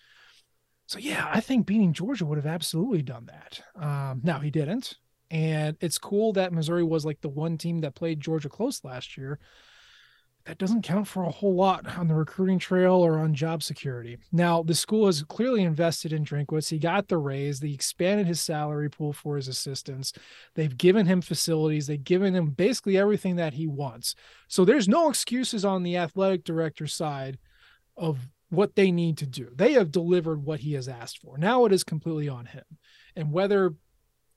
So 0.86 0.98
yeah, 0.98 1.28
I 1.30 1.40
think 1.40 1.66
beating 1.66 1.92
Georgia 1.92 2.24
would 2.24 2.38
have 2.38 2.46
absolutely 2.46 3.02
done 3.02 3.26
that. 3.26 3.60
Um, 3.82 4.20
now 4.22 4.38
he 4.40 4.50
didn't, 4.50 4.96
and 5.30 5.76
it's 5.80 5.98
cool 5.98 6.32
that 6.34 6.52
Missouri 6.52 6.84
was 6.84 7.04
like 7.04 7.20
the 7.20 7.28
one 7.28 7.58
team 7.58 7.80
that 7.80 7.94
played 7.94 8.20
Georgia 8.20 8.48
close 8.48 8.82
last 8.84 9.16
year. 9.16 9.38
That 10.46 10.56
doesn't 10.56 10.82
count 10.82 11.06
for 11.06 11.24
a 11.24 11.30
whole 11.30 11.54
lot 11.54 11.86
on 11.98 12.08
the 12.08 12.14
recruiting 12.14 12.58
trail 12.58 12.94
or 12.94 13.18
on 13.18 13.34
job 13.34 13.62
security. 13.62 14.16
Now, 14.32 14.62
the 14.62 14.74
school 14.74 15.04
has 15.04 15.22
clearly 15.24 15.62
invested 15.62 16.10
in 16.14 16.24
Drinkwitz. 16.24 16.70
He 16.70 16.78
got 16.78 17.08
the 17.08 17.18
raise. 17.18 17.60
They 17.60 17.68
expanded 17.68 18.26
his 18.26 18.40
salary 18.40 18.88
pool 18.88 19.12
for 19.12 19.36
his 19.36 19.48
assistants. 19.48 20.14
They've 20.54 20.74
given 20.74 21.04
him 21.04 21.20
facilities. 21.20 21.86
They've 21.86 22.02
given 22.02 22.34
him 22.34 22.50
basically 22.50 22.96
everything 22.96 23.36
that 23.36 23.52
he 23.52 23.66
wants. 23.66 24.14
So 24.46 24.64
there's 24.64 24.88
no 24.88 25.10
excuses 25.10 25.66
on 25.66 25.82
the 25.82 25.98
athletic 25.98 26.44
director 26.44 26.86
side 26.86 27.38
of 27.94 28.18
what 28.48 28.74
they 28.74 28.90
need 28.90 29.18
to 29.18 29.26
do. 29.26 29.50
They 29.54 29.72
have 29.72 29.92
delivered 29.92 30.42
what 30.42 30.60
he 30.60 30.72
has 30.72 30.88
asked 30.88 31.18
for. 31.18 31.36
Now 31.36 31.66
it 31.66 31.72
is 31.72 31.84
completely 31.84 32.30
on 32.30 32.46
him. 32.46 32.64
And 33.14 33.32
whether 33.32 33.74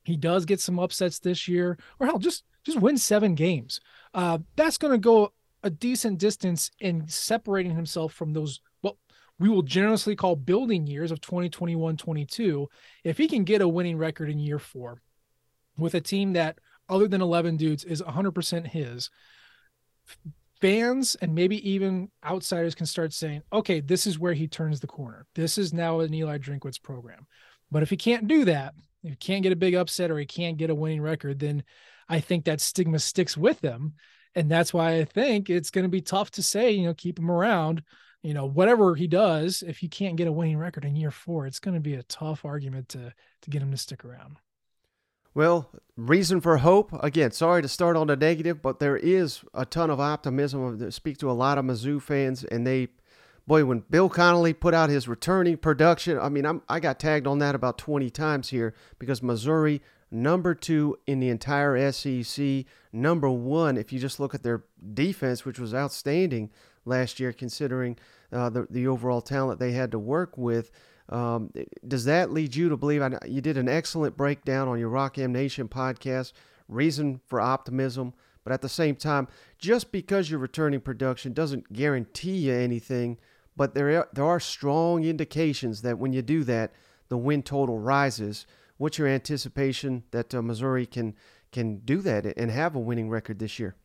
he 0.03 0.17
does 0.17 0.45
get 0.45 0.59
some 0.59 0.79
upsets 0.79 1.19
this 1.19 1.47
year, 1.47 1.77
or 1.99 2.07
hell, 2.07 2.19
just 2.19 2.43
just 2.63 2.79
win 2.79 2.97
seven 2.97 3.35
games, 3.35 3.79
uh, 4.13 4.37
that's 4.55 4.77
going 4.77 4.93
to 4.93 4.99
go 4.99 5.33
a 5.63 5.69
decent 5.69 6.17
distance 6.17 6.71
in 6.79 7.07
separating 7.07 7.75
himself 7.75 8.13
from 8.13 8.33
those 8.33 8.61
what 8.81 8.95
we 9.39 9.49
will 9.49 9.61
generously 9.61 10.15
call 10.15 10.35
building 10.35 10.87
years 10.87 11.11
of 11.11 11.21
2021 11.21 11.97
22 11.97 12.67
if 13.03 13.17
he 13.17 13.27
can 13.27 13.43
get 13.43 13.61
a 13.61 13.67
winning 13.67 13.97
record 13.97 14.29
in 14.29 14.39
year 14.39 14.59
four 14.59 15.01
with 15.77 15.93
a 15.93 16.01
team 16.01 16.33
that 16.33 16.59
other 16.89 17.07
than 17.07 17.21
11 17.21 17.57
dudes 17.57 17.83
is 17.83 18.01
100% 18.01 18.67
his 18.67 19.09
fans 20.59 21.15
and 21.21 21.33
maybe 21.33 21.69
even 21.69 22.09
outsiders 22.25 22.75
can 22.75 22.85
start 22.85 23.13
saying 23.13 23.41
okay 23.53 23.79
this 23.79 24.05
is 24.05 24.19
where 24.19 24.33
he 24.33 24.47
turns 24.47 24.79
the 24.79 24.87
corner. 24.87 25.25
This 25.35 25.57
is 25.57 25.73
now 25.73 25.99
an 25.99 26.13
eli 26.13 26.37
drinkwitz 26.37 26.81
program. 26.81 27.25
But 27.71 27.83
if 27.83 27.89
he 27.89 27.97
can't 27.97 28.27
do 28.27 28.45
that 28.45 28.73
if 29.03 29.11
he 29.11 29.15
can't 29.15 29.43
get 29.43 29.53
a 29.53 29.57
big 29.57 29.75
upset 29.75 30.11
or 30.11 30.17
he 30.17 30.25
can't 30.25 30.57
get 30.57 30.69
a 30.69 30.75
winning 30.75 31.01
record 31.01 31.39
then 31.39 31.63
i 32.09 32.19
think 32.19 32.45
that 32.45 32.61
stigma 32.61 32.99
sticks 32.99 33.35
with 33.35 33.61
him 33.61 33.93
and 34.35 34.49
that's 34.49 34.73
why 34.73 34.97
I 34.97 35.05
think 35.05 35.49
it's 35.49 35.71
going 35.71 35.83
to 35.83 35.89
be 35.89 36.01
tough 36.01 36.31
to 36.31 36.43
say, 36.43 36.71
you 36.71 36.85
know, 36.85 36.93
keep 36.93 37.19
him 37.19 37.29
around. 37.29 37.83
You 38.23 38.33
know, 38.33 38.45
whatever 38.45 38.95
he 38.95 39.07
does, 39.07 39.63
if 39.65 39.79
he 39.79 39.87
can't 39.87 40.15
get 40.15 40.27
a 40.27 40.31
winning 40.31 40.57
record 40.57 40.85
in 40.85 40.95
year 40.95 41.11
four, 41.11 41.47
it's 41.47 41.59
going 41.59 41.73
to 41.73 41.81
be 41.81 41.95
a 41.95 42.03
tough 42.03 42.45
argument 42.45 42.89
to 42.89 43.13
to 43.41 43.49
get 43.49 43.61
him 43.61 43.71
to 43.71 43.77
stick 43.77 44.05
around. 44.05 44.37
Well, 45.33 45.71
reason 45.95 46.39
for 46.39 46.57
hope. 46.57 46.91
Again, 47.03 47.31
sorry 47.31 47.61
to 47.61 47.67
start 47.67 47.97
on 47.97 48.07
the 48.07 48.15
negative, 48.15 48.61
but 48.61 48.79
there 48.79 48.97
is 48.97 49.41
a 49.53 49.65
ton 49.65 49.89
of 49.89 49.99
optimism. 49.99 50.85
I 50.85 50.89
speak 50.89 51.17
to 51.19 51.31
a 51.31 51.33
lot 51.33 51.57
of 51.57 51.65
Mizzou 51.65 52.01
fans, 52.01 52.43
and 52.43 52.67
they, 52.67 52.89
boy, 53.47 53.65
when 53.65 53.83
Bill 53.89 54.09
Connelly 54.09 54.53
put 54.53 54.73
out 54.73 54.89
his 54.89 55.07
returning 55.07 55.57
production, 55.57 56.17
I 56.17 56.29
mean, 56.29 56.45
I'm, 56.45 56.61
I 56.69 56.79
got 56.79 56.99
tagged 56.99 57.27
on 57.27 57.39
that 57.39 57.55
about 57.55 57.77
20 57.77 58.09
times 58.09 58.49
here 58.49 58.73
because 58.99 59.21
Missouri 59.21 59.81
number 60.11 60.53
two 60.53 60.97
in 61.07 61.19
the 61.19 61.29
entire 61.29 61.91
SEC, 61.91 62.65
number 62.91 63.29
one 63.29 63.77
if 63.77 63.93
you 63.93 63.99
just 63.99 64.19
look 64.19 64.35
at 64.35 64.43
their 64.43 64.63
defense, 64.93 65.45
which 65.45 65.59
was 65.59 65.73
outstanding 65.73 66.51
last 66.85 67.19
year 67.19 67.31
considering 67.31 67.97
uh, 68.31 68.49
the 68.49 68.67
the 68.69 68.87
overall 68.87 69.21
talent 69.21 69.59
they 69.59 69.71
had 69.71 69.91
to 69.91 69.99
work 69.99 70.37
with. 70.37 70.71
Um, 71.09 71.51
does 71.87 72.05
that 72.05 72.31
lead 72.31 72.55
you 72.55 72.69
to 72.69 72.77
believe? 72.77 73.01
I, 73.01 73.17
you 73.27 73.41
did 73.41 73.57
an 73.57 73.67
excellent 73.67 74.15
breakdown 74.15 74.67
on 74.67 74.79
your 74.79 74.89
Rock 74.89 75.17
M 75.17 75.31
Nation 75.31 75.67
podcast. 75.67 76.33
Reason 76.67 77.19
for 77.25 77.41
optimism, 77.41 78.13
but 78.43 78.53
at 78.53 78.61
the 78.61 78.69
same 78.69 78.95
time, 78.95 79.27
just 79.57 79.91
because 79.91 80.29
you're 80.29 80.39
returning 80.39 80.79
production 80.79 81.33
doesn't 81.33 81.73
guarantee 81.73 82.37
you 82.37 82.53
anything. 82.53 83.17
But 83.55 83.73
there 83.75 83.99
are, 83.99 84.09
there 84.13 84.25
are 84.25 84.39
strong 84.39 85.03
indications 85.03 85.81
that 85.81 85.99
when 85.99 86.13
you 86.13 86.21
do 86.21 86.43
that, 86.45 86.71
the 87.09 87.17
win 87.17 87.43
total 87.43 87.77
rises 87.79 88.45
what's 88.81 88.97
your 88.97 89.07
anticipation 89.07 90.03
that 90.09 90.33
uh, 90.33 90.41
Missouri 90.41 90.87
can 90.87 91.13
can 91.51 91.77
do 91.85 92.01
that 92.01 92.25
and 92.25 92.49
have 92.49 92.75
a 92.75 92.79
winning 92.79 93.09
record 93.09 93.37
this 93.37 93.59
year? 93.59 93.75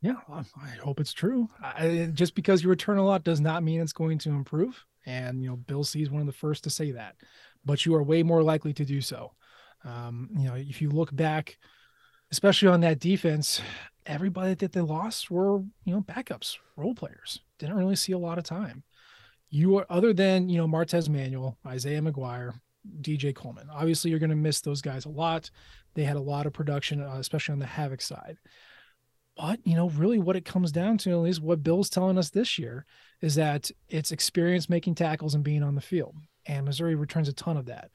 Yeah, 0.00 0.16
I 0.28 0.68
hope 0.82 1.00
it's 1.00 1.14
true. 1.14 1.48
I, 1.62 2.10
just 2.12 2.34
because 2.34 2.62
you 2.62 2.68
return 2.68 2.98
a 2.98 3.04
lot 3.04 3.24
does 3.24 3.40
not 3.40 3.62
mean 3.64 3.80
it's 3.80 3.94
going 3.94 4.18
to 4.18 4.30
improve. 4.30 4.84
And 5.06 5.42
you 5.42 5.48
know, 5.48 5.56
Bill 5.56 5.82
C 5.82 6.02
is 6.02 6.10
one 6.10 6.20
of 6.20 6.26
the 6.26 6.32
first 6.32 6.62
to 6.64 6.70
say 6.70 6.92
that, 6.92 7.16
but 7.64 7.84
you 7.84 7.94
are 7.94 8.02
way 8.02 8.22
more 8.22 8.42
likely 8.42 8.72
to 8.74 8.84
do 8.84 9.00
so. 9.00 9.32
Um, 9.84 10.30
you 10.36 10.44
know, 10.44 10.54
if 10.54 10.80
you 10.80 10.90
look 10.90 11.14
back, 11.14 11.58
especially 12.30 12.68
on 12.68 12.80
that 12.82 13.00
defense, 13.00 13.60
everybody 14.06 14.54
that 14.54 14.72
they 14.72 14.82
lost 14.82 15.30
were 15.30 15.58
you 15.84 15.94
know 15.94 16.02
backups, 16.02 16.58
role 16.76 16.94
players. 16.94 17.40
Didn't 17.58 17.76
really 17.76 17.96
see 17.96 18.12
a 18.12 18.18
lot 18.18 18.38
of 18.38 18.44
time. 18.44 18.84
You 19.54 19.78
are 19.78 19.86
other 19.88 20.12
than 20.12 20.48
you 20.48 20.58
know 20.58 20.66
Martez 20.66 21.08
Manuel, 21.08 21.56
Isaiah 21.64 22.02
McGuire, 22.02 22.54
DJ 23.00 23.32
Coleman. 23.32 23.68
Obviously, 23.70 24.10
you're 24.10 24.18
going 24.18 24.30
to 24.30 24.36
miss 24.36 24.60
those 24.60 24.82
guys 24.82 25.04
a 25.04 25.10
lot. 25.10 25.48
They 25.94 26.02
had 26.02 26.16
a 26.16 26.20
lot 26.20 26.46
of 26.46 26.52
production, 26.52 27.00
uh, 27.00 27.18
especially 27.20 27.52
on 27.52 27.60
the 27.60 27.66
Havoc 27.66 28.02
side. 28.02 28.38
But, 29.36 29.60
you 29.64 29.76
know, 29.76 29.90
really 29.90 30.18
what 30.18 30.34
it 30.34 30.44
comes 30.44 30.72
down 30.72 30.98
to, 30.98 31.12
at 31.12 31.18
least 31.18 31.40
what 31.40 31.62
Bill's 31.62 31.88
telling 31.88 32.18
us 32.18 32.30
this 32.30 32.58
year, 32.58 32.84
is 33.20 33.36
that 33.36 33.70
it's 33.88 34.10
experience 34.10 34.68
making 34.68 34.96
tackles 34.96 35.36
and 35.36 35.44
being 35.44 35.62
on 35.62 35.76
the 35.76 35.80
field. 35.80 36.16
And 36.46 36.64
Missouri 36.64 36.96
returns 36.96 37.28
a 37.28 37.32
ton 37.32 37.56
of 37.56 37.66
that. 37.66 37.92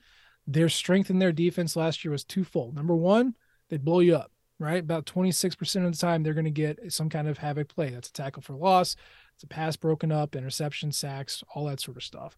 Their 0.47 0.69
strength 0.69 1.09
in 1.09 1.19
their 1.19 1.33
defense 1.33 1.75
last 1.75 2.05
year 2.05 2.13
was 2.13 2.23
twofold. 2.23 2.73
Number 2.73 2.95
one, 2.95 3.35
they 3.69 3.75
blow 3.75 3.99
you 3.99 4.15
up, 4.15 4.31
right? 4.59 4.81
About 4.81 5.05
26% 5.05 5.85
of 5.85 5.91
the 5.91 5.97
time, 5.97 6.23
they're 6.23 6.33
going 6.33 6.45
to 6.45 6.51
get 6.51 6.93
some 6.93 7.09
kind 7.09 7.27
of 7.27 7.37
havoc 7.37 7.67
play. 7.67 7.89
That's 7.89 8.07
a 8.07 8.13
tackle 8.13 8.41
for 8.41 8.55
loss, 8.55 8.95
it's 9.39 9.45
a 9.45 9.47
pass 9.47 9.77
broken 9.77 10.11
up, 10.11 10.35
interception, 10.35 10.91
sacks, 10.91 11.45
all 11.55 11.63
that 11.67 11.79
sort 11.79 11.95
of 11.95 12.03
stuff. 12.03 12.37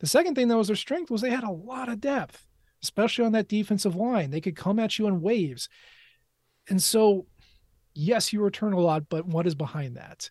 The 0.00 0.06
second 0.06 0.34
thing 0.34 0.48
that 0.48 0.56
was 0.58 0.66
their 0.66 0.76
strength 0.76 1.10
was 1.10 1.22
they 1.22 1.30
had 1.30 1.44
a 1.44 1.50
lot 1.50 1.88
of 1.88 1.98
depth, 1.98 2.46
especially 2.82 3.24
on 3.24 3.32
that 3.32 3.48
defensive 3.48 3.96
line. 3.96 4.30
They 4.30 4.42
could 4.42 4.54
come 4.54 4.78
at 4.78 4.98
you 4.98 5.06
in 5.06 5.22
waves. 5.22 5.70
And 6.68 6.82
so, 6.82 7.24
yes, 7.94 8.34
you 8.34 8.42
return 8.42 8.74
a 8.74 8.80
lot, 8.80 9.08
but 9.08 9.24
what 9.24 9.46
is 9.46 9.54
behind 9.54 9.96
that? 9.96 10.28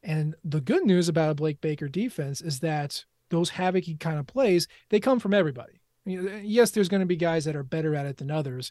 And 0.00 0.36
the 0.44 0.60
good 0.60 0.84
news 0.84 1.08
about 1.08 1.30
a 1.32 1.34
Blake 1.34 1.60
Baker 1.60 1.88
defense 1.88 2.40
is 2.40 2.60
that 2.60 3.04
those 3.30 3.50
havocy 3.50 3.98
kind 3.98 4.20
of 4.20 4.28
plays, 4.28 4.68
they 4.90 5.00
come 5.00 5.18
from 5.18 5.34
everybody. 5.34 5.80
yes, 6.06 6.70
there's 6.70 6.88
going 6.88 7.00
to 7.00 7.06
be 7.06 7.16
guys 7.16 7.46
that 7.46 7.56
are 7.56 7.64
better 7.64 7.96
at 7.96 8.06
it 8.06 8.18
than 8.18 8.30
others, 8.30 8.70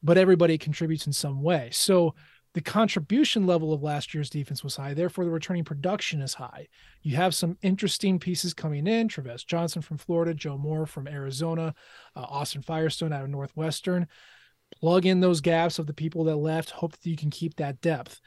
but 0.00 0.16
everybody 0.16 0.58
contributes 0.58 1.08
in 1.08 1.12
some 1.12 1.42
way. 1.42 1.70
So 1.72 2.14
the 2.52 2.60
contribution 2.60 3.46
level 3.46 3.72
of 3.72 3.82
last 3.82 4.12
year's 4.12 4.30
defense 4.30 4.64
was 4.64 4.74
high. 4.74 4.92
Therefore, 4.92 5.24
the 5.24 5.30
returning 5.30 5.64
production 5.64 6.20
is 6.20 6.34
high. 6.34 6.66
You 7.02 7.16
have 7.16 7.34
some 7.34 7.56
interesting 7.62 8.18
pieces 8.18 8.54
coming 8.54 8.86
in 8.86 9.06
Travis 9.06 9.44
Johnson 9.44 9.82
from 9.82 9.98
Florida, 9.98 10.34
Joe 10.34 10.58
Moore 10.58 10.86
from 10.86 11.06
Arizona, 11.06 11.74
uh, 12.16 12.22
Austin 12.22 12.62
Firestone 12.62 13.12
out 13.12 13.22
of 13.22 13.30
Northwestern. 13.30 14.08
Plug 14.80 15.06
in 15.06 15.20
those 15.20 15.40
gaps 15.40 15.78
of 15.78 15.86
the 15.86 15.94
people 15.94 16.24
that 16.24 16.36
left. 16.36 16.70
Hope 16.70 16.92
that 16.92 17.06
you 17.08 17.16
can 17.16 17.30
keep 17.30 17.56
that 17.56 17.80
depth. 17.80 18.20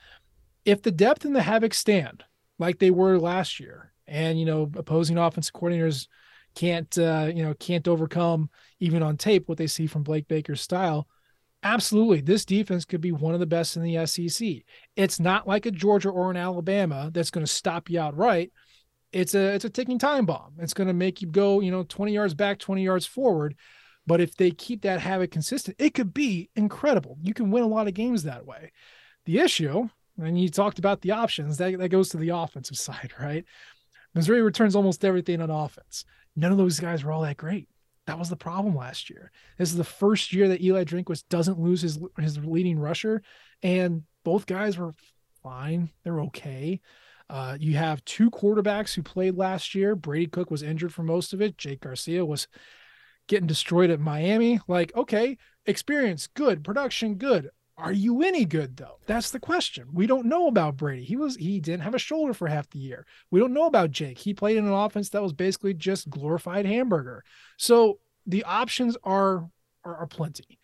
If 0.66 0.82
the 0.82 0.92
depth 0.92 1.26
and 1.26 1.36
the 1.36 1.42
havoc 1.42 1.74
stand 1.74 2.24
like 2.60 2.80
they 2.80 2.92
were 2.92 3.20
last 3.20 3.60
year, 3.60 3.92
and 4.08 4.40
you 4.40 4.46
know 4.46 4.70
opposing 4.76 5.18
offensive 5.18 5.54
coordinators 5.54 6.08
can't 6.56 6.98
uh, 6.98 7.30
you 7.34 7.44
know 7.44 7.54
can't 7.56 7.88
overcome 7.88 8.50
even 8.80 9.02
on 9.02 9.18
tape 9.18 9.48
what 9.48 9.58
they 9.58 9.68
see 9.68 9.88
from 9.88 10.04
Blake 10.04 10.28
Baker's 10.28 10.62
style, 10.62 11.08
absolutely 11.64 12.22
this 12.22 12.45
defense 12.45 12.86
could 12.86 13.01
be 13.01 13.11
one 13.11 13.34
of 13.34 13.39
the 13.39 13.45
best 13.45 13.76
in 13.76 13.84
the 13.84 14.05
SEC. 14.05 14.64
It's 14.95 15.20
not 15.20 15.47
like 15.47 15.66
a 15.66 15.72
Georgia 15.72 16.09
or 16.09 16.30
an 16.30 16.38
Alabama 16.38 17.09
that's 17.14 17.32
going 17.32 17.45
to 17.45 17.51
stop 17.51 17.89
you 17.89 17.99
outright. 17.99 18.51
It's 19.11 19.36
a 19.36 19.53
it's 19.53 19.66
a 19.66 19.70
ticking 19.70 19.99
time 19.99 20.26
bomb. 20.26 20.53
It's 20.59 20.74
going 20.74 20.88
to 20.88 20.93
make 20.93 21.22
you 21.22 21.28
go, 21.28 21.59
you 21.59 21.72
know, 21.72 21.84
20 21.84 22.14
yards 22.14 22.34
back, 22.34 22.59
20 22.59 22.84
yards 22.84 23.05
forward. 23.05 23.55
But 24.05 24.20
if 24.20 24.36
they 24.36 24.51
keep 24.51 24.82
that 24.82 24.99
habit 24.99 25.32
consistent, 25.32 25.78
it 25.80 25.93
could 25.93 26.14
be 26.14 26.49
incredible. 26.55 27.18
You 27.22 27.34
can 27.34 27.51
win 27.51 27.64
a 27.64 27.68
lot 27.68 27.88
of 27.88 27.93
games 27.93 28.24
that 28.24 28.45
way. 28.45 28.72
The 29.26 29.39
issue, 29.39 29.88
and 30.22 30.39
you 30.39 30.49
talked 30.49 30.80
about 30.80 31.01
the 31.01 31.11
options, 31.11 31.57
that, 31.57 31.78
that 31.80 31.89
goes 31.89 32.09
to 32.09 32.18
the 32.18 32.30
offensive 32.30 32.78
side, 32.78 33.14
right? 33.20 33.45
Missouri 34.14 34.41
returns 34.41 34.76
almost 34.76 35.05
everything 35.05 35.41
on 35.41 35.49
offense. 35.49 36.05
None 36.36 36.51
of 36.51 36.57
those 36.57 36.80
guys 36.80 37.03
were 37.03 37.11
all 37.11 37.22
that 37.22 37.38
great. 37.38 37.68
That 38.06 38.20
was 38.20 38.30
the 38.30 38.36
problem 38.36 38.76
last 38.76 39.10
year. 39.10 39.32
This 39.58 39.72
is 39.72 39.78
the 39.78 39.84
first 39.84 40.34
year 40.34 40.49
that 40.49 40.62
Eli 40.62 40.84
Drinkwitz 40.84 41.24
doesn't 41.30 41.60
lose 41.60 41.82
his 41.82 41.99
his 42.20 42.38
leading 42.38 42.80
rusher, 42.80 43.22
and 43.62 44.04
both 44.26 44.45
guys 44.45 44.78
were 44.78 44.93
fine. 45.41 45.89
They're 46.04 46.22
okay. 46.22 46.82
Uh, 47.30 47.58
you 47.60 47.76
have 47.76 48.04
two 48.06 48.30
quarterbacks 48.30 48.93
who 48.93 49.01
played 49.01 49.38
last 49.38 49.74
year. 49.74 49.95
Brady 49.95 50.28
Cook 50.28 50.51
was 50.51 50.64
injured 50.64 50.93
for 50.93 51.04
most 51.04 51.34
of 51.34 51.41
it. 51.41 51.58
Jake 51.58 51.82
Garcia 51.82 52.26
was 52.26 52.47
getting 53.28 53.47
destroyed 53.47 53.89
at 53.89 53.99
Miami. 53.99 54.60
Like, 54.68 54.95
okay, 54.95 55.38
experience 55.66 56.28
good, 56.28 56.64
production 56.64 57.16
good. 57.16 57.49
Are 57.78 57.92
you 57.92 58.22
any 58.22 58.46
good 58.46 58.78
though? 58.78 59.00
That's 59.08 59.32
the 59.32 59.40
question. 59.40 59.88
We 59.92 60.06
don't 60.06 60.28
know 60.28 60.48
about 60.48 60.78
Brady. 60.78 61.04
He 61.04 61.16
was 61.16 61.36
he 61.36 61.60
didn't 61.60 61.84
have 61.84 61.96
a 61.96 62.00
shoulder 62.00 62.34
for 62.34 62.48
half 62.48 62.70
the 62.70 62.80
year. 62.80 63.06
We 63.32 63.40
don't 63.40 63.54
know 63.54 63.66
about 63.66 63.92
Jake. 63.92 64.20
He 64.20 64.34
played 64.34 64.58
in 64.58 64.66
an 64.66 64.74
offense 64.74 65.10
that 65.10 65.24
was 65.24 65.34
basically 65.34 65.74
just 65.74 66.10
glorified 66.10 66.66
hamburger. 66.66 67.24
So 67.58 68.00
the 68.28 68.44
options 68.44 68.96
are 69.04 69.50
are, 69.84 69.96
are 69.98 70.08
plenty 70.08 70.60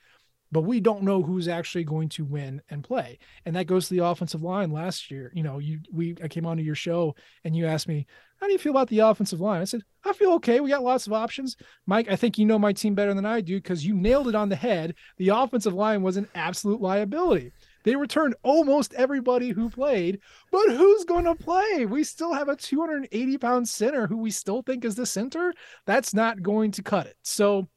but 0.51 0.61
we 0.61 0.79
don't 0.79 1.03
know 1.03 1.21
who's 1.21 1.47
actually 1.47 1.83
going 1.83 2.09
to 2.09 2.25
win 2.25 2.61
and 2.69 2.83
play. 2.83 3.19
And 3.45 3.55
that 3.55 3.67
goes 3.67 3.87
to 3.87 3.93
the 3.93 4.05
offensive 4.05 4.41
line 4.41 4.71
last 4.71 5.11
year. 5.11 5.31
You 5.33 5.43
know, 5.43 5.59
you 5.59 5.79
we 5.91 6.15
I 6.23 6.27
came 6.27 6.45
onto 6.45 6.63
your 6.63 6.75
show 6.75 7.15
and 7.43 7.55
you 7.55 7.65
asked 7.65 7.87
me, 7.87 8.07
how 8.39 8.47
do 8.47 8.53
you 8.53 8.59
feel 8.59 8.71
about 8.71 8.87
the 8.87 8.99
offensive 8.99 9.41
line? 9.41 9.61
I 9.61 9.65
said, 9.65 9.83
I 10.05 10.13
feel 10.13 10.31
okay. 10.33 10.59
We 10.59 10.69
got 10.69 10.83
lots 10.83 11.07
of 11.07 11.13
options. 11.13 11.57
Mike, 11.85 12.09
I 12.09 12.15
think 12.15 12.37
you 12.37 12.45
know 12.45 12.57
my 12.57 12.71
team 12.71 12.95
better 12.95 13.13
than 13.13 13.25
I 13.25 13.41
do 13.41 13.57
because 13.57 13.85
you 13.85 13.93
nailed 13.93 14.29
it 14.29 14.35
on 14.35 14.49
the 14.49 14.55
head. 14.55 14.95
The 15.17 15.29
offensive 15.29 15.73
line 15.73 16.01
was 16.01 16.15
an 16.15 16.27
absolute 16.35 16.81
liability. 16.81 17.51
They 17.83 17.95
returned 17.95 18.35
almost 18.43 18.93
everybody 18.93 19.49
who 19.49 19.69
played, 19.69 20.19
but 20.51 20.69
who's 20.69 21.05
going 21.05 21.25
to 21.25 21.35
play? 21.35 21.85
We 21.85 22.03
still 22.03 22.33
have 22.33 22.49
a 22.49 22.55
280 22.55 23.37
pound 23.37 23.67
center 23.67 24.07
who 24.07 24.17
we 24.17 24.31
still 24.31 24.61
think 24.61 24.85
is 24.85 24.95
the 24.95 25.05
center. 25.05 25.53
That's 25.85 26.13
not 26.13 26.41
going 26.41 26.71
to 26.71 26.83
cut 26.83 27.07
it. 27.07 27.15
So 27.23 27.67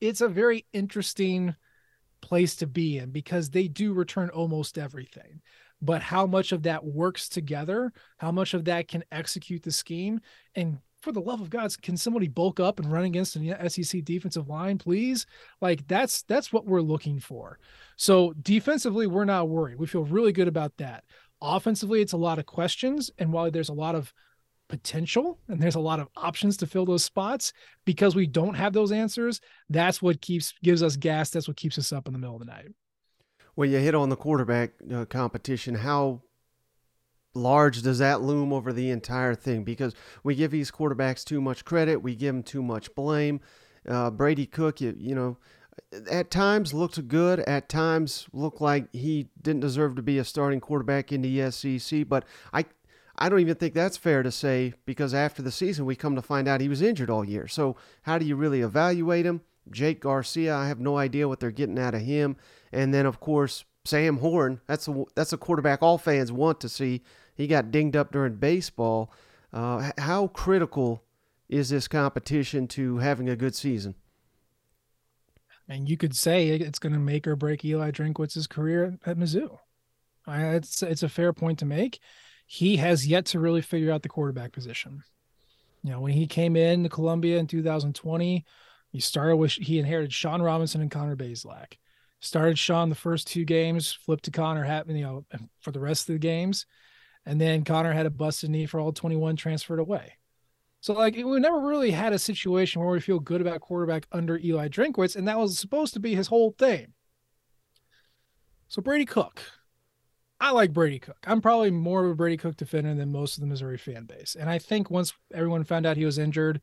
it's 0.00 0.20
a 0.20 0.28
very 0.28 0.66
interesting 0.72 1.54
place 2.22 2.56
to 2.56 2.66
be 2.66 2.98
in 2.98 3.10
because 3.10 3.50
they 3.50 3.68
do 3.68 3.92
return 3.92 4.30
almost 4.30 4.78
everything. 4.78 5.40
but 5.80 6.00
how 6.02 6.26
much 6.26 6.52
of 6.52 6.62
that 6.62 6.84
works 6.84 7.28
together, 7.28 7.92
how 8.18 8.30
much 8.30 8.54
of 8.54 8.64
that 8.66 8.86
can 8.88 9.02
execute 9.10 9.62
the 9.62 9.72
scheme, 9.72 10.20
and 10.54 10.78
for 11.00 11.10
the 11.10 11.20
love 11.20 11.40
of 11.40 11.50
God, 11.50 11.74
can 11.82 11.96
somebody 11.96 12.28
bulk 12.28 12.60
up 12.60 12.78
and 12.78 12.90
run 12.92 13.02
against 13.04 13.34
an 13.34 13.68
SEC 13.68 14.04
defensive 14.04 14.48
line, 14.48 14.78
please? 14.78 15.26
Like 15.60 15.84
that's 15.88 16.22
that's 16.22 16.52
what 16.52 16.64
we're 16.66 16.80
looking 16.80 17.18
for. 17.18 17.58
So 17.96 18.32
defensively, 18.40 19.08
we're 19.08 19.24
not 19.24 19.48
worried. 19.48 19.78
We 19.78 19.86
feel 19.88 20.04
really 20.04 20.32
good 20.32 20.46
about 20.46 20.76
that. 20.78 21.02
Offensively, 21.40 22.00
it's 22.00 22.12
a 22.12 22.16
lot 22.16 22.38
of 22.38 22.46
questions, 22.46 23.10
and 23.18 23.32
while 23.32 23.50
there's 23.50 23.68
a 23.68 23.74
lot 23.74 23.96
of 23.96 24.12
potential 24.72 25.38
and 25.48 25.60
there's 25.60 25.74
a 25.74 25.80
lot 25.80 26.00
of 26.00 26.08
options 26.16 26.56
to 26.56 26.66
fill 26.66 26.86
those 26.86 27.04
spots. 27.04 27.52
Because 27.84 28.16
we 28.16 28.26
don't 28.26 28.54
have 28.54 28.72
those 28.72 28.90
answers 28.90 29.40
that's 29.68 30.00
what 30.00 30.22
keeps 30.22 30.54
gives 30.64 30.82
us 30.82 30.96
gas 30.96 31.28
that's 31.28 31.46
what 31.46 31.58
keeps 31.58 31.76
us 31.76 31.92
up 31.92 32.06
in 32.06 32.14
the 32.14 32.18
middle 32.18 32.36
of 32.36 32.40
the 32.40 32.46
night. 32.46 32.68
Well 33.54 33.68
you 33.68 33.78
hit 33.78 33.94
on 33.94 34.08
the 34.08 34.16
quarterback 34.16 34.70
uh, 34.90 35.04
competition. 35.04 35.74
How 35.74 36.22
large 37.34 37.82
does 37.82 37.98
that 37.98 38.22
loom 38.22 38.50
over 38.50 38.72
the 38.72 38.88
entire 38.88 39.34
thing? 39.34 39.62
Because 39.62 39.94
we 40.24 40.34
give 40.34 40.50
these 40.50 40.70
quarterbacks 40.70 41.22
too 41.22 41.42
much 41.42 41.66
credit 41.66 41.98
we 41.98 42.14
give 42.14 42.34
them 42.34 42.42
too 42.42 42.62
much 42.62 42.94
blame. 42.94 43.40
Uh, 43.86 44.10
brady 44.10 44.46
cook 44.46 44.80
you, 44.80 44.94
you 44.96 45.14
know 45.14 45.36
at 46.10 46.30
times 46.30 46.72
looked 46.72 47.08
good 47.08 47.40
at 47.40 47.68
times 47.68 48.26
looked 48.32 48.60
like 48.60 48.86
he 48.94 49.28
didn't 49.42 49.60
deserve 49.60 49.96
to 49.96 50.02
be 50.02 50.18
a 50.18 50.24
starting 50.24 50.60
quarterback 50.60 51.12
in 51.12 51.20
the 51.20 51.50
sec 51.50 52.08
but 52.08 52.24
i 52.52 52.64
I 53.16 53.28
don't 53.28 53.40
even 53.40 53.56
think 53.56 53.74
that's 53.74 53.96
fair 53.96 54.22
to 54.22 54.30
say 54.30 54.74
because 54.86 55.12
after 55.12 55.42
the 55.42 55.50
season, 55.50 55.84
we 55.84 55.96
come 55.96 56.14
to 56.14 56.22
find 56.22 56.48
out 56.48 56.60
he 56.60 56.68
was 56.68 56.82
injured 56.82 57.10
all 57.10 57.24
year. 57.24 57.46
So, 57.46 57.76
how 58.02 58.18
do 58.18 58.24
you 58.24 58.36
really 58.36 58.60
evaluate 58.60 59.26
him? 59.26 59.42
Jake 59.70 60.00
Garcia, 60.00 60.54
I 60.54 60.68
have 60.68 60.80
no 60.80 60.96
idea 60.96 61.28
what 61.28 61.38
they're 61.38 61.50
getting 61.50 61.78
out 61.78 61.94
of 61.94 62.00
him. 62.00 62.36
And 62.72 62.92
then, 62.92 63.06
of 63.06 63.20
course, 63.20 63.64
Sam 63.84 64.18
Horn. 64.18 64.60
That's 64.66 64.88
a 64.88 65.04
that's 65.14 65.32
a 65.32 65.38
quarterback 65.38 65.82
all 65.82 65.98
fans 65.98 66.32
want 66.32 66.60
to 66.60 66.68
see. 66.68 67.02
He 67.34 67.46
got 67.46 67.70
dinged 67.70 67.96
up 67.96 68.12
during 68.12 68.36
baseball. 68.36 69.12
Uh, 69.52 69.90
how 69.98 70.28
critical 70.28 71.02
is 71.48 71.70
this 71.70 71.88
competition 71.88 72.66
to 72.68 72.98
having 72.98 73.28
a 73.28 73.36
good 73.36 73.54
season? 73.54 73.94
And 75.68 75.88
you 75.88 75.96
could 75.96 76.16
say 76.16 76.48
it's 76.48 76.78
going 76.78 76.92
to 76.92 76.98
make 76.98 77.26
or 77.26 77.36
break 77.36 77.64
Eli 77.64 77.90
Drinkwitz's 77.90 78.46
career 78.46 78.98
at 79.06 79.18
Mizzou. 79.18 79.58
It's 80.26 80.82
it's 80.82 81.02
a 81.02 81.08
fair 81.08 81.32
point 81.32 81.58
to 81.58 81.66
make 81.66 82.00
he 82.46 82.76
has 82.76 83.06
yet 83.06 83.26
to 83.26 83.40
really 83.40 83.62
figure 83.62 83.92
out 83.92 84.02
the 84.02 84.08
quarterback 84.08 84.52
position. 84.52 85.02
You 85.82 85.90
know, 85.90 86.00
when 86.00 86.12
he 86.12 86.26
came 86.26 86.56
in 86.56 86.82
to 86.82 86.88
Columbia 86.88 87.38
in 87.38 87.46
2020, 87.46 88.44
he 88.90 89.00
started 89.00 89.36
with 89.36 89.52
he 89.52 89.78
inherited 89.78 90.12
Shawn 90.12 90.42
Robinson 90.42 90.80
and 90.80 90.90
Connor 90.90 91.16
Bazelak. 91.16 91.78
Started 92.20 92.58
Sean 92.58 92.88
the 92.88 92.94
first 92.94 93.26
two 93.26 93.44
games, 93.44 93.92
flipped 93.92 94.24
to 94.24 94.30
Connor, 94.30 94.62
happened, 94.62 94.98
you 94.98 95.04
know, 95.04 95.24
for 95.60 95.72
the 95.72 95.80
rest 95.80 96.08
of 96.08 96.14
the 96.14 96.18
games, 96.20 96.66
and 97.26 97.40
then 97.40 97.64
Connor 97.64 97.92
had 97.92 98.06
a 98.06 98.10
busted 98.10 98.50
knee 98.50 98.66
for 98.66 98.78
all 98.78 98.92
21, 98.92 99.34
transferred 99.34 99.80
away. 99.80 100.18
So 100.82 100.94
like 100.94 101.14
we 101.14 101.40
never 101.40 101.60
really 101.60 101.92
had 101.92 102.12
a 102.12 102.18
situation 102.18 102.80
where 102.80 102.90
we 102.90 103.00
feel 103.00 103.20
good 103.20 103.40
about 103.40 103.60
quarterback 103.60 104.06
under 104.12 104.38
Eli 104.38 104.68
Drinkwitz, 104.68 105.16
and 105.16 105.26
that 105.26 105.38
was 105.38 105.58
supposed 105.58 105.94
to 105.94 106.00
be 106.00 106.14
his 106.14 106.26
whole 106.26 106.54
thing. 106.58 106.92
So 108.68 108.82
Brady 108.82 109.04
Cook, 109.04 109.42
I 110.42 110.50
like 110.50 110.72
Brady 110.72 110.98
Cook. 110.98 111.18
I'm 111.24 111.40
probably 111.40 111.70
more 111.70 112.04
of 112.04 112.10
a 112.10 112.14
Brady 112.16 112.36
Cook 112.36 112.56
defender 112.56 112.92
than 112.96 113.12
most 113.12 113.36
of 113.36 113.42
the 113.42 113.46
Missouri 113.46 113.78
fan 113.78 114.06
base. 114.06 114.34
And 114.34 114.50
I 114.50 114.58
think 114.58 114.90
once 114.90 115.14
everyone 115.32 115.62
found 115.62 115.86
out 115.86 115.96
he 115.96 116.04
was 116.04 116.18
injured, 116.18 116.60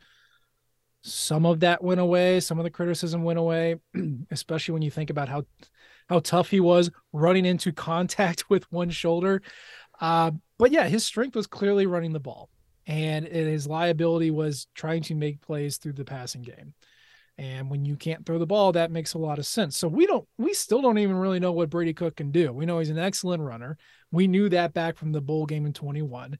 some 1.02 1.46
of 1.46 1.62
that 1.62 1.82
went 1.82 2.02
away, 2.02 2.42
some 2.42 2.60
of 2.60 2.66
the 2.66 2.72
criticism 2.72 3.24
went 3.24 3.40
away, 3.40 3.78
especially 4.32 4.74
when 4.74 4.82
you 4.82 4.92
think 4.92 5.10
about 5.10 5.30
how 5.30 5.46
how 6.10 6.20
tough 6.20 6.50
he 6.50 6.60
was 6.60 6.92
running 7.14 7.46
into 7.46 7.72
contact 7.74 8.50
with 8.50 8.70
one 8.70 8.90
shoulder. 8.90 9.42
Uh, 10.02 10.32
but 10.58 10.72
yeah, 10.72 10.90
his 10.90 11.06
strength 11.06 11.38
was 11.38 11.48
clearly 11.48 11.86
running 11.86 12.12
the 12.12 12.20
ball, 12.20 12.50
and 12.86 13.26
his 13.26 13.66
liability 13.66 14.30
was 14.30 14.68
trying 14.76 15.04
to 15.04 15.16
make 15.16 15.40
plays 15.40 15.78
through 15.78 15.94
the 15.94 16.04
passing 16.04 16.42
game. 16.42 16.74
And 17.40 17.70
when 17.70 17.86
you 17.86 17.96
can't 17.96 18.26
throw 18.26 18.38
the 18.38 18.46
ball, 18.46 18.74
that 18.74 18.92
makes 18.92 19.14
a 19.14 19.18
lot 19.18 19.40
of 19.40 19.46
sense. 19.46 19.78
So 19.78 19.88
we 19.88 20.06
don't, 20.06 20.28
we 20.38 20.54
still 20.54 20.82
don't 20.82 20.98
even 20.98 21.16
really 21.16 21.40
know 21.40 21.54
what 21.54 21.70
Brady 21.70 21.94
Cook 21.94 22.18
can 22.18 22.32
do. 22.32 22.52
We 22.52 22.66
know 22.66 22.80
he's 22.80 22.90
an 22.90 23.00
excellent 23.00 23.42
runner. 23.42 23.78
We 24.12 24.28
knew 24.28 24.50
that 24.50 24.74
back 24.74 24.98
from 24.98 25.14
the 25.14 25.22
bowl 25.22 25.46
game 25.46 25.66
in 25.66 25.72
21. 25.72 26.38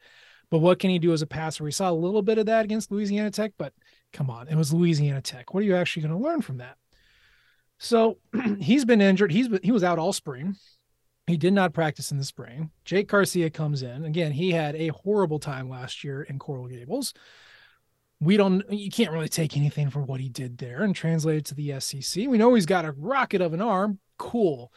But 0.52 0.60
what 0.60 0.78
can 0.78 0.90
he 0.90 1.00
do 1.00 1.14
as 1.14 1.22
a 1.22 1.26
passer? 1.28 1.64
We 1.64 1.72
saw 1.72 1.90
a 1.90 1.94
little 1.94 2.22
bit 2.22 2.38
of 2.38 2.48
that 2.48 2.66
against 2.66 2.92
Louisiana 2.92 3.32
Tech, 3.32 3.54
but 3.58 3.72
come 4.12 4.30
on, 4.30 4.50
it 4.50 4.56
was 4.56 4.74
Louisiana 4.74 5.22
Tech. 5.22 5.54
What 5.54 5.62
are 5.62 5.66
you 5.66 5.78
actually 5.78 6.02
going 6.02 6.20
to 6.20 6.28
learn 6.28 6.42
from 6.42 6.58
that? 6.58 6.76
So 7.78 8.18
he's 8.60 8.84
been 8.84 9.00
injured. 9.00 9.32
He's 9.32 9.48
been, 9.48 9.62
he 9.64 9.72
was 9.72 9.86
out 9.86 10.00
all 10.00 10.12
spring. 10.12 10.58
He 11.28 11.38
did 11.38 11.54
not 11.54 11.74
practice 11.74 12.12
in 12.12 12.18
the 12.18 12.26
spring. 12.26 12.72
Jake 12.84 13.08
Garcia 13.08 13.50
comes 13.50 13.84
in. 13.84 14.04
Again, 14.04 14.34
he 14.34 14.52
had 14.52 14.76
a 14.76 14.90
horrible 14.90 15.40
time 15.40 15.70
last 15.70 16.04
year 16.04 16.24
in 16.24 16.40
Coral 16.40 16.68
Gables 16.68 17.14
we 18.20 18.38
don't 18.38 18.70
you 18.72 18.90
can't 18.90 19.12
really 19.12 19.30
take 19.30 19.56
anything 19.56 19.90
from 19.90 20.06
what 20.06 20.20
he 20.20 20.30
did 20.30 20.58
there 20.58 20.84
and 20.84 20.96
translate 20.96 21.38
it 21.38 21.46
to 21.46 21.56
the 21.56 21.80
SEC. 21.80 22.28
We 22.28 22.38
know 22.38 22.54
he's 22.54 22.66
got 22.66 22.86
a 22.86 22.92
rocket 22.92 23.42
of 23.42 23.54
an 23.54 23.62
arm. 23.62 24.00
Cool. 24.18 24.72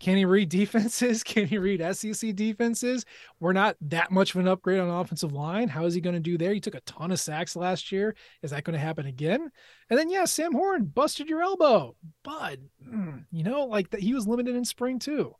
Can 0.00 0.16
he 0.16 0.24
read 0.24 0.48
defenses? 0.50 1.22
Can 1.22 1.46
he 1.46 1.58
read 1.58 1.96
SEC 1.96 2.34
defenses? 2.34 3.04
We're 3.40 3.52
not 3.52 3.76
that 3.80 4.10
much 4.10 4.34
of 4.34 4.40
an 4.40 4.48
upgrade 4.48 4.80
on 4.80 4.90
offensive 4.90 5.32
line. 5.32 5.68
How 5.68 5.84
is 5.84 5.94
he 5.94 6.00
going 6.00 6.14
to 6.14 6.20
do 6.20 6.36
there? 6.36 6.52
He 6.52 6.60
took 6.60 6.74
a 6.74 6.80
ton 6.80 7.12
of 7.12 7.20
sacks 7.20 7.54
last 7.54 7.92
year. 7.92 8.14
Is 8.42 8.50
that 8.50 8.64
going 8.64 8.74
to 8.74 8.84
happen 8.84 9.06
again? 9.06 9.50
And 9.88 9.98
then, 9.98 10.10
yeah, 10.10 10.24
Sam 10.24 10.52
Horn 10.52 10.84
busted 10.84 11.28
your 11.28 11.42
elbow, 11.42 11.94
but 12.22 12.58
mm, 12.86 13.24
you 13.30 13.44
know, 13.44 13.64
like 13.64 13.90
that 13.90 14.00
he 14.00 14.14
was 14.14 14.26
limited 14.26 14.56
in 14.56 14.64
spring 14.64 14.98
too. 14.98 15.34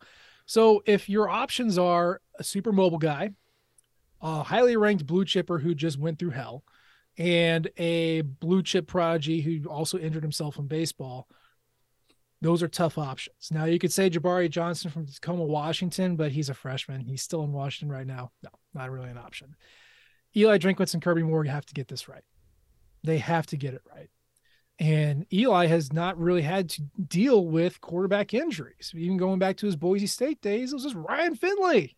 So 0.47 0.83
if 0.87 1.09
your 1.09 1.29
options 1.29 1.79
are 1.79 2.21
a 2.39 2.45
super 2.45 2.71
mobile 2.71 2.99
guy, 2.99 3.31
a 4.21 4.43
highly 4.43 4.77
ranked 4.77 5.07
blue 5.07 5.25
chipper 5.25 5.59
who 5.59 5.75
just 5.75 5.99
went 5.99 6.19
through 6.19 6.31
hell, 6.31 6.65
and 7.17 7.71
a 7.77 8.23
blue 8.23 8.63
chip 8.63 8.87
prodigy 8.87 9.41
who 9.41 9.69
also 9.69 9.99
injured 9.99 10.23
himself 10.23 10.59
in 10.59 10.67
baseball. 10.67 11.29
Those 12.41 12.63
are 12.63 12.69
tough 12.69 12.99
options. 12.99 13.51
Now 13.51 13.65
you 13.65 13.79
could 13.79 13.93
say 13.93 14.11
Jabari 14.11 14.51
Johnson 14.51 14.91
from 14.91 15.07
Tacoma, 15.07 15.45
Washington, 15.45 16.17
but 16.17 16.33
he's 16.33 16.51
a 16.51 16.55
freshman. 16.55 17.01
He's 17.01 17.23
still 17.23 17.43
in 17.45 17.53
Washington 17.53 17.95
right 17.95 18.07
now. 18.07 18.33
No, 18.43 18.51
not 18.75 18.91
really 18.91 19.09
an 19.09 19.17
option. 19.19 19.55
Eli 20.37 20.59
Drinkwitz 20.59 20.95
and 20.95 21.03
Kirby 21.03 21.23
Moore 21.23 21.45
have 21.45 21.65
to 21.67 21.75
get 21.75 21.89
this 21.89 22.09
right. 22.09 22.25
They 23.03 23.19
have 23.19 23.47
to 23.47 23.57
get 23.57 23.75
it 23.75 23.83
right. 23.95 24.11
And 24.79 25.25
Eli 25.33 25.67
has 25.67 25.93
not 25.93 26.19
really 26.19 26.43
had 26.43 26.69
to 26.71 26.83
deal 27.07 27.47
with 27.47 27.81
quarterback 27.81 28.35
injuries. 28.35 28.93
Even 28.95 29.17
going 29.17 29.39
back 29.39 29.57
to 29.59 29.67
his 29.67 29.77
Boise 29.77 30.09
State 30.09 30.41
days, 30.41 30.73
it 30.73 30.77
was 30.77 30.83
just 30.83 30.97
Ryan 30.97 31.37
Finley. 31.37 31.97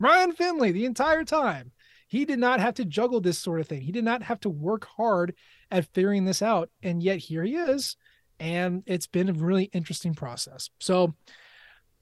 Ryan 0.00 0.32
Finley 0.32 0.72
the 0.72 0.84
entire 0.84 1.24
time. 1.24 1.70
He 2.08 2.24
did 2.24 2.38
not 2.38 2.58
have 2.58 2.74
to 2.74 2.84
juggle 2.84 3.20
this 3.20 3.38
sort 3.38 3.60
of 3.60 3.68
thing. 3.68 3.82
He 3.82 3.92
did 3.92 4.04
not 4.04 4.22
have 4.22 4.40
to 4.40 4.50
work 4.50 4.86
hard 4.96 5.34
at 5.70 5.92
figuring 5.92 6.24
this 6.24 6.40
out. 6.42 6.70
And 6.82 7.02
yet 7.02 7.18
here 7.18 7.44
he 7.44 7.54
is. 7.54 7.96
And 8.40 8.82
it's 8.86 9.06
been 9.06 9.28
a 9.28 9.34
really 9.34 9.64
interesting 9.74 10.14
process. 10.14 10.70
So 10.80 11.14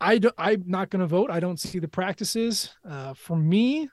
I 0.01 0.19
do, 0.19 0.31
I'm 0.39 0.63
not 0.67 0.91
going 0.91 1.01
to 1.01 1.07
vote. 1.07 1.31
I 1.31 1.41
don't 1.41 1.59
see 1.59 1.81
the 1.81 1.89
practices. 1.89 2.71
Uh, 2.89 3.15
for 3.15 3.37
me, 3.37 3.89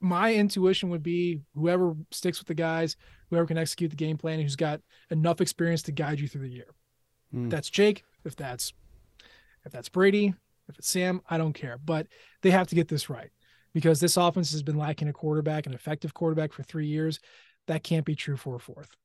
my 0.00 0.34
intuition 0.34 0.88
would 0.90 1.02
be 1.02 1.40
whoever 1.54 1.94
sticks 2.12 2.38
with 2.38 2.46
the 2.46 2.54
guys, 2.54 2.96
whoever 3.28 3.46
can 3.46 3.58
execute 3.58 3.90
the 3.90 3.96
game 3.96 4.18
plan, 4.18 4.40
who's 4.40 4.56
got 4.56 4.80
enough 5.10 5.40
experience 5.40 5.82
to 5.82 5.92
guide 5.92 6.20
you 6.20 6.28
through 6.28 6.42
the 6.42 6.54
year. 6.54 6.74
Mm. 7.34 7.50
that's 7.50 7.68
Jake. 7.68 8.04
If 8.24 8.36
that's 8.36 8.72
if 9.66 9.72
that's 9.72 9.88
Brady, 9.88 10.32
if 10.68 10.78
it's 10.78 10.88
Sam, 10.88 11.20
I 11.28 11.38
don't 11.38 11.52
care. 11.52 11.78
But 11.84 12.06
they 12.42 12.50
have 12.50 12.68
to 12.68 12.74
get 12.74 12.88
this 12.88 13.10
right 13.10 13.30
because 13.78 14.00
this 14.00 14.16
offense 14.16 14.50
has 14.50 14.64
been 14.64 14.76
lacking 14.76 15.06
a 15.06 15.12
quarterback, 15.12 15.64
an 15.64 15.72
effective 15.72 16.12
quarterback 16.12 16.52
for 16.52 16.64
three 16.64 16.88
years. 16.88 17.20
That 17.68 17.84
can't 17.84 18.04
be 18.04 18.16
true 18.16 18.36
for 18.36 18.56
a 18.56 18.58
fourth. 18.58 18.96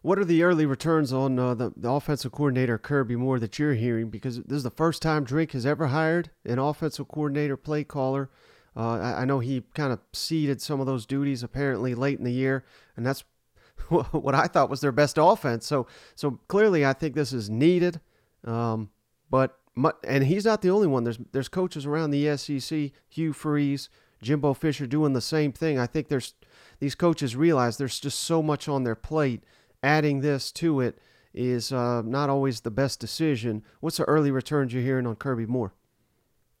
What 0.00 0.16
are 0.16 0.24
the 0.24 0.44
early 0.44 0.64
returns 0.64 1.12
on 1.12 1.40
uh, 1.40 1.54
the, 1.54 1.72
the 1.76 1.90
offensive 1.90 2.30
coordinator 2.30 2.78
Kirby 2.78 3.16
Moore 3.16 3.40
that 3.40 3.58
you're 3.58 3.74
hearing? 3.74 4.10
Because 4.10 4.36
this 4.44 4.58
is 4.58 4.62
the 4.62 4.70
first 4.70 5.02
time 5.02 5.24
Drink 5.24 5.50
has 5.54 5.66
ever 5.66 5.88
hired 5.88 6.30
an 6.44 6.60
offensive 6.60 7.08
coordinator, 7.08 7.56
play 7.56 7.82
caller. 7.82 8.30
Uh, 8.76 9.00
I, 9.00 9.22
I, 9.22 9.24
know 9.24 9.40
he 9.40 9.64
kind 9.74 9.92
of 9.92 9.98
ceded 10.12 10.62
some 10.62 10.78
of 10.78 10.86
those 10.86 11.04
duties 11.04 11.42
apparently 11.42 11.96
late 11.96 12.18
in 12.18 12.24
the 12.24 12.30
year, 12.30 12.64
and 12.96 13.04
that's 13.04 13.24
what 13.88 14.36
I 14.36 14.46
thought 14.46 14.70
was 14.70 14.82
their 14.82 14.92
best 14.92 15.18
offense. 15.18 15.66
So, 15.66 15.88
so 16.14 16.38
clearly, 16.46 16.86
I 16.86 16.92
think 16.92 17.16
this 17.16 17.32
is 17.32 17.50
needed. 17.50 18.00
Um, 18.44 18.90
but 19.28 19.58
and 20.06 20.24
he's 20.24 20.44
not 20.44 20.62
the 20.62 20.70
only 20.70 20.86
one. 20.86 21.04
There's 21.04 21.18
there's 21.32 21.48
coaches 21.48 21.86
around 21.86 22.10
the 22.10 22.36
SEC, 22.36 22.90
Hugh 23.08 23.32
Freeze, 23.32 23.88
Jimbo 24.22 24.54
Fisher, 24.54 24.86
doing 24.86 25.12
the 25.12 25.20
same 25.20 25.52
thing. 25.52 25.78
I 25.78 25.86
think 25.86 26.08
there's 26.08 26.34
these 26.80 26.94
coaches 26.94 27.36
realize 27.36 27.76
there's 27.76 28.00
just 28.00 28.20
so 28.20 28.42
much 28.42 28.68
on 28.68 28.84
their 28.84 28.94
plate. 28.94 29.44
Adding 29.82 30.20
this 30.20 30.50
to 30.52 30.80
it 30.80 30.98
is 31.32 31.72
uh, 31.72 32.02
not 32.02 32.28
always 32.28 32.60
the 32.60 32.70
best 32.70 32.98
decision. 32.98 33.62
What's 33.80 33.98
the 33.98 34.04
early 34.04 34.30
returns 34.30 34.72
you're 34.72 34.82
hearing 34.82 35.06
on 35.06 35.16
Kirby 35.16 35.46
Moore? 35.46 35.72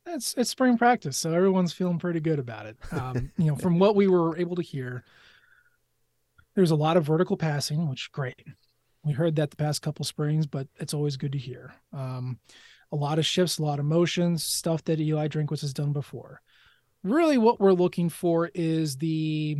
It's 0.06 0.34
it's 0.36 0.50
spring 0.50 0.78
practice, 0.78 1.18
so 1.18 1.32
everyone's 1.32 1.72
feeling 1.72 1.98
pretty 1.98 2.20
good 2.20 2.38
about 2.38 2.66
it. 2.66 2.76
Um, 2.92 3.32
you 3.36 3.46
know, 3.46 3.56
from 3.56 3.78
what 3.78 3.96
we 3.96 4.06
were 4.06 4.36
able 4.38 4.56
to 4.56 4.62
hear, 4.62 5.04
there's 6.54 6.70
a 6.70 6.76
lot 6.76 6.96
of 6.96 7.04
vertical 7.04 7.36
passing, 7.36 7.88
which 7.88 8.10
great. 8.12 8.42
We 9.04 9.12
heard 9.12 9.36
that 9.36 9.50
the 9.50 9.56
past 9.56 9.82
couple 9.82 10.04
springs, 10.04 10.46
but 10.46 10.68
it's 10.76 10.94
always 10.94 11.16
good 11.16 11.32
to 11.32 11.38
hear. 11.38 11.74
Um, 11.92 12.38
a 12.92 12.96
lot 12.96 13.18
of 13.18 13.26
shifts, 13.26 13.58
a 13.58 13.62
lot 13.62 13.78
of 13.78 13.84
motions, 13.84 14.44
stuff 14.44 14.84
that 14.84 15.00
Eli 15.00 15.28
Drinkwitz 15.28 15.60
has 15.60 15.74
done 15.74 15.92
before. 15.92 16.40
Really, 17.02 17.38
what 17.38 17.60
we're 17.60 17.72
looking 17.72 18.08
for 18.08 18.50
is 18.54 18.96
the 18.96 19.58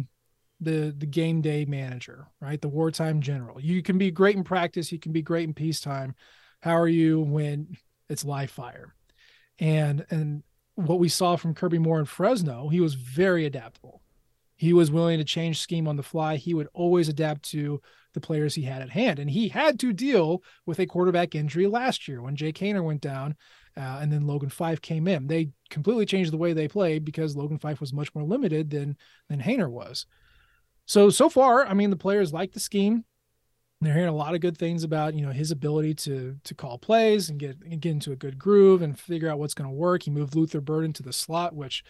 the 0.61 0.95
the 0.97 1.07
game 1.07 1.41
day 1.41 1.65
manager, 1.65 2.27
right? 2.41 2.61
The 2.61 2.69
wartime 2.69 3.21
general. 3.21 3.61
You 3.61 3.83
can 3.83 3.99
be 3.99 4.11
great 4.11 4.37
in 4.37 4.45
practice, 4.45 4.91
you 4.91 4.99
can 4.99 5.13
be 5.13 5.23
great 5.23 5.47
in 5.47 5.55
peacetime. 5.55 6.15
How 6.61 6.77
are 6.77 6.89
you 6.89 7.21
when 7.21 7.77
it's 8.09 8.25
live 8.25 8.51
fire? 8.51 8.95
And 9.59 10.05
and 10.11 10.43
what 10.75 10.99
we 10.99 11.09
saw 11.09 11.37
from 11.37 11.55
Kirby 11.55 11.79
Moore 11.79 11.99
in 11.99 12.05
Fresno, 12.07 12.69
he 12.69 12.81
was 12.81 12.95
very 12.95 13.45
adaptable. 13.47 14.01
He 14.57 14.73
was 14.73 14.91
willing 14.91 15.19
to 15.19 15.25
change 15.25 15.61
scheme 15.61 15.87
on 15.87 15.97
the 15.97 16.03
fly. 16.03 16.37
He 16.37 16.55
would 16.55 16.69
always 16.73 17.09
adapt 17.09 17.43
to 17.51 17.81
the 18.21 18.27
players 18.27 18.55
he 18.55 18.63
had 18.63 18.83
at 18.83 18.91
hand. 18.91 19.19
And 19.19 19.31
he 19.31 19.49
had 19.49 19.79
to 19.81 19.93
deal 19.93 20.43
with 20.67 20.79
a 20.79 20.87
quarterback 20.87 21.35
injury 21.35 21.67
last 21.67 22.09
year 22.09 22.21
when 22.21 22.37
Jake 22.37 22.59
Haener 22.59 22.85
went 22.85 23.01
down 23.01 23.37
uh, 23.77 23.99
and 24.01 24.13
then 24.13 24.27
Logan 24.27 24.51
Fife 24.51 24.81
came 24.81 25.07
in. 25.07 25.29
They 25.29 25.51
completely 25.71 26.05
changed 26.05 26.33
the 26.33 26.39
way 26.39 26.53
they 26.53 26.67
played 26.67 27.05
because 27.05 27.37
Logan 27.37 27.59
Fife 27.59 27.81
was 27.81 27.93
much 27.93 28.13
more 28.15 28.25
limited 28.25 28.71
than 28.71 28.97
than 29.29 29.41
Haener 29.41 29.71
was. 29.71 30.07
So 30.87 31.11
so 31.11 31.29
far, 31.29 31.65
I 31.65 31.75
mean, 31.75 31.91
the 31.91 31.97
players 31.97 32.33
like 32.33 32.53
the 32.53 32.61
scheme. 32.61 33.05
They're 33.81 33.95
hearing 33.95 34.09
a 34.09 34.17
lot 34.17 34.35
of 34.35 34.41
good 34.41 34.59
things 34.59 34.83
about 34.83 35.15
you 35.15 35.25
know 35.25 35.31
his 35.31 35.53
ability 35.53 35.95
to 35.95 36.37
to 36.43 36.55
call 36.55 36.79
plays 36.79 37.31
and 37.31 37.39
get 37.39 37.59
and 37.63 37.81
get 37.81 37.93
into 37.93 38.11
a 38.11 38.17
good 38.17 38.37
groove 38.37 38.83
and 38.83 38.99
figure 38.99 39.31
out 39.31 39.39
what's 39.39 39.55
going 39.55 39.71
to 39.71 39.77
work. 39.77 40.03
He 40.03 40.11
moved 40.11 40.35
Luther 40.35 40.61
Burden 40.61 40.87
into 40.87 41.05
the 41.05 41.13
slot, 41.13 41.55
which 41.55 41.85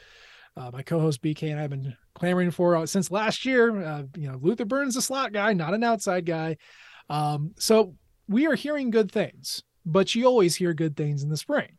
uh, 0.59 0.71
my 0.73 0.83
co-host 0.83 1.23
BK 1.23 1.51
and 1.51 1.59
I 1.59 1.63
have 1.63 1.71
been 1.71 1.97
clamoring 2.15 2.51
for 2.51 2.87
since 2.87 3.11
last 3.11 3.45
year. 3.45 3.81
Uh, 3.83 4.03
you 4.17 4.29
know, 4.31 4.39
Luther 4.43 4.65
Burden's 4.65 4.97
a 4.97 5.03
slot 5.03 5.33
guy, 5.33 5.53
not 5.53 5.75
an 5.75 5.85
outside 5.85 6.27
guy. 6.27 6.57
Um, 7.09 7.53
so 7.59 7.95
we 8.29 8.47
are 8.47 8.57
hearing 8.57 8.91
good 8.91 9.11
things, 9.11 9.63
but 9.87 10.15
you 10.15 10.27
always 10.27 10.57
hear 10.57 10.75
good 10.75 10.97
things 10.97 11.23
in 11.23 11.31
the 11.31 11.37
spring. 11.37 11.79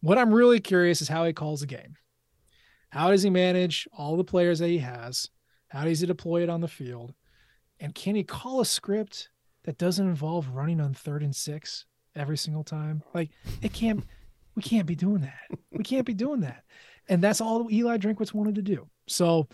What 0.00 0.18
I'm 0.18 0.32
really 0.32 0.60
curious 0.60 1.00
is 1.00 1.08
how 1.08 1.24
he 1.24 1.32
calls 1.32 1.62
a 1.62 1.66
game. 1.66 1.96
How 2.90 3.10
does 3.10 3.22
he 3.22 3.30
manage 3.30 3.88
all 3.96 4.16
the 4.16 4.24
players 4.24 4.58
that 4.58 4.68
he 4.68 4.78
has? 4.78 5.30
How 5.68 5.84
does 5.84 6.00
he 6.00 6.06
deploy 6.06 6.42
it 6.42 6.50
on 6.50 6.60
the 6.60 6.68
field? 6.68 7.14
And 7.80 7.94
can 7.94 8.14
he 8.14 8.24
call 8.24 8.60
a 8.60 8.66
script 8.66 9.30
that 9.64 9.78
doesn't 9.78 10.06
involve 10.06 10.48
running 10.50 10.80
on 10.80 10.94
third 10.94 11.22
and 11.22 11.34
six 11.34 11.86
every 12.14 12.36
single 12.36 12.62
time? 12.62 13.02
Like 13.14 13.30
it 13.62 13.72
can't, 13.72 14.04
we 14.54 14.62
can't 14.62 14.86
be 14.86 14.94
doing 14.94 15.22
that. 15.22 15.58
We 15.72 15.82
can't 15.82 16.06
be 16.06 16.14
doing 16.14 16.40
that 16.40 16.62
and 17.08 17.22
that's 17.22 17.40
all 17.40 17.70
Eli 17.70 17.98
Drinkwitz 17.98 18.34
wanted 18.34 18.56
to 18.56 18.62
do. 18.62 18.88
So 19.06 19.48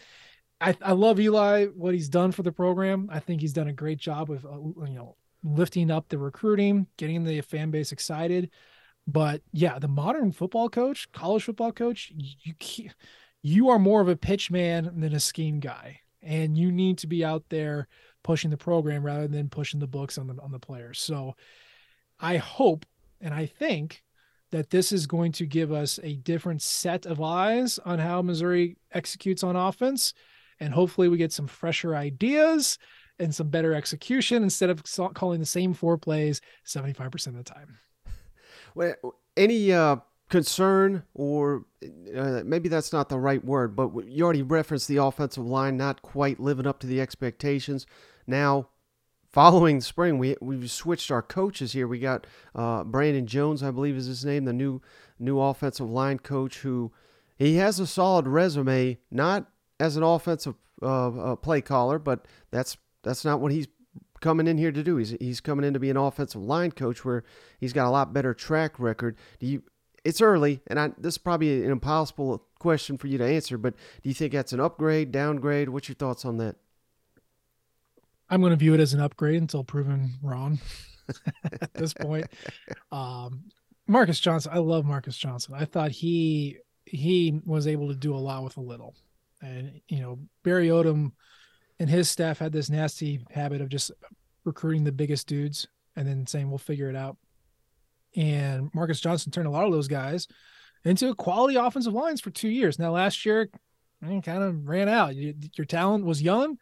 I, 0.61 0.77
I 0.81 0.93
love 0.93 1.19
Eli, 1.19 1.67
what 1.67 1.95
he's 1.95 2.09
done 2.09 2.33
for 2.33 2.43
the 2.43 2.53
program. 2.53 3.09
I 3.13 3.19
think 3.19 3.41
he's 3.41 3.53
done 3.53 3.69
a 3.69 3.73
great 3.73 3.99
job 3.99 4.29
with, 4.29 4.45
uh, 4.45 4.59
you 4.87 4.95
know, 4.95 5.17
lifting 5.43 5.91
up 5.91 6.09
the 6.09 6.19
recruiting, 6.19 6.87
getting 6.97 7.25
the 7.25 7.41
fan 7.41 7.71
base 7.71 7.93
excited. 7.93 8.51
But 9.07 9.43
yeah, 9.53 9.79
the 9.79 9.89
modern 9.89 10.31
football 10.31 10.69
coach, 10.69 11.11
college 11.13 11.43
football 11.45 11.73
coach, 11.73 12.13
you 12.15 12.55
you 13.43 13.69
are 13.71 13.79
more 13.79 14.01
of 14.01 14.09
a 14.09 14.17
pitch 14.17 14.53
man 14.53 14.93
than 14.97 15.13
a 15.15 15.21
scheme 15.21 15.59
guy, 15.59 15.99
and 16.23 16.57
you 16.57 16.71
need 16.71 16.99
to 16.99 17.09
be 17.09 17.25
out 17.25 17.43
there 17.49 17.89
pushing 18.23 18.51
the 18.51 18.57
program 18.57 19.05
rather 19.05 19.27
than 19.27 19.49
pushing 19.49 19.81
the 19.81 19.89
books 19.89 20.19
on 20.19 20.29
the 20.29 20.41
on 20.41 20.53
the 20.53 20.61
players. 20.61 21.01
So 21.01 21.35
I 22.21 22.37
hope 22.37 22.87
and 23.21 23.35
I 23.35 23.47
think 23.47 24.05
that 24.53 24.71
this 24.71 24.93
is 24.93 25.07
going 25.07 25.33
to 25.33 25.47
give 25.47 25.73
us 25.73 25.99
a 26.03 26.15
different 26.17 26.63
set 26.63 27.07
of 27.07 27.21
eyes 27.21 27.79
on 27.85 27.99
how 27.99 28.23
Missouri 28.23 28.77
executes 28.93 29.43
on 29.43 29.57
offense. 29.57 30.15
And 30.61 30.73
hopefully, 30.73 31.09
we 31.09 31.17
get 31.17 31.33
some 31.33 31.49
fresher 31.49 31.97
ideas 31.97 32.79
and 33.19 33.35
some 33.35 33.49
better 33.49 33.75
execution 33.75 34.43
instead 34.43 34.71
of 34.71 34.85
calling 35.15 35.41
the 35.41 35.47
same 35.47 35.75
four 35.75 35.99
plays 35.99 36.41
75% 36.67 37.27
of 37.29 37.35
the 37.35 37.43
time. 37.43 37.79
Well, 38.75 38.95
any 39.37 39.71
uh, 39.71 39.97
concern, 40.31 41.03
or 41.13 41.67
uh, 42.17 42.41
maybe 42.43 42.71
that's 42.71 42.91
not 42.91 43.11
the 43.11 43.19
right 43.19 43.45
word, 43.45 43.77
but 43.77 43.91
you 44.07 44.25
already 44.25 44.41
referenced 44.41 44.89
the 44.89 44.97
offensive 44.97 45.45
line 45.45 45.77
not 45.77 46.01
quite 46.01 46.41
living 46.41 46.67
up 46.67 46.79
to 46.81 46.87
the 46.87 47.03
expectations. 47.03 47.85
Now, 48.27 48.69
following 49.33 49.81
spring, 49.81 50.19
we 50.19 50.37
we've 50.41 50.71
switched 50.71 51.11
our 51.11 51.23
coaches 51.23 51.73
here. 51.73 51.89
We 51.89 51.99
got 51.99 52.27
uh, 52.55 52.85
Brandon 52.85 53.27
Jones, 53.27 53.63
I 53.63 53.71
believe 53.71 53.97
is 53.97 54.07
his 54.07 54.25
name, 54.25 54.45
the 54.45 54.53
new 54.53 54.81
new 55.19 55.41
offensive 55.41 55.91
line 55.91 56.19
coach. 56.19 56.59
Who 56.59 56.93
he 57.37 57.57
has 57.57 57.81
a 57.81 57.87
solid 57.87 58.29
resume, 58.29 58.99
not 59.11 59.47
as 59.81 59.97
an 59.97 60.03
offensive 60.03 60.55
uh, 60.83 61.09
uh, 61.09 61.37
play 61.37 61.61
caller, 61.61 61.99
but 61.99 62.27
that's 62.51 62.77
that's 63.03 63.25
not 63.25 63.41
what 63.41 63.53
he's 63.53 63.69
coming 64.21 64.47
in 64.47 64.59
here 64.59 64.73
to 64.73 64.83
do. 64.83 64.97
He's 64.97 65.11
he's 65.21 65.41
coming 65.41 65.65
in 65.65 65.75
to 65.75 65.81
be 65.81 65.91
an 65.91 65.97
offensive 65.97 66.43
line 66.43 66.73
coach, 66.73 67.05
where 67.05 67.25
he's 67.59 67.73
got 67.73 67.89
a 67.89 67.91
lot 67.91 68.13
better 68.13 68.35
track 68.35 68.79
record. 68.79 69.17
Do 69.41 69.47
you? 69.47 69.63
It's 70.05 70.21
early, 70.21 70.61
and 70.67 70.81
I, 70.81 70.91
this 70.99 71.15
is 71.15 71.19
probably 71.19 71.65
an 71.65 71.71
impossible 71.71 72.45
question 72.59 72.99
for 72.99 73.07
you 73.07 73.19
to 73.19 73.25
answer. 73.25 73.57
But 73.57 73.77
do 74.03 74.09
you 74.09 74.15
think 74.15 74.33
that's 74.33 74.53
an 74.53 74.59
upgrade, 74.59 75.13
downgrade? 75.13 75.69
What's 75.69 75.89
your 75.89 75.95
thoughts 75.95 76.25
on 76.25 76.39
that? 76.39 76.57
I'm 78.33 78.41
going 78.41 78.51
to 78.53 78.57
view 78.57 78.73
it 78.73 78.81
as 78.81 78.95
an 78.95 79.01
upgrade 79.01 79.43
until 79.43 79.63
proven 79.63 80.15
wrong 80.23 80.59
at 81.45 81.75
this 81.75 81.93
point. 81.93 82.25
Um, 82.91 83.45
Marcus 83.87 84.19
Johnson, 84.19 84.53
I 84.55 84.59
love 84.59 84.87
Marcus 84.87 85.19
Johnson. 85.19 85.55
I 85.55 85.67
thought 85.67 85.91
he 85.91 86.57
he 86.87 87.39
was 87.45 87.67
able 87.67 87.89
to 87.89 87.95
do 87.95 88.15
a 88.15 88.17
lot 88.17 88.43
with 88.43 88.57
a 88.57 88.63
little, 88.63 88.95
and 89.43 89.83
you 89.87 90.01
know 90.01 90.19
Barry 90.45 90.69
Odom 90.69 91.13
and 91.79 91.91
his 91.91 92.09
staff 92.09 92.39
had 92.39 92.53
this 92.53 92.71
nasty 92.71 93.23
habit 93.31 93.61
of 93.61 93.69
just 93.69 93.91
recruiting 94.45 94.85
the 94.85 94.93
biggest 94.93 95.27
dudes 95.27 95.69
and 95.95 96.09
then 96.09 96.27
saying 96.27 96.49
we'll 96.49 96.57
figure 96.57 96.89
it 96.89 96.97
out. 96.97 97.19
And 98.17 98.71
Marcus 98.73 99.01
Johnson 99.01 99.31
turned 99.31 99.47
a 99.47 99.51
lot 99.51 99.67
of 99.67 99.73
those 99.73 99.89
guys 99.89 100.27
into 100.87 101.15
quality 101.17 101.57
offensive 101.57 101.93
lines 101.93 102.23
for 102.23 102.31
two 102.31 102.49
years. 102.49 102.79
Now 102.79 102.93
last 102.93 103.27
year, 103.27 103.51
kind 104.01 104.27
of 104.27 104.67
ran 104.67 104.89
out. 104.89 105.15
Your 105.15 105.67
talent 105.67 106.07
was 106.07 106.23
young 106.23 106.57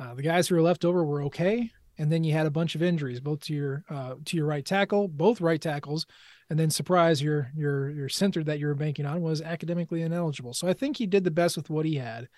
uh, 0.00 0.14
the 0.14 0.22
guys 0.22 0.48
who 0.48 0.54
were 0.54 0.62
left 0.62 0.84
over 0.84 1.04
were 1.04 1.22
okay, 1.24 1.70
and 1.98 2.10
then 2.10 2.24
you 2.24 2.32
had 2.32 2.46
a 2.46 2.50
bunch 2.50 2.74
of 2.74 2.82
injuries, 2.82 3.20
both 3.20 3.40
to 3.40 3.54
your 3.54 3.84
uh, 3.88 4.14
to 4.24 4.36
your 4.36 4.46
right 4.46 4.64
tackle, 4.64 5.08
both 5.08 5.40
right 5.40 5.60
tackles, 5.60 6.06
and 6.50 6.58
then 6.58 6.70
surprise 6.70 7.22
your 7.22 7.50
your 7.56 7.90
your 7.90 8.08
center 8.08 8.42
that 8.44 8.58
you 8.58 8.66
were 8.66 8.74
banking 8.74 9.06
on 9.06 9.22
was 9.22 9.40
academically 9.40 10.02
ineligible. 10.02 10.54
So 10.54 10.66
I 10.66 10.72
think 10.72 10.96
he 10.96 11.06
did 11.06 11.24
the 11.24 11.30
best 11.30 11.56
with 11.56 11.70
what 11.70 11.86
he 11.86 11.94
had, 11.96 12.28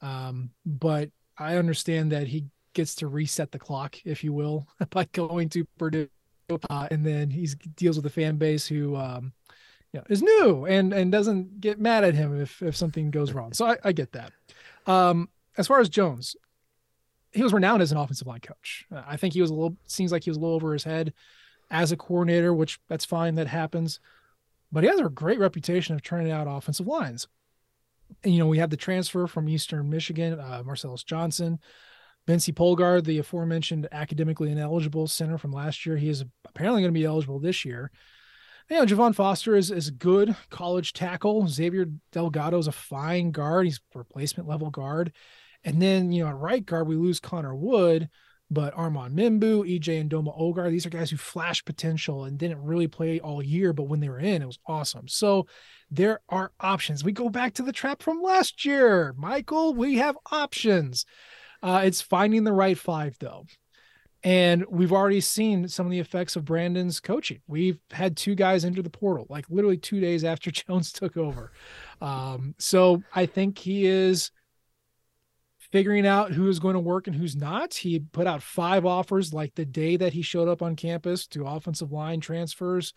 um, 0.00 0.50
but 0.64 1.10
I 1.38 1.56
understand 1.56 2.12
that 2.12 2.26
he 2.26 2.46
gets 2.74 2.94
to 2.96 3.06
reset 3.06 3.52
the 3.52 3.58
clock, 3.58 3.96
if 4.04 4.24
you 4.24 4.32
will, 4.32 4.66
by 4.90 5.04
going 5.12 5.48
to 5.50 5.64
Purdue, 5.78 6.08
uh, 6.68 6.88
and 6.90 7.06
then 7.06 7.30
he 7.30 7.46
deals 7.76 7.96
with 7.96 8.06
a 8.06 8.10
fan 8.10 8.36
base 8.36 8.66
who. 8.66 8.96
Um, 8.96 9.32
is 10.10 10.20
new 10.22 10.66
and 10.66 10.92
and 10.92 11.10
doesn't 11.10 11.58
get 11.58 11.80
mad 11.80 12.04
at 12.04 12.14
him 12.14 12.38
if 12.38 12.60
if 12.60 12.76
something 12.76 13.10
goes 13.10 13.32
wrong. 13.32 13.54
So 13.54 13.64
I, 13.64 13.78
I 13.82 13.92
get 13.92 14.12
that. 14.12 14.30
Um, 14.86 15.30
as 15.56 15.66
far 15.66 15.80
as 15.80 15.88
Jones, 15.88 16.36
he 17.36 17.42
was 17.42 17.52
renowned 17.52 17.82
as 17.82 17.92
an 17.92 17.98
offensive 17.98 18.26
line 18.26 18.40
coach. 18.40 18.86
Uh, 18.94 19.02
I 19.06 19.16
think 19.16 19.34
he 19.34 19.42
was 19.42 19.50
a 19.50 19.54
little 19.54 19.76
seems 19.86 20.12
like 20.12 20.24
he 20.24 20.30
was 20.30 20.36
a 20.36 20.40
little 20.40 20.56
over 20.56 20.72
his 20.72 20.84
head 20.84 21.12
as 21.70 21.92
a 21.92 21.96
coordinator, 21.96 22.54
which 22.54 22.78
that's 22.88 23.04
fine, 23.04 23.34
that 23.36 23.46
happens. 23.46 24.00
But 24.72 24.84
he 24.84 24.90
has 24.90 25.00
a 25.00 25.08
great 25.08 25.38
reputation 25.38 25.94
of 25.94 26.02
turning 26.02 26.32
out 26.32 26.46
offensive 26.48 26.86
lines. 26.86 27.28
And, 28.24 28.32
you 28.32 28.38
know, 28.38 28.46
we 28.46 28.58
have 28.58 28.70
the 28.70 28.76
transfer 28.76 29.26
from 29.26 29.48
Eastern 29.48 29.90
Michigan, 29.90 30.38
uh, 30.38 30.62
Marcellus 30.64 31.04
Johnson, 31.04 31.58
Bence 32.26 32.48
Polgar, 32.48 33.02
the 33.02 33.18
aforementioned 33.18 33.88
academically 33.92 34.50
ineligible 34.50 35.06
center 35.06 35.38
from 35.38 35.52
last 35.52 35.86
year. 35.86 35.96
He 35.96 36.08
is 36.08 36.24
apparently 36.48 36.82
going 36.82 36.92
to 36.92 36.98
be 36.98 37.04
eligible 37.04 37.38
this 37.38 37.64
year. 37.64 37.90
You 38.68 38.76
know, 38.76 38.86
Javon 38.86 39.14
Foster 39.14 39.54
is, 39.54 39.70
is 39.70 39.88
a 39.88 39.92
good 39.92 40.34
college 40.50 40.92
tackle. 40.92 41.46
Xavier 41.46 41.86
Delgado 42.10 42.58
is 42.58 42.66
a 42.66 42.72
fine 42.72 43.30
guard. 43.30 43.66
He's 43.66 43.80
replacement 43.94 44.48
level 44.48 44.70
guard. 44.70 45.12
And 45.66 45.82
then, 45.82 46.12
you 46.12 46.22
know, 46.22 46.30
at 46.30 46.36
right 46.36 46.64
guard, 46.64 46.86
we 46.86 46.94
lose 46.94 47.18
Connor 47.18 47.54
Wood, 47.54 48.08
but 48.50 48.72
Armand 48.74 49.18
Membou, 49.18 49.68
EJ 49.68 50.08
Ndoma-Ogar, 50.08 50.70
these 50.70 50.86
are 50.86 50.90
guys 50.90 51.10
who 51.10 51.16
flash 51.16 51.64
potential 51.64 52.24
and 52.24 52.38
didn't 52.38 52.62
really 52.62 52.86
play 52.86 53.18
all 53.18 53.42
year, 53.42 53.72
but 53.72 53.88
when 53.88 53.98
they 53.98 54.08
were 54.08 54.20
in, 54.20 54.42
it 54.42 54.46
was 54.46 54.60
awesome. 54.68 55.08
So 55.08 55.48
there 55.90 56.20
are 56.28 56.52
options. 56.60 57.02
We 57.02 57.10
go 57.10 57.28
back 57.28 57.54
to 57.54 57.64
the 57.64 57.72
trap 57.72 58.00
from 58.00 58.22
last 58.22 58.64
year. 58.64 59.12
Michael, 59.18 59.74
we 59.74 59.96
have 59.96 60.16
options. 60.30 61.04
Uh, 61.64 61.82
it's 61.84 62.00
finding 62.00 62.44
the 62.44 62.52
right 62.52 62.78
five, 62.78 63.16
though. 63.18 63.44
And 64.22 64.64
we've 64.68 64.92
already 64.92 65.20
seen 65.20 65.66
some 65.68 65.86
of 65.86 65.92
the 65.92 65.98
effects 65.98 66.36
of 66.36 66.44
Brandon's 66.44 67.00
coaching. 67.00 67.40
We've 67.48 67.78
had 67.90 68.16
two 68.16 68.36
guys 68.36 68.64
enter 68.64 68.82
the 68.82 68.90
portal, 68.90 69.26
like 69.28 69.46
literally 69.50 69.76
two 69.78 70.00
days 70.00 70.22
after 70.22 70.50
Jones 70.52 70.92
took 70.92 71.16
over. 71.16 71.50
Um, 72.00 72.54
so 72.58 73.02
I 73.14 73.26
think 73.26 73.58
he 73.58 73.86
is 73.86 74.30
figuring 75.72 76.06
out 76.06 76.32
who's 76.32 76.58
going 76.58 76.74
to 76.74 76.80
work 76.80 77.06
and 77.06 77.16
who's 77.16 77.36
not. 77.36 77.74
He 77.74 77.98
put 77.98 78.26
out 78.26 78.42
five 78.42 78.86
offers 78.86 79.32
like 79.32 79.54
the 79.54 79.64
day 79.64 79.96
that 79.96 80.12
he 80.12 80.22
showed 80.22 80.48
up 80.48 80.62
on 80.62 80.76
campus 80.76 81.26
to 81.28 81.46
offensive 81.46 81.92
line 81.92 82.20
transfers, 82.20 82.92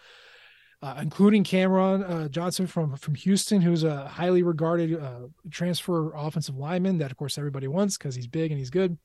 uh, 0.82 0.98
including 1.02 1.44
Cameron 1.44 2.04
uh, 2.04 2.28
Johnson 2.30 2.68
from 2.68 2.96
from 2.96 3.16
Houston, 3.16 3.62
who's 3.62 3.84
a 3.84 4.08
highly 4.08 4.44
regarded 4.44 5.00
uh, 5.02 5.28
transfer 5.52 6.14
offensive 6.14 6.56
lineman 6.56 7.00
that, 7.00 7.12
of 7.12 7.18
course, 7.18 7.38
everybody 7.38 7.68
wants 7.68 7.98
because 7.98 8.16
he's 8.16 8.28
big 8.28 8.52
and 8.52 8.60
he's 8.60 8.70
good. 8.70 8.98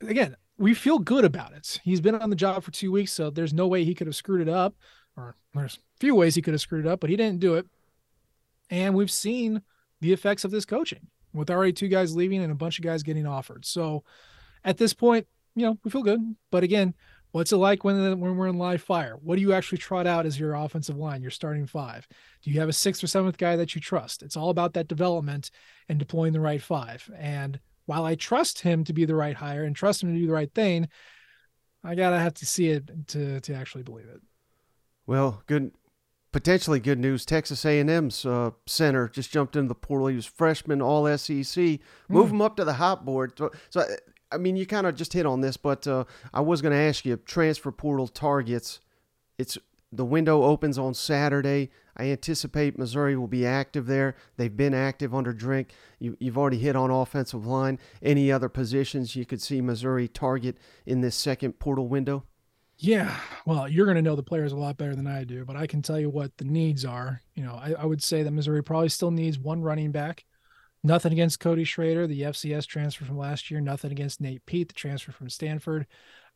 Again, 0.00 0.36
we 0.58 0.74
feel 0.74 0.98
good 0.98 1.24
about 1.24 1.52
it. 1.52 1.80
He's 1.84 2.00
been 2.00 2.14
on 2.14 2.30
the 2.30 2.36
job 2.36 2.62
for 2.62 2.70
two 2.70 2.92
weeks, 2.92 3.12
so 3.12 3.30
there's 3.30 3.54
no 3.54 3.66
way 3.66 3.84
he 3.84 3.94
could 3.94 4.06
have 4.06 4.16
screwed 4.16 4.46
it 4.46 4.52
up. 4.52 4.74
or 5.16 5.36
there's 5.54 5.76
a 5.76 6.00
few 6.00 6.14
ways 6.14 6.34
he 6.34 6.42
could 6.42 6.54
have 6.54 6.60
screwed 6.60 6.86
it 6.86 6.88
up, 6.88 7.00
but 7.00 7.10
he 7.10 7.16
didn't 7.16 7.40
do 7.40 7.54
it. 7.54 7.66
And 8.70 8.94
we've 8.94 9.10
seen 9.10 9.62
the 10.00 10.12
effects 10.12 10.44
of 10.44 10.50
this 10.50 10.64
coaching 10.64 11.08
with 11.34 11.50
already 11.50 11.72
two 11.72 11.88
guys 11.88 12.16
leaving 12.16 12.42
and 12.42 12.52
a 12.52 12.56
bunch 12.56 12.78
of 12.78 12.84
guys 12.84 13.02
getting 13.02 13.26
offered. 13.26 13.66
So 13.66 14.04
at 14.64 14.78
this 14.78 14.94
point, 14.94 15.26
you 15.54 15.66
know, 15.66 15.78
we 15.84 15.90
feel 15.90 16.02
good. 16.02 16.20
But 16.50 16.64
again, 16.64 16.94
what's 17.32 17.52
it 17.52 17.56
like 17.56 17.84
when 17.84 18.20
when 18.20 18.36
we're 18.36 18.46
in 18.46 18.58
live 18.58 18.82
fire? 18.82 19.18
What 19.20 19.36
do 19.36 19.42
you 19.42 19.52
actually 19.52 19.78
trot 19.78 20.06
out 20.06 20.26
as 20.26 20.38
your 20.38 20.54
offensive 20.54 20.96
line, 20.96 21.20
your 21.20 21.30
starting 21.30 21.66
five? 21.66 22.06
Do 22.42 22.50
you 22.50 22.60
have 22.60 22.68
a 22.68 22.72
sixth 22.72 23.02
or 23.02 23.08
seventh 23.08 23.36
guy 23.36 23.56
that 23.56 23.74
you 23.74 23.80
trust? 23.80 24.22
It's 24.22 24.36
all 24.36 24.50
about 24.50 24.74
that 24.74 24.88
development 24.88 25.50
and 25.88 25.98
deploying 25.98 26.32
the 26.32 26.40
right 26.40 26.62
five. 26.62 27.10
And 27.16 27.58
while 27.86 28.04
I 28.04 28.14
trust 28.14 28.60
him 28.60 28.84
to 28.84 28.92
be 28.92 29.04
the 29.04 29.14
right 29.14 29.36
hire 29.36 29.64
and 29.64 29.76
trust 29.76 30.02
him 30.02 30.12
to 30.12 30.18
do 30.18 30.26
the 30.26 30.32
right 30.32 30.52
thing, 30.54 30.88
I 31.82 31.94
gotta 31.94 32.18
have 32.18 32.34
to 32.34 32.46
see 32.46 32.68
it 32.68 33.08
to 33.08 33.40
to 33.40 33.54
actually 33.54 33.82
believe 33.82 34.06
it. 34.06 34.20
Well, 35.06 35.42
good, 35.46 35.72
potentially 36.34 36.80
good 36.80 36.98
news. 36.98 37.24
Texas 37.24 37.64
A&M's 37.64 38.26
uh, 38.26 38.50
center 38.66 39.08
just 39.08 39.30
jumped 39.30 39.54
into 39.54 39.68
the 39.68 39.74
portal. 39.76 40.08
He 40.08 40.16
was 40.16 40.26
freshman, 40.26 40.82
all 40.82 41.06
SEC. 41.16 41.78
Move 42.08 42.30
him 42.30 42.42
up 42.42 42.56
to 42.56 42.64
the 42.64 42.72
hot 42.72 43.04
board. 43.04 43.38
So, 43.38 43.52
so 43.70 43.86
I 44.32 44.38
mean, 44.38 44.56
you 44.56 44.66
kind 44.66 44.84
of 44.84 44.96
just 44.96 45.12
hit 45.12 45.26
on 45.26 45.42
this, 45.42 45.56
but 45.56 45.86
uh, 45.86 46.06
I 46.32 46.40
was 46.40 46.60
going 46.60 46.72
to 46.72 46.76
ask 46.76 47.04
you 47.04 47.16
transfer 47.18 47.70
portal 47.70 48.08
targets. 48.08 48.80
It's 49.38 49.56
the 49.92 50.04
window 50.04 50.42
opens 50.42 50.76
on 50.76 50.92
Saturday. 50.94 51.70
I 51.96 52.06
anticipate 52.06 52.76
Missouri 52.76 53.16
will 53.16 53.28
be 53.28 53.46
active 53.46 53.86
there. 53.86 54.16
They've 54.36 54.56
been 54.56 54.74
active 54.74 55.14
under 55.14 55.32
Drink. 55.32 55.68
You, 56.00 56.16
you've 56.18 56.36
already 56.36 56.58
hit 56.58 56.74
on 56.74 56.90
offensive 56.90 57.46
line. 57.46 57.78
Any 58.02 58.32
other 58.32 58.48
positions 58.48 59.14
you 59.14 59.24
could 59.24 59.40
see 59.40 59.60
Missouri 59.60 60.08
target 60.08 60.56
in 60.84 61.00
this 61.00 61.14
second 61.14 61.60
portal 61.60 61.86
window? 61.86 62.24
Yeah, 62.76 63.16
well, 63.46 63.68
you're 63.68 63.86
going 63.86 63.96
to 63.96 64.02
know 64.02 64.16
the 64.16 64.22
players 64.22 64.52
a 64.52 64.56
lot 64.56 64.76
better 64.76 64.96
than 64.96 65.06
I 65.06 65.24
do, 65.24 65.44
but 65.44 65.56
I 65.56 65.66
can 65.66 65.80
tell 65.80 65.98
you 65.98 66.10
what 66.10 66.36
the 66.36 66.44
needs 66.44 66.84
are. 66.84 67.22
You 67.34 67.44
know, 67.44 67.54
I, 67.54 67.74
I 67.78 67.84
would 67.84 68.02
say 68.02 68.22
that 68.22 68.32
Missouri 68.32 68.62
probably 68.62 68.88
still 68.88 69.12
needs 69.12 69.38
one 69.38 69.62
running 69.62 69.92
back. 69.92 70.24
Nothing 70.82 71.12
against 71.12 71.40
Cody 71.40 71.64
Schrader, 71.64 72.06
the 72.06 72.22
FCS 72.22 72.66
transfer 72.66 73.04
from 73.04 73.16
last 73.16 73.50
year. 73.50 73.60
Nothing 73.60 73.92
against 73.92 74.20
Nate 74.20 74.44
Peat, 74.44 74.68
the 74.68 74.74
transfer 74.74 75.12
from 75.12 75.30
Stanford. 75.30 75.86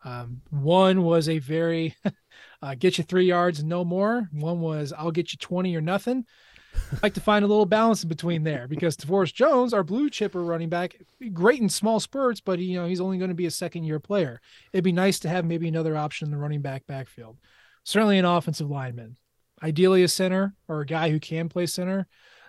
Um, 0.04 0.42
one 0.50 1.02
was 1.02 1.28
a 1.28 1.38
very 1.38 1.96
uh, 2.62 2.74
get 2.76 2.98
you 2.98 3.04
three 3.04 3.26
yards 3.26 3.58
and 3.58 3.68
no 3.68 3.84
more. 3.84 4.28
One 4.32 4.60
was 4.60 4.92
I'll 4.96 5.10
get 5.10 5.32
you 5.32 5.38
20 5.38 5.76
or 5.76 5.80
nothing. 5.80 6.24
Like 7.02 7.14
to 7.14 7.20
find 7.20 7.44
a 7.44 7.48
little 7.48 7.66
balance 7.66 8.02
in 8.02 8.08
between 8.08 8.44
there 8.44 8.66
because 8.66 8.96
DeForest 8.96 9.34
Jones, 9.34 9.74
our 9.74 9.84
blue 9.84 10.08
chipper 10.08 10.42
running 10.42 10.68
back, 10.68 10.96
great 11.32 11.60
in 11.60 11.68
small 11.68 12.00
spurts, 12.00 12.40
but 12.40 12.58
you 12.58 12.78
know 12.80 12.86
he's 12.86 13.00
only 13.00 13.18
going 13.18 13.28
to 13.28 13.34
be 13.34 13.46
a 13.46 13.50
second 13.50 13.84
year 13.84 14.00
player. 14.00 14.40
It'd 14.72 14.84
be 14.84 14.92
nice 14.92 15.18
to 15.20 15.28
have 15.28 15.44
maybe 15.44 15.68
another 15.68 15.96
option 15.96 16.26
in 16.26 16.32
the 16.32 16.38
running 16.38 16.62
back 16.62 16.86
backfield. 16.86 17.36
Certainly 17.84 18.18
an 18.18 18.24
offensive 18.24 18.70
lineman, 18.70 19.16
ideally 19.62 20.02
a 20.02 20.08
center 20.08 20.54
or 20.66 20.80
a 20.80 20.86
guy 20.86 21.10
who 21.10 21.20
can 21.20 21.48
play 21.48 21.66
center. 21.66 22.06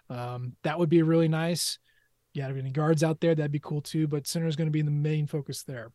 Um, 0.09 0.55
that 0.63 0.79
would 0.79 0.89
be 0.89 1.01
really 1.01 1.27
nice. 1.27 1.77
Yeah, 2.33 2.47
have 2.47 2.57
any 2.57 2.71
guards 2.71 3.03
out 3.03 3.19
there, 3.19 3.35
that'd 3.35 3.51
be 3.51 3.59
cool 3.59 3.81
too. 3.81 4.07
But 4.07 4.27
center 4.27 4.47
is 4.47 4.55
going 4.55 4.67
to 4.67 4.71
be 4.71 4.81
the 4.81 4.91
main 4.91 5.27
focus 5.27 5.63
there. 5.63 5.91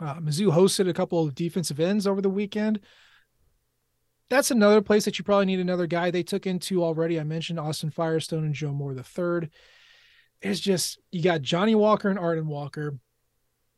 Uh, 0.00 0.14
Mizzou 0.14 0.54
hosted 0.54 0.88
a 0.88 0.94
couple 0.94 1.24
of 1.24 1.34
defensive 1.34 1.80
ends 1.80 2.06
over 2.06 2.20
the 2.20 2.30
weekend. 2.30 2.80
That's 4.30 4.50
another 4.50 4.82
place 4.82 5.04
that 5.04 5.18
you 5.18 5.24
probably 5.24 5.46
need 5.46 5.60
another 5.60 5.86
guy. 5.86 6.10
They 6.10 6.22
took 6.22 6.46
into 6.46 6.84
already. 6.84 7.18
I 7.18 7.24
mentioned 7.24 7.58
Austin 7.58 7.90
Firestone 7.90 8.44
and 8.44 8.54
Joe 8.54 8.72
Moore 8.72 8.94
the 8.94 9.02
third. 9.02 9.50
It's 10.42 10.60
just 10.60 10.98
you 11.10 11.22
got 11.22 11.42
Johnny 11.42 11.74
Walker 11.74 12.10
and 12.10 12.18
Arden 12.18 12.46
Walker, 12.46 12.98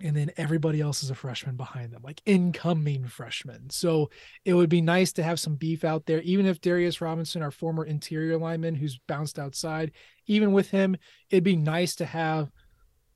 and 0.03 0.17
then 0.17 0.31
everybody 0.37 0.81
else 0.81 1.03
is 1.03 1.11
a 1.11 1.15
freshman 1.15 1.57
behind 1.57 1.93
them, 1.93 2.03
like 2.03 2.21
incoming 2.27 3.07
freshmen. 3.07 3.71
So 3.71 4.11
it 4.45 4.55
would 4.55 4.69
be 4.69 4.81
nice 4.81 5.13
to 5.15 5.23
have 5.23 5.39
some 5.39 5.55
beef 5.55 5.85
out 5.85 6.07
there, 6.07 6.21
even 6.23 6.47
if 6.47 6.61
Darius 6.61 7.01
Robinson, 7.01 7.43
our 7.43 7.51
former 7.51 7.85
interior 7.85 8.37
lineman 8.37 8.75
who's 8.75 9.01
bounced 9.07 9.39
outside, 9.39 9.93
even 10.27 10.53
with 10.53 10.71
him, 10.71 10.97
it'd 11.31 11.45
be 11.45 11.57
nice 11.57 11.95
to 11.97 12.07
have 12.07 12.51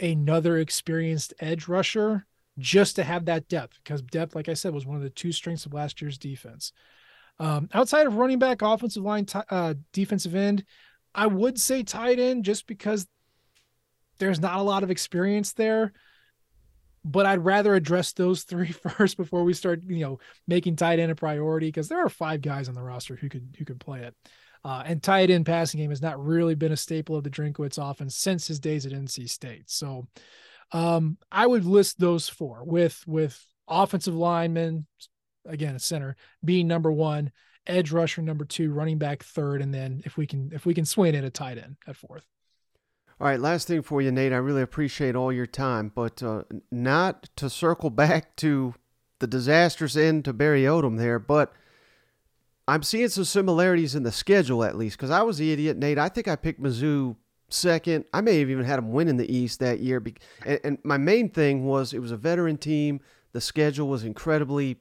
another 0.01 0.59
experienced 0.59 1.35
edge 1.41 1.69
rusher 1.69 2.27
just 2.59 2.97
to 2.97 3.05
have 3.05 3.25
that 3.25 3.49
depth 3.49 3.79
because 3.83 4.03
depth, 4.03 4.35
like 4.35 4.49
I 4.49 4.55
said, 4.55 4.75
was 4.75 4.87
one 4.87 4.97
of 4.97 5.03
the 5.03 5.11
two 5.11 5.33
strengths 5.33 5.67
of 5.67 5.75
last 5.75 6.01
year's 6.01 6.19
defense. 6.19 6.73
Um, 7.39 7.69
outside 7.75 8.07
of 8.07 8.17
running 8.17 8.39
back, 8.39 8.63
offensive 8.63 9.03
line, 9.03 9.27
t- 9.27 9.39
uh, 9.51 9.75
defensive 9.93 10.35
end, 10.35 10.65
I 11.15 11.27
would 11.27 11.61
say 11.61 11.83
tight 11.83 12.19
end 12.19 12.45
just 12.45 12.67
because 12.67 13.07
there's 14.19 14.41
not 14.41 14.59
a 14.59 14.63
lot 14.63 14.83
of 14.83 14.91
experience 14.91 15.53
there. 15.53 15.93
But 17.05 17.27
I'd 17.27 17.45
rather 17.45 17.75
address 17.75 18.13
those 18.13 18.43
three 18.45 18.73
first 18.73 19.17
before 19.17 19.45
we 19.45 19.55
start, 19.55 19.83
you 19.87 20.01
know, 20.01 20.19
making 20.47 20.77
tight 20.77 20.99
end 20.99 21.13
a 21.13 21.15
priority 21.15 21.69
because 21.69 21.89
there 21.89 22.05
are 22.05 22.09
five 22.09 22.41
guys 22.41 22.69
on 22.69 22.75
the 22.75 22.83
roster 22.83 23.17
who 23.17 23.29
could 23.29 23.57
who 23.59 23.65
could 23.65 23.81
play 23.81 24.01
it. 24.01 24.15
Uh, 24.65 24.83
and 24.87 25.03
tight 25.03 25.29
end 25.29 25.45
passing 25.45 25.79
game 25.79 25.91
has 25.91 26.01
not 26.01 26.25
really 26.25 26.55
been 26.55 26.73
a 26.73 26.77
staple 26.77 27.17
of 27.17 27.25
the 27.25 27.31
Drinkwitz 27.31 27.79
offense 27.79 28.17
since 28.17 28.47
his 28.47 28.59
days 28.59 28.87
at 28.87 28.93
NC 28.93 29.29
State. 29.29 29.65
So 29.67 30.07
um, 30.73 31.19
I 31.31 31.47
would 31.47 31.67
list 31.67 32.01
those 32.01 32.29
four 32.29 32.65
with 32.65 33.03
with 33.07 33.39
offensive 33.69 34.15
linemen, 34.15 34.87
again, 35.47 35.75
a 35.75 35.79
center 35.79 36.17
being 36.45 36.67
number 36.67 36.91
one, 36.93 37.33
edge 37.67 37.93
rusher 37.93 38.23
number 38.23 38.45
two, 38.45 38.73
running 38.73 38.99
back 38.99 39.23
third, 39.23 39.63
and 39.63 39.73
then 39.73 40.03
if 40.05 40.17
we 40.17 40.27
can 40.27 40.51
if 40.53 40.67
we 40.67 40.75
can 40.75 40.85
swing 40.85 41.15
it, 41.15 41.25
a 41.25 41.31
tight 41.31 41.59
end 41.59 41.77
at 41.87 41.97
fourth. 41.97 42.25
All 43.21 43.29
right, 43.29 43.39
last 43.39 43.69
thing 43.69 43.83
for 43.83 44.03
you, 44.03 44.11
Nate. 44.11 44.33
I 44.33 44.37
really 44.37 44.63
appreciate 44.63 45.15
all 45.15 45.33
your 45.33 45.47
time, 45.47 45.93
but 45.95 46.23
uh, 46.23 46.43
not 46.71 47.29
to 47.37 47.49
circle 47.49 47.91
back 47.91 48.37
to 48.37 48.75
the 49.21 49.27
disastrous 49.27 49.97
end 49.97 50.25
to 50.25 50.33
Barry 50.33 50.63
Odom 50.63 50.99
there, 50.99 51.19
but 51.19 51.53
I'm 52.67 52.83
seeing 52.83 53.09
some 53.09 53.25
similarities 53.25 53.95
in 53.95 54.03
the 54.03 54.13
schedule 54.13 54.65
at 54.65 54.77
least 54.77 54.97
because 54.97 55.11
I 55.11 55.23
was 55.23 55.39
the 55.39 55.53
idiot, 55.53 55.77
Nate. 55.77 55.99
I 55.99 56.09
think 56.09 56.29
I 56.29 56.37
picked 56.37 56.63
Mizzou 56.63 57.17
second. 57.49 58.05
I 58.13 58.21
may 58.21 58.41
have 58.41 58.51
even 58.51 58.65
had 58.65 58.77
them 58.77 58.93
win 58.93 59.09
in 59.09 59.17
the 59.17 59.33
East 59.33 59.61
that 59.61 59.81
year. 59.81 60.03
And, 60.45 60.61
and 60.65 60.79
my 60.83 60.97
main 60.97 61.31
thing 61.31 61.65
was 61.65 61.93
it 61.93 62.01
was 62.01 62.13
a 62.13 62.17
veteran 62.17 62.57
team. 62.57 63.01
The 63.33 63.41
schedule 63.41 63.89
was 63.89 64.05
incredibly 64.05 64.79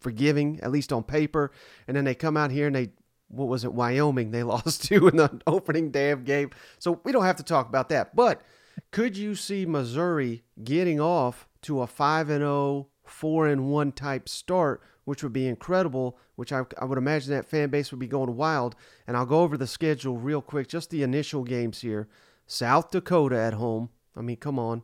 forgiving, 0.00 0.60
at 0.62 0.72
least 0.72 0.92
on 0.92 1.02
paper. 1.02 1.52
And 1.86 1.96
then 1.96 2.04
they 2.04 2.14
come 2.14 2.36
out 2.36 2.50
here 2.50 2.66
and 2.66 2.76
they, 2.76 2.90
what 3.28 3.48
was 3.48 3.64
it, 3.64 3.72
Wyoming, 3.72 4.30
they 4.30 4.42
lost 4.44 4.84
to 4.84 5.08
in 5.08 5.16
the 5.16 5.40
opening 5.46 5.90
day 5.90 6.10
of 6.10 6.24
game. 6.24 6.50
So 6.78 7.00
we 7.04 7.12
don't 7.12 7.24
have 7.24 7.36
to 7.36 7.42
talk 7.42 7.68
about 7.68 7.88
that. 7.90 8.16
But 8.16 8.42
could 8.90 9.16
you 9.16 9.34
see 9.34 9.66
Missouri 9.66 10.42
getting 10.62 11.00
off 11.00 11.48
to 11.62 11.82
a 11.82 11.86
5 11.86 12.30
and 12.30 12.40
0, 12.40 12.88
4 13.04 13.48
and 13.48 13.70
1 13.70 13.92
type 13.92 14.28
start, 14.28 14.82
which 15.04 15.22
would 15.22 15.32
be 15.32 15.46
incredible, 15.46 16.18
which 16.36 16.52
I, 16.52 16.64
I 16.78 16.84
would 16.84 16.98
imagine 16.98 17.32
that 17.32 17.48
fan 17.48 17.68
base 17.68 17.90
would 17.90 18.00
be 18.00 18.06
going 18.06 18.36
wild. 18.36 18.74
And 19.06 19.16
I'll 19.16 19.26
go 19.26 19.40
over 19.40 19.56
the 19.56 19.66
schedule 19.66 20.16
real 20.16 20.40
quick, 20.42 20.68
just 20.68 20.90
the 20.90 21.02
initial 21.02 21.44
games 21.44 21.80
here. 21.80 22.08
South 22.46 22.90
Dakota 22.90 23.38
at 23.38 23.54
home. 23.54 23.90
I 24.16 24.22
mean, 24.22 24.36
come 24.36 24.58
on. 24.58 24.82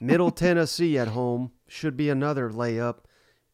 Middle 0.00 0.30
Tennessee 0.32 0.98
at 0.98 1.08
home 1.08 1.52
should 1.66 1.96
be 1.96 2.10
another 2.10 2.50
layup. 2.50 2.98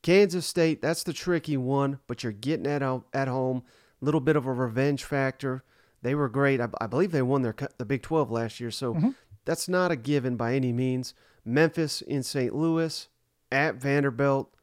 Kansas 0.05 0.45
State, 0.45 0.83
that's 0.83 1.03
the 1.03 1.15
tricky 1.15 1.57
one, 1.57 1.99
but 2.07 2.23
you're 2.23 2.33
getting 2.33 2.67
at 2.67 2.83
at 3.15 3.27
home. 3.27 3.63
A 4.03 4.05
little 4.05 4.21
bit 4.21 4.37
of 4.37 4.45
a 4.45 4.53
revenge 4.53 5.03
factor. 5.03 5.65
They 6.03 6.15
were 6.15 6.29
great. 6.29 6.61
I, 6.61 6.69
I 6.79 6.87
believe 6.87 7.11
they 7.11 7.23
won 7.23 7.41
their 7.41 7.57
the 7.79 7.87
Big 7.87 8.03
12 8.03 8.31
last 8.31 8.61
year, 8.61 8.71
so 8.71 8.93
mm-hmm. 8.93 9.11
that's 9.47 9.67
not 9.67 9.91
a 9.91 9.97
given 9.97 10.37
by 10.37 10.55
any 10.55 10.75
means. 10.75 11.15
Memphis 11.43 12.03
in 12.03 12.23
St. 12.23 12.55
Louis, 12.55 13.09
at 13.51 13.77
Vanderbilt, 13.77 14.55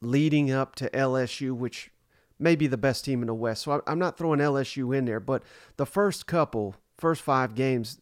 leading 0.00 0.52
up 0.52 0.76
to 0.76 0.88
LSU, 0.90 1.50
which 1.50 1.90
may 2.38 2.54
be 2.54 2.68
the 2.68 2.76
best 2.76 3.04
team 3.04 3.22
in 3.22 3.26
the 3.26 3.34
West. 3.34 3.62
So 3.62 3.82
I'm 3.88 3.98
not 3.98 4.16
throwing 4.16 4.38
LSU 4.38 4.96
in 4.96 5.04
there, 5.04 5.20
but 5.20 5.42
the 5.78 5.86
first 5.86 6.28
couple, 6.28 6.76
first 6.96 7.22
five 7.22 7.56
games, 7.56 8.00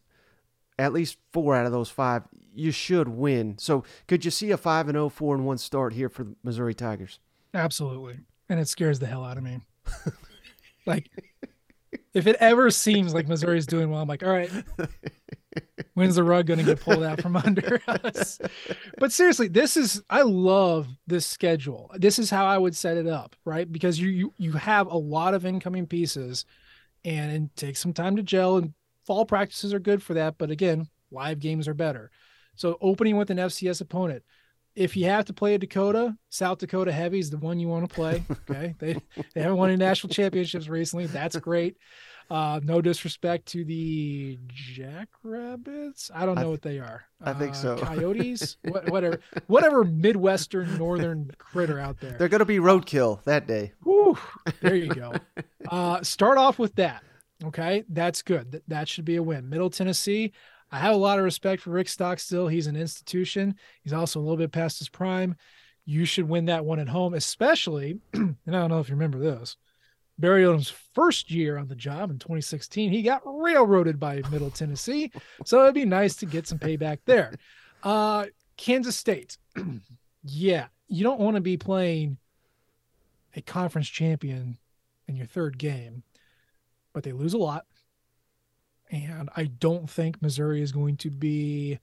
at 0.77 0.93
least 0.93 1.17
four 1.31 1.55
out 1.55 1.65
of 1.65 1.71
those 1.71 1.89
five, 1.89 2.23
you 2.53 2.71
should 2.71 3.07
win. 3.07 3.57
So 3.57 3.83
could 4.07 4.25
you 4.25 4.31
see 4.31 4.51
a 4.51 4.57
5 4.57 4.89
and 4.89 4.95
0, 4.95 5.09
4 5.09 5.35
and 5.35 5.45
1 5.45 5.57
start 5.57 5.93
here 5.93 6.09
for 6.09 6.23
the 6.23 6.35
Missouri 6.43 6.73
Tigers? 6.73 7.19
Absolutely. 7.53 8.19
And 8.49 8.59
it 8.59 8.67
scares 8.67 8.99
the 8.99 9.07
hell 9.07 9.23
out 9.23 9.37
of 9.37 9.43
me. 9.43 9.61
like, 10.85 11.09
if 12.13 12.27
it 12.27 12.35
ever 12.39 12.69
seems 12.69 13.13
like 13.13 13.27
Missouri's 13.27 13.67
doing 13.67 13.89
well, 13.89 14.01
I'm 14.01 14.07
like, 14.07 14.23
all 14.23 14.29
right, 14.29 14.51
When's 15.93 16.15
the 16.15 16.23
rug 16.23 16.47
going 16.47 16.59
to 16.59 16.65
get 16.65 16.79
pulled 16.79 17.03
out 17.03 17.21
from 17.21 17.35
under 17.45 17.81
us? 17.87 18.39
But 18.97 19.11
seriously, 19.11 19.47
this 19.47 19.77
is 19.77 20.01
I 20.09 20.23
love 20.23 20.87
this 21.07 21.25
schedule. 21.25 21.91
This 21.95 22.17
is 22.17 22.29
how 22.29 22.45
I 22.45 22.57
would 22.57 22.75
set 22.75 22.97
it 22.97 23.07
up, 23.07 23.35
right? 23.45 23.71
Because 23.71 23.99
you 23.99 24.09
you 24.09 24.33
you 24.37 24.51
have 24.53 24.87
a 24.87 24.97
lot 24.97 25.33
of 25.33 25.45
incoming 25.45 25.85
pieces, 25.85 26.45
and 27.05 27.31
it 27.31 27.55
takes 27.55 27.79
some 27.79 27.93
time 27.93 28.15
to 28.15 28.23
gel. 28.23 28.57
And 28.57 28.73
fall 29.05 29.25
practices 29.25 29.73
are 29.73 29.79
good 29.79 30.01
for 30.03 30.13
that, 30.15 30.37
but 30.37 30.51
again, 30.51 30.87
live 31.11 31.39
games 31.39 31.67
are 31.67 31.73
better. 31.73 32.11
So 32.55 32.77
opening 32.81 33.17
with 33.17 33.29
an 33.29 33.37
FCS 33.37 33.81
opponent, 33.81 34.23
if 34.75 34.97
you 34.97 35.05
have 35.05 35.25
to 35.25 35.33
play 35.33 35.53
a 35.53 35.57
Dakota, 35.59 36.15
South 36.29 36.57
Dakota 36.57 36.91
Heavy 36.91 37.19
is 37.19 37.29
the 37.29 37.37
one 37.37 37.59
you 37.59 37.67
want 37.67 37.87
to 37.87 37.93
play. 37.93 38.23
Okay, 38.49 38.75
they 38.79 38.93
they 39.33 39.41
haven't 39.41 39.57
won 39.57 39.69
any 39.69 39.77
national 39.77 40.11
championships 40.13 40.67
recently. 40.67 41.05
That's 41.05 41.35
great. 41.37 41.77
Uh, 42.29 42.59
no 42.63 42.81
disrespect 42.81 43.45
to 43.47 43.65
the 43.65 44.39
Jackrabbits. 44.47 46.09
I 46.13 46.25
don't 46.25 46.35
know 46.35 46.41
I 46.41 46.43
th- 46.45 46.51
what 46.51 46.61
they 46.61 46.79
are. 46.79 47.03
I 47.21 47.33
think 47.33 47.51
Uh, 47.51 47.55
so. 47.55 47.77
Coyotes, 47.81 48.57
what, 48.63 48.89
whatever, 48.89 49.19
whatever 49.47 49.83
Midwestern 49.83 50.77
Northern 50.77 51.31
critter 51.37 51.79
out 51.79 51.99
there. 51.99 52.15
They're 52.17 52.29
going 52.29 52.39
to 52.39 52.45
be 52.45 52.57
roadkill 52.57 53.23
that 53.25 53.45
day. 53.47 53.73
Whew, 53.83 54.17
there 54.61 54.75
you 54.75 54.87
go. 54.93 55.13
Uh, 55.69 56.03
start 56.03 56.37
off 56.37 56.59
with 56.59 56.75
that. 56.75 57.01
Okay, 57.45 57.83
that's 57.89 58.21
good. 58.21 58.51
Th- 58.51 58.63
that 58.67 58.87
should 58.87 59.05
be 59.05 59.17
a 59.17 59.23
win. 59.23 59.49
Middle 59.49 59.69
Tennessee. 59.69 60.31
I 60.71 60.79
have 60.79 60.95
a 60.95 60.97
lot 60.97 61.19
of 61.19 61.25
respect 61.25 61.61
for 61.61 61.69
Rick 61.69 61.87
Stockstill. 61.87 62.47
He's 62.47 62.67
an 62.67 62.75
institution. 62.75 63.55
He's 63.83 63.93
also 63.93 64.19
a 64.19 64.23
little 64.23 64.37
bit 64.37 64.51
past 64.51 64.79
his 64.79 64.89
prime. 64.89 65.35
You 65.85 66.05
should 66.05 66.27
win 66.27 66.45
that 66.45 66.65
one 66.65 66.79
at 66.79 66.89
home, 66.89 67.13
especially. 67.13 67.99
and 68.13 68.37
I 68.47 68.51
don't 68.51 68.69
know 68.69 68.79
if 68.79 68.89
you 68.89 68.95
remember 68.95 69.19
this. 69.19 69.57
Barry 70.17 70.43
Odom's 70.43 70.73
first 70.93 71.31
year 71.31 71.57
on 71.57 71.67
the 71.67 71.75
job 71.75 72.11
in 72.11 72.19
2016, 72.19 72.91
he 72.91 73.01
got 73.01 73.21
railroaded 73.25 73.99
by 73.99 74.21
Middle 74.31 74.51
Tennessee. 74.51 75.11
So 75.45 75.63
it'd 75.63 75.75
be 75.75 75.85
nice 75.85 76.15
to 76.17 76.25
get 76.25 76.47
some 76.47 76.59
payback 76.59 76.99
there. 77.05 77.33
Uh, 77.83 78.25
Kansas 78.57 78.95
State. 78.95 79.37
yeah, 80.23 80.67
you 80.87 81.03
don't 81.03 81.19
want 81.19 81.35
to 81.35 81.41
be 81.41 81.57
playing 81.57 82.17
a 83.35 83.41
conference 83.41 83.89
champion 83.89 84.57
in 85.07 85.15
your 85.15 85.25
third 85.25 85.57
game, 85.57 86.03
but 86.93 87.03
they 87.03 87.11
lose 87.11 87.33
a 87.33 87.37
lot. 87.37 87.65
And 88.91 89.29
I 89.35 89.45
don't 89.45 89.89
think 89.89 90.21
Missouri 90.21 90.61
is 90.61 90.71
going 90.71 90.97
to 90.97 91.09
be 91.09 91.79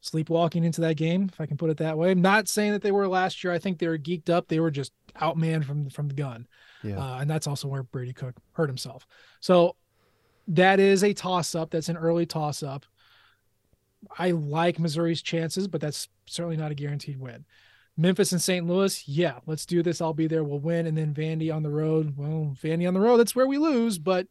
sleepwalking 0.00 0.64
into 0.64 0.80
that 0.82 0.96
game, 0.96 1.28
if 1.32 1.40
I 1.40 1.46
can 1.46 1.56
put 1.56 1.70
it 1.70 1.78
that 1.78 1.98
way. 1.98 2.12
I'm 2.12 2.22
not 2.22 2.48
saying 2.48 2.72
that 2.72 2.82
they 2.82 2.92
were 2.92 3.08
last 3.08 3.42
year. 3.42 3.52
I 3.52 3.58
think 3.58 3.78
they 3.78 3.88
were 3.88 3.98
geeked 3.98 4.30
up. 4.30 4.46
They 4.46 4.60
were 4.60 4.70
just 4.70 4.92
outmanned 5.20 5.64
from 5.64 5.90
from 5.90 6.08
the 6.08 6.14
gun. 6.14 6.46
Yeah. 6.84 6.98
Uh, 6.98 7.18
and 7.18 7.28
that's 7.28 7.46
also 7.46 7.66
where 7.68 7.82
Brady 7.82 8.12
Cook 8.12 8.36
hurt 8.52 8.68
himself. 8.68 9.06
So 9.40 9.74
that 10.48 10.80
is 10.80 11.02
a 11.02 11.12
toss 11.12 11.54
up. 11.54 11.70
That's 11.70 11.88
an 11.88 11.96
early 11.96 12.26
toss 12.26 12.62
up. 12.62 12.86
I 14.16 14.30
like 14.30 14.78
Missouri's 14.78 15.22
chances, 15.22 15.66
but 15.66 15.80
that's 15.80 16.08
certainly 16.26 16.56
not 16.56 16.70
a 16.70 16.74
guaranteed 16.76 17.18
win. 17.18 17.44
Memphis 17.98 18.32
and 18.32 18.40
St. 18.40 18.66
Louis, 18.66 19.06
yeah, 19.06 19.40
let's 19.46 19.66
do 19.66 19.82
this. 19.82 20.00
I'll 20.00 20.14
be 20.14 20.28
there. 20.28 20.44
We'll 20.44 20.60
win. 20.60 20.86
And 20.86 20.96
then 20.96 21.12
Vandy 21.12 21.54
on 21.54 21.62
the 21.62 21.70
road. 21.70 22.14
Well, 22.16 22.56
Vandy 22.62 22.86
on 22.86 22.94
the 22.94 23.00
road, 23.00 23.18
that's 23.18 23.36
where 23.36 23.46
we 23.46 23.58
lose, 23.58 23.98
but 23.98 24.26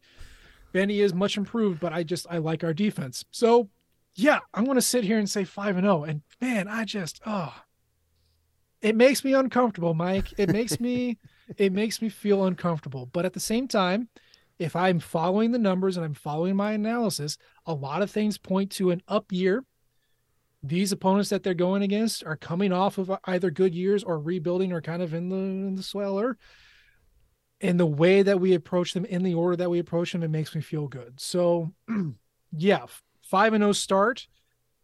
Vandy 0.74 0.98
is 0.98 1.14
much 1.14 1.36
improved, 1.36 1.78
but 1.78 1.92
I 1.92 2.02
just 2.02 2.26
I 2.30 2.38
like 2.38 2.64
our 2.64 2.74
defense. 2.74 3.24
So 3.30 3.68
yeah, 4.16 4.40
I'm 4.54 4.64
gonna 4.64 4.80
sit 4.80 5.04
here 5.04 5.18
and 5.18 5.30
say 5.30 5.44
five 5.44 5.76
and 5.76 5.86
oh. 5.86 6.02
And 6.02 6.22
man, 6.40 6.66
I 6.66 6.84
just 6.84 7.20
oh 7.24 7.54
it 8.80 8.96
makes 8.96 9.24
me 9.24 9.34
uncomfortable, 9.34 9.94
Mike. 9.94 10.32
It 10.38 10.50
makes 10.50 10.80
me 10.80 11.18
it 11.56 11.72
makes 11.72 12.00
me 12.00 12.08
feel 12.08 12.44
uncomfortable. 12.44 13.06
But 13.06 13.24
at 13.24 13.32
the 13.32 13.40
same 13.40 13.68
time, 13.68 14.08
if 14.58 14.74
I'm 14.74 14.98
following 15.00 15.52
the 15.52 15.58
numbers 15.58 15.96
and 15.96 16.04
I'm 16.04 16.14
following 16.14 16.56
my 16.56 16.72
analysis, 16.72 17.38
a 17.66 17.74
lot 17.74 18.02
of 18.02 18.10
things 18.10 18.38
point 18.38 18.70
to 18.72 18.90
an 18.90 19.02
up 19.08 19.32
year. 19.32 19.64
These 20.68 20.92
opponents 20.92 21.30
that 21.30 21.42
they're 21.42 21.54
going 21.54 21.82
against 21.82 22.24
are 22.24 22.36
coming 22.36 22.72
off 22.72 22.98
of 22.98 23.10
either 23.24 23.50
good 23.50 23.74
years 23.74 24.04
or 24.04 24.18
rebuilding 24.18 24.72
or 24.72 24.80
kind 24.80 25.02
of 25.02 25.14
in 25.14 25.28
the 25.28 25.36
in 25.36 25.74
the 25.74 25.82
sweller. 25.82 26.36
And 27.60 27.80
the 27.80 27.86
way 27.86 28.22
that 28.22 28.38
we 28.38 28.54
approach 28.54 28.94
them 28.94 29.04
in 29.04 29.22
the 29.22 29.34
order 29.34 29.56
that 29.56 29.70
we 29.70 29.80
approach 29.80 30.12
them, 30.12 30.22
it 30.22 30.28
makes 30.28 30.54
me 30.54 30.60
feel 30.60 30.86
good. 30.86 31.18
So 31.18 31.72
yeah, 32.56 32.86
five 33.22 33.54
and 33.54 33.64
oh 33.64 33.72
start. 33.72 34.28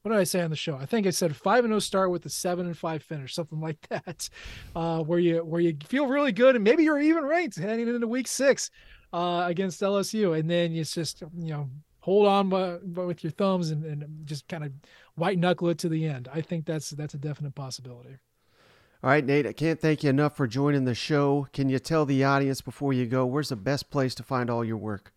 What 0.03 0.11
did 0.11 0.20
I 0.20 0.24
say 0.24 0.43
on 0.43 0.51
the 0.51 0.57
show? 0.57 0.76
I 0.76 0.85
think 0.85 1.07
I 1.07 1.11
said 1.11 1.35
five 1.35 1.64
and 1.64 1.72
oh 1.72 1.78
start 1.78 2.11
with 2.11 2.26
a 2.26 2.30
seven 2.30 2.66
and 2.66 2.76
five 2.76 3.03
finish, 3.03 3.35
something 3.35 3.61
like 3.61 3.78
that. 3.89 4.28
Uh, 4.74 5.03
where 5.03 5.18
you 5.18 5.45
where 5.45 5.61
you 5.61 5.76
feel 5.85 6.07
really 6.07 6.32
good 6.32 6.57
and 6.57 6.64
maybe 6.64 6.85
you're 6.85 7.01
even 7.01 7.24
ranked 7.24 7.57
heading 7.57 7.89
into 7.89 8.07
week 8.09 8.26
six 8.26 8.70
uh, 9.12 9.45
against 9.47 9.80
LSU, 9.80 10.39
and 10.39 10.51
then 10.51 10.72
it's 10.74 10.95
just 10.95 11.20
you 11.20 11.53
know 11.53 11.70
hold 12.05 12.27
on 12.27 12.51
by, 12.51 12.77
by 12.83 13.03
with 13.03 13.25
your 13.25 13.31
thumbs 13.31 13.71
and, 13.71 13.83
and 13.83 14.27
just 14.27 14.47
kind 14.47 14.63
of 14.63 14.73
white 15.15 15.39
knuckle 15.39 15.71
it 15.71 15.79
to 15.79 15.89
the 15.89 16.05
end. 16.07 16.29
I 16.31 16.43
think 16.43 16.67
that's 16.67 16.91
that's 16.91 17.15
a 17.15 17.19
definite 17.19 17.55
possibility. 17.55 18.19
All 19.03 19.11
right, 19.11 19.25
Nate, 19.25 19.47
I 19.47 19.55
can't 19.55 19.81
thank 19.81 20.05
you 20.05 20.11
enough 20.11 20.37
for 20.37 20.47
joining 20.47 20.85
the 20.85 20.95
show. 20.95 21.47
Can 21.55 21.71
you 21.71 21.79
tell 21.79 22.05
the 22.05 22.23
audience 22.23 22.61
before 22.61 22.93
you 22.93 23.07
go 23.07 23.25
where's 23.25 23.49
the 23.49 23.57
best 23.57 23.91
place 23.91 24.15
to 24.17 24.23
find 24.23 24.51
all 24.51 24.65
your 24.65 24.77
work? 24.77 25.13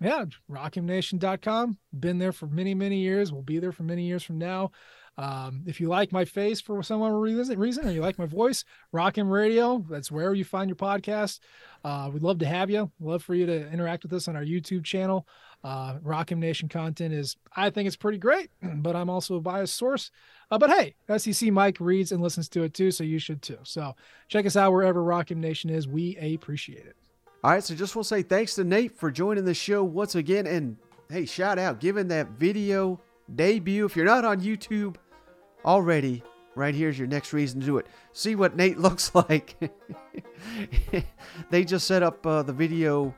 Yeah, 0.00 0.24
rockmnation.com. 0.50 1.76
Been 1.98 2.18
there 2.18 2.32
for 2.32 2.46
many, 2.46 2.74
many 2.74 2.98
years. 2.98 3.32
We'll 3.32 3.42
be 3.42 3.58
there 3.58 3.72
for 3.72 3.82
many 3.82 4.04
years 4.04 4.22
from 4.22 4.38
now. 4.38 4.70
Um, 5.18 5.64
if 5.66 5.80
you 5.80 5.88
like 5.88 6.12
my 6.12 6.24
face 6.24 6.62
for 6.62 6.82
some 6.82 7.02
reason, 7.02 7.58
reason, 7.58 7.86
or 7.86 7.90
you 7.90 8.00
like 8.00 8.18
my 8.18 8.24
voice, 8.24 8.64
Rock 8.92 9.18
M 9.18 9.28
Radio, 9.28 9.84
that's 9.90 10.10
where 10.10 10.32
you 10.32 10.44
find 10.44 10.70
your 10.70 10.76
podcast. 10.76 11.40
Uh, 11.84 12.08
we'd 12.10 12.22
love 12.22 12.38
to 12.38 12.46
have 12.46 12.70
you. 12.70 12.90
Love 13.00 13.22
for 13.22 13.34
you 13.34 13.44
to 13.44 13.70
interact 13.70 14.02
with 14.02 14.14
us 14.14 14.28
on 14.28 14.36
our 14.36 14.44
YouTube 14.44 14.84
channel. 14.84 15.26
Uh, 15.62 15.98
Rock 16.02 16.32
M 16.32 16.40
Nation 16.40 16.68
content 16.68 17.12
is, 17.12 17.36
I 17.54 17.70
think 17.70 17.86
it's 17.86 17.96
pretty 17.96 18.18
great, 18.18 18.50
but 18.62 18.96
I'm 18.96 19.10
also 19.10 19.36
a 19.36 19.40
biased 19.40 19.76
source. 19.76 20.10
Uh, 20.50 20.58
but 20.58 20.70
hey, 20.70 20.94
SEC 21.18 21.52
Mike 21.52 21.78
reads 21.80 22.12
and 22.12 22.22
listens 22.22 22.48
to 22.50 22.62
it 22.62 22.74
too, 22.74 22.90
so 22.90 23.04
you 23.04 23.18
should 23.18 23.42
too. 23.42 23.58
So 23.62 23.94
check 24.28 24.46
us 24.46 24.56
out 24.56 24.72
wherever 24.72 25.02
Rock 25.02 25.30
M 25.30 25.40
Nation 25.40 25.70
is. 25.70 25.86
We 25.86 26.16
appreciate 26.16 26.86
it. 26.86 26.96
All 27.42 27.50
right, 27.50 27.64
so 27.64 27.74
just 27.74 27.96
want 27.96 28.04
to 28.04 28.08
say 28.08 28.22
thanks 28.22 28.54
to 28.56 28.64
Nate 28.64 28.96
for 28.96 29.10
joining 29.10 29.44
the 29.44 29.54
show 29.54 29.82
once 29.82 30.14
again. 30.14 30.46
And 30.46 30.76
hey, 31.10 31.24
shout 31.24 31.58
out, 31.58 31.80
giving 31.80 32.08
that 32.08 32.28
video 32.30 33.00
debut. 33.34 33.86
If 33.86 33.96
you're 33.96 34.04
not 34.04 34.24
on 34.24 34.40
YouTube 34.40 34.96
already, 35.64 36.22
right 36.54 36.74
here's 36.74 36.98
your 36.98 37.08
next 37.08 37.32
reason 37.32 37.60
to 37.60 37.66
do 37.66 37.78
it. 37.78 37.86
See 38.12 38.34
what 38.34 38.56
Nate 38.56 38.78
looks 38.86 39.14
like. 39.14 39.56
they 41.50 41.64
just 41.64 41.86
set 41.86 42.02
up 42.02 42.26
uh, 42.26 42.42
the 42.42 42.52
video 42.52 43.14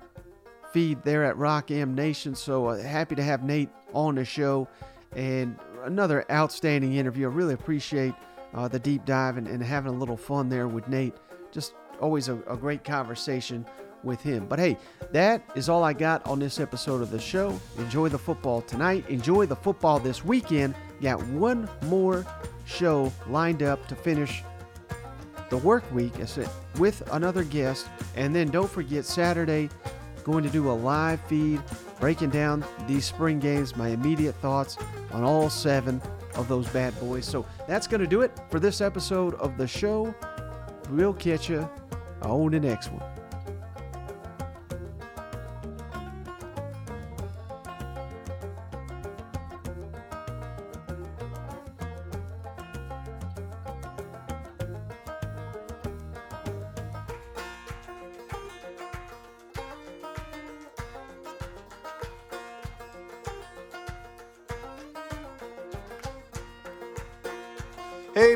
feed 0.72 1.02
there 1.02 1.24
at 1.24 1.36
Rock 1.36 1.70
M 1.70 1.94
Nation. 1.94 2.34
So 2.34 2.68
uh, 2.68 2.82
happy 2.82 3.14
to 3.14 3.22
have 3.22 3.42
Nate 3.42 3.70
on 3.92 4.14
the 4.14 4.24
show 4.24 4.68
and 5.14 5.58
another 5.84 6.24
outstanding 6.30 6.94
interview. 6.94 7.28
I 7.28 7.32
really 7.32 7.54
appreciate 7.54 8.14
uh, 8.54 8.68
the 8.68 8.78
deep 8.78 9.04
dive 9.04 9.36
and, 9.36 9.46
and 9.46 9.62
having 9.62 9.92
a 9.92 9.96
little 9.96 10.16
fun 10.16 10.48
there 10.48 10.68
with 10.68 10.88
Nate. 10.88 11.14
Just 11.50 11.74
always 12.00 12.28
a, 12.28 12.36
a 12.48 12.56
great 12.56 12.84
conversation 12.84 13.66
with 14.02 14.20
him. 14.20 14.46
But 14.46 14.58
hey, 14.58 14.76
that 15.12 15.42
is 15.54 15.68
all 15.68 15.84
I 15.84 15.92
got 15.92 16.26
on 16.26 16.38
this 16.38 16.58
episode 16.58 17.02
of 17.02 17.10
the 17.10 17.20
show. 17.20 17.58
Enjoy 17.78 18.08
the 18.08 18.18
football 18.18 18.62
tonight. 18.62 19.08
Enjoy 19.08 19.46
the 19.46 19.56
football 19.56 19.98
this 19.98 20.24
weekend. 20.24 20.74
Got 21.00 21.22
one 21.26 21.68
more 21.82 22.26
show 22.64 23.12
lined 23.28 23.62
up 23.62 23.86
to 23.88 23.94
finish 23.94 24.42
the 25.50 25.58
work 25.58 25.84
week 25.92 26.12
with 26.78 27.02
another 27.12 27.44
guest. 27.44 27.88
And 28.16 28.34
then 28.34 28.48
don't 28.50 28.70
forget 28.70 29.04
Saturday, 29.04 29.68
going 30.24 30.44
to 30.44 30.50
do 30.50 30.70
a 30.70 30.72
live 30.72 31.20
feed 31.22 31.62
breaking 32.00 32.30
down 32.30 32.64
these 32.86 33.04
spring 33.04 33.38
games, 33.38 33.76
my 33.76 33.88
immediate 33.88 34.34
thoughts 34.36 34.76
on 35.12 35.22
all 35.22 35.50
seven 35.50 36.00
of 36.34 36.48
those 36.48 36.68
bad 36.68 36.98
boys. 37.00 37.26
So 37.26 37.46
that's 37.68 37.86
going 37.86 38.00
to 38.00 38.06
do 38.06 38.22
it 38.22 38.32
for 38.50 38.58
this 38.58 38.80
episode 38.80 39.34
of 39.34 39.56
the 39.56 39.66
show. 39.66 40.14
We'll 40.90 41.14
catch 41.14 41.48
you 41.48 41.68
on 42.22 42.50
the 42.50 42.60
next 42.60 42.90
one. 42.90 43.11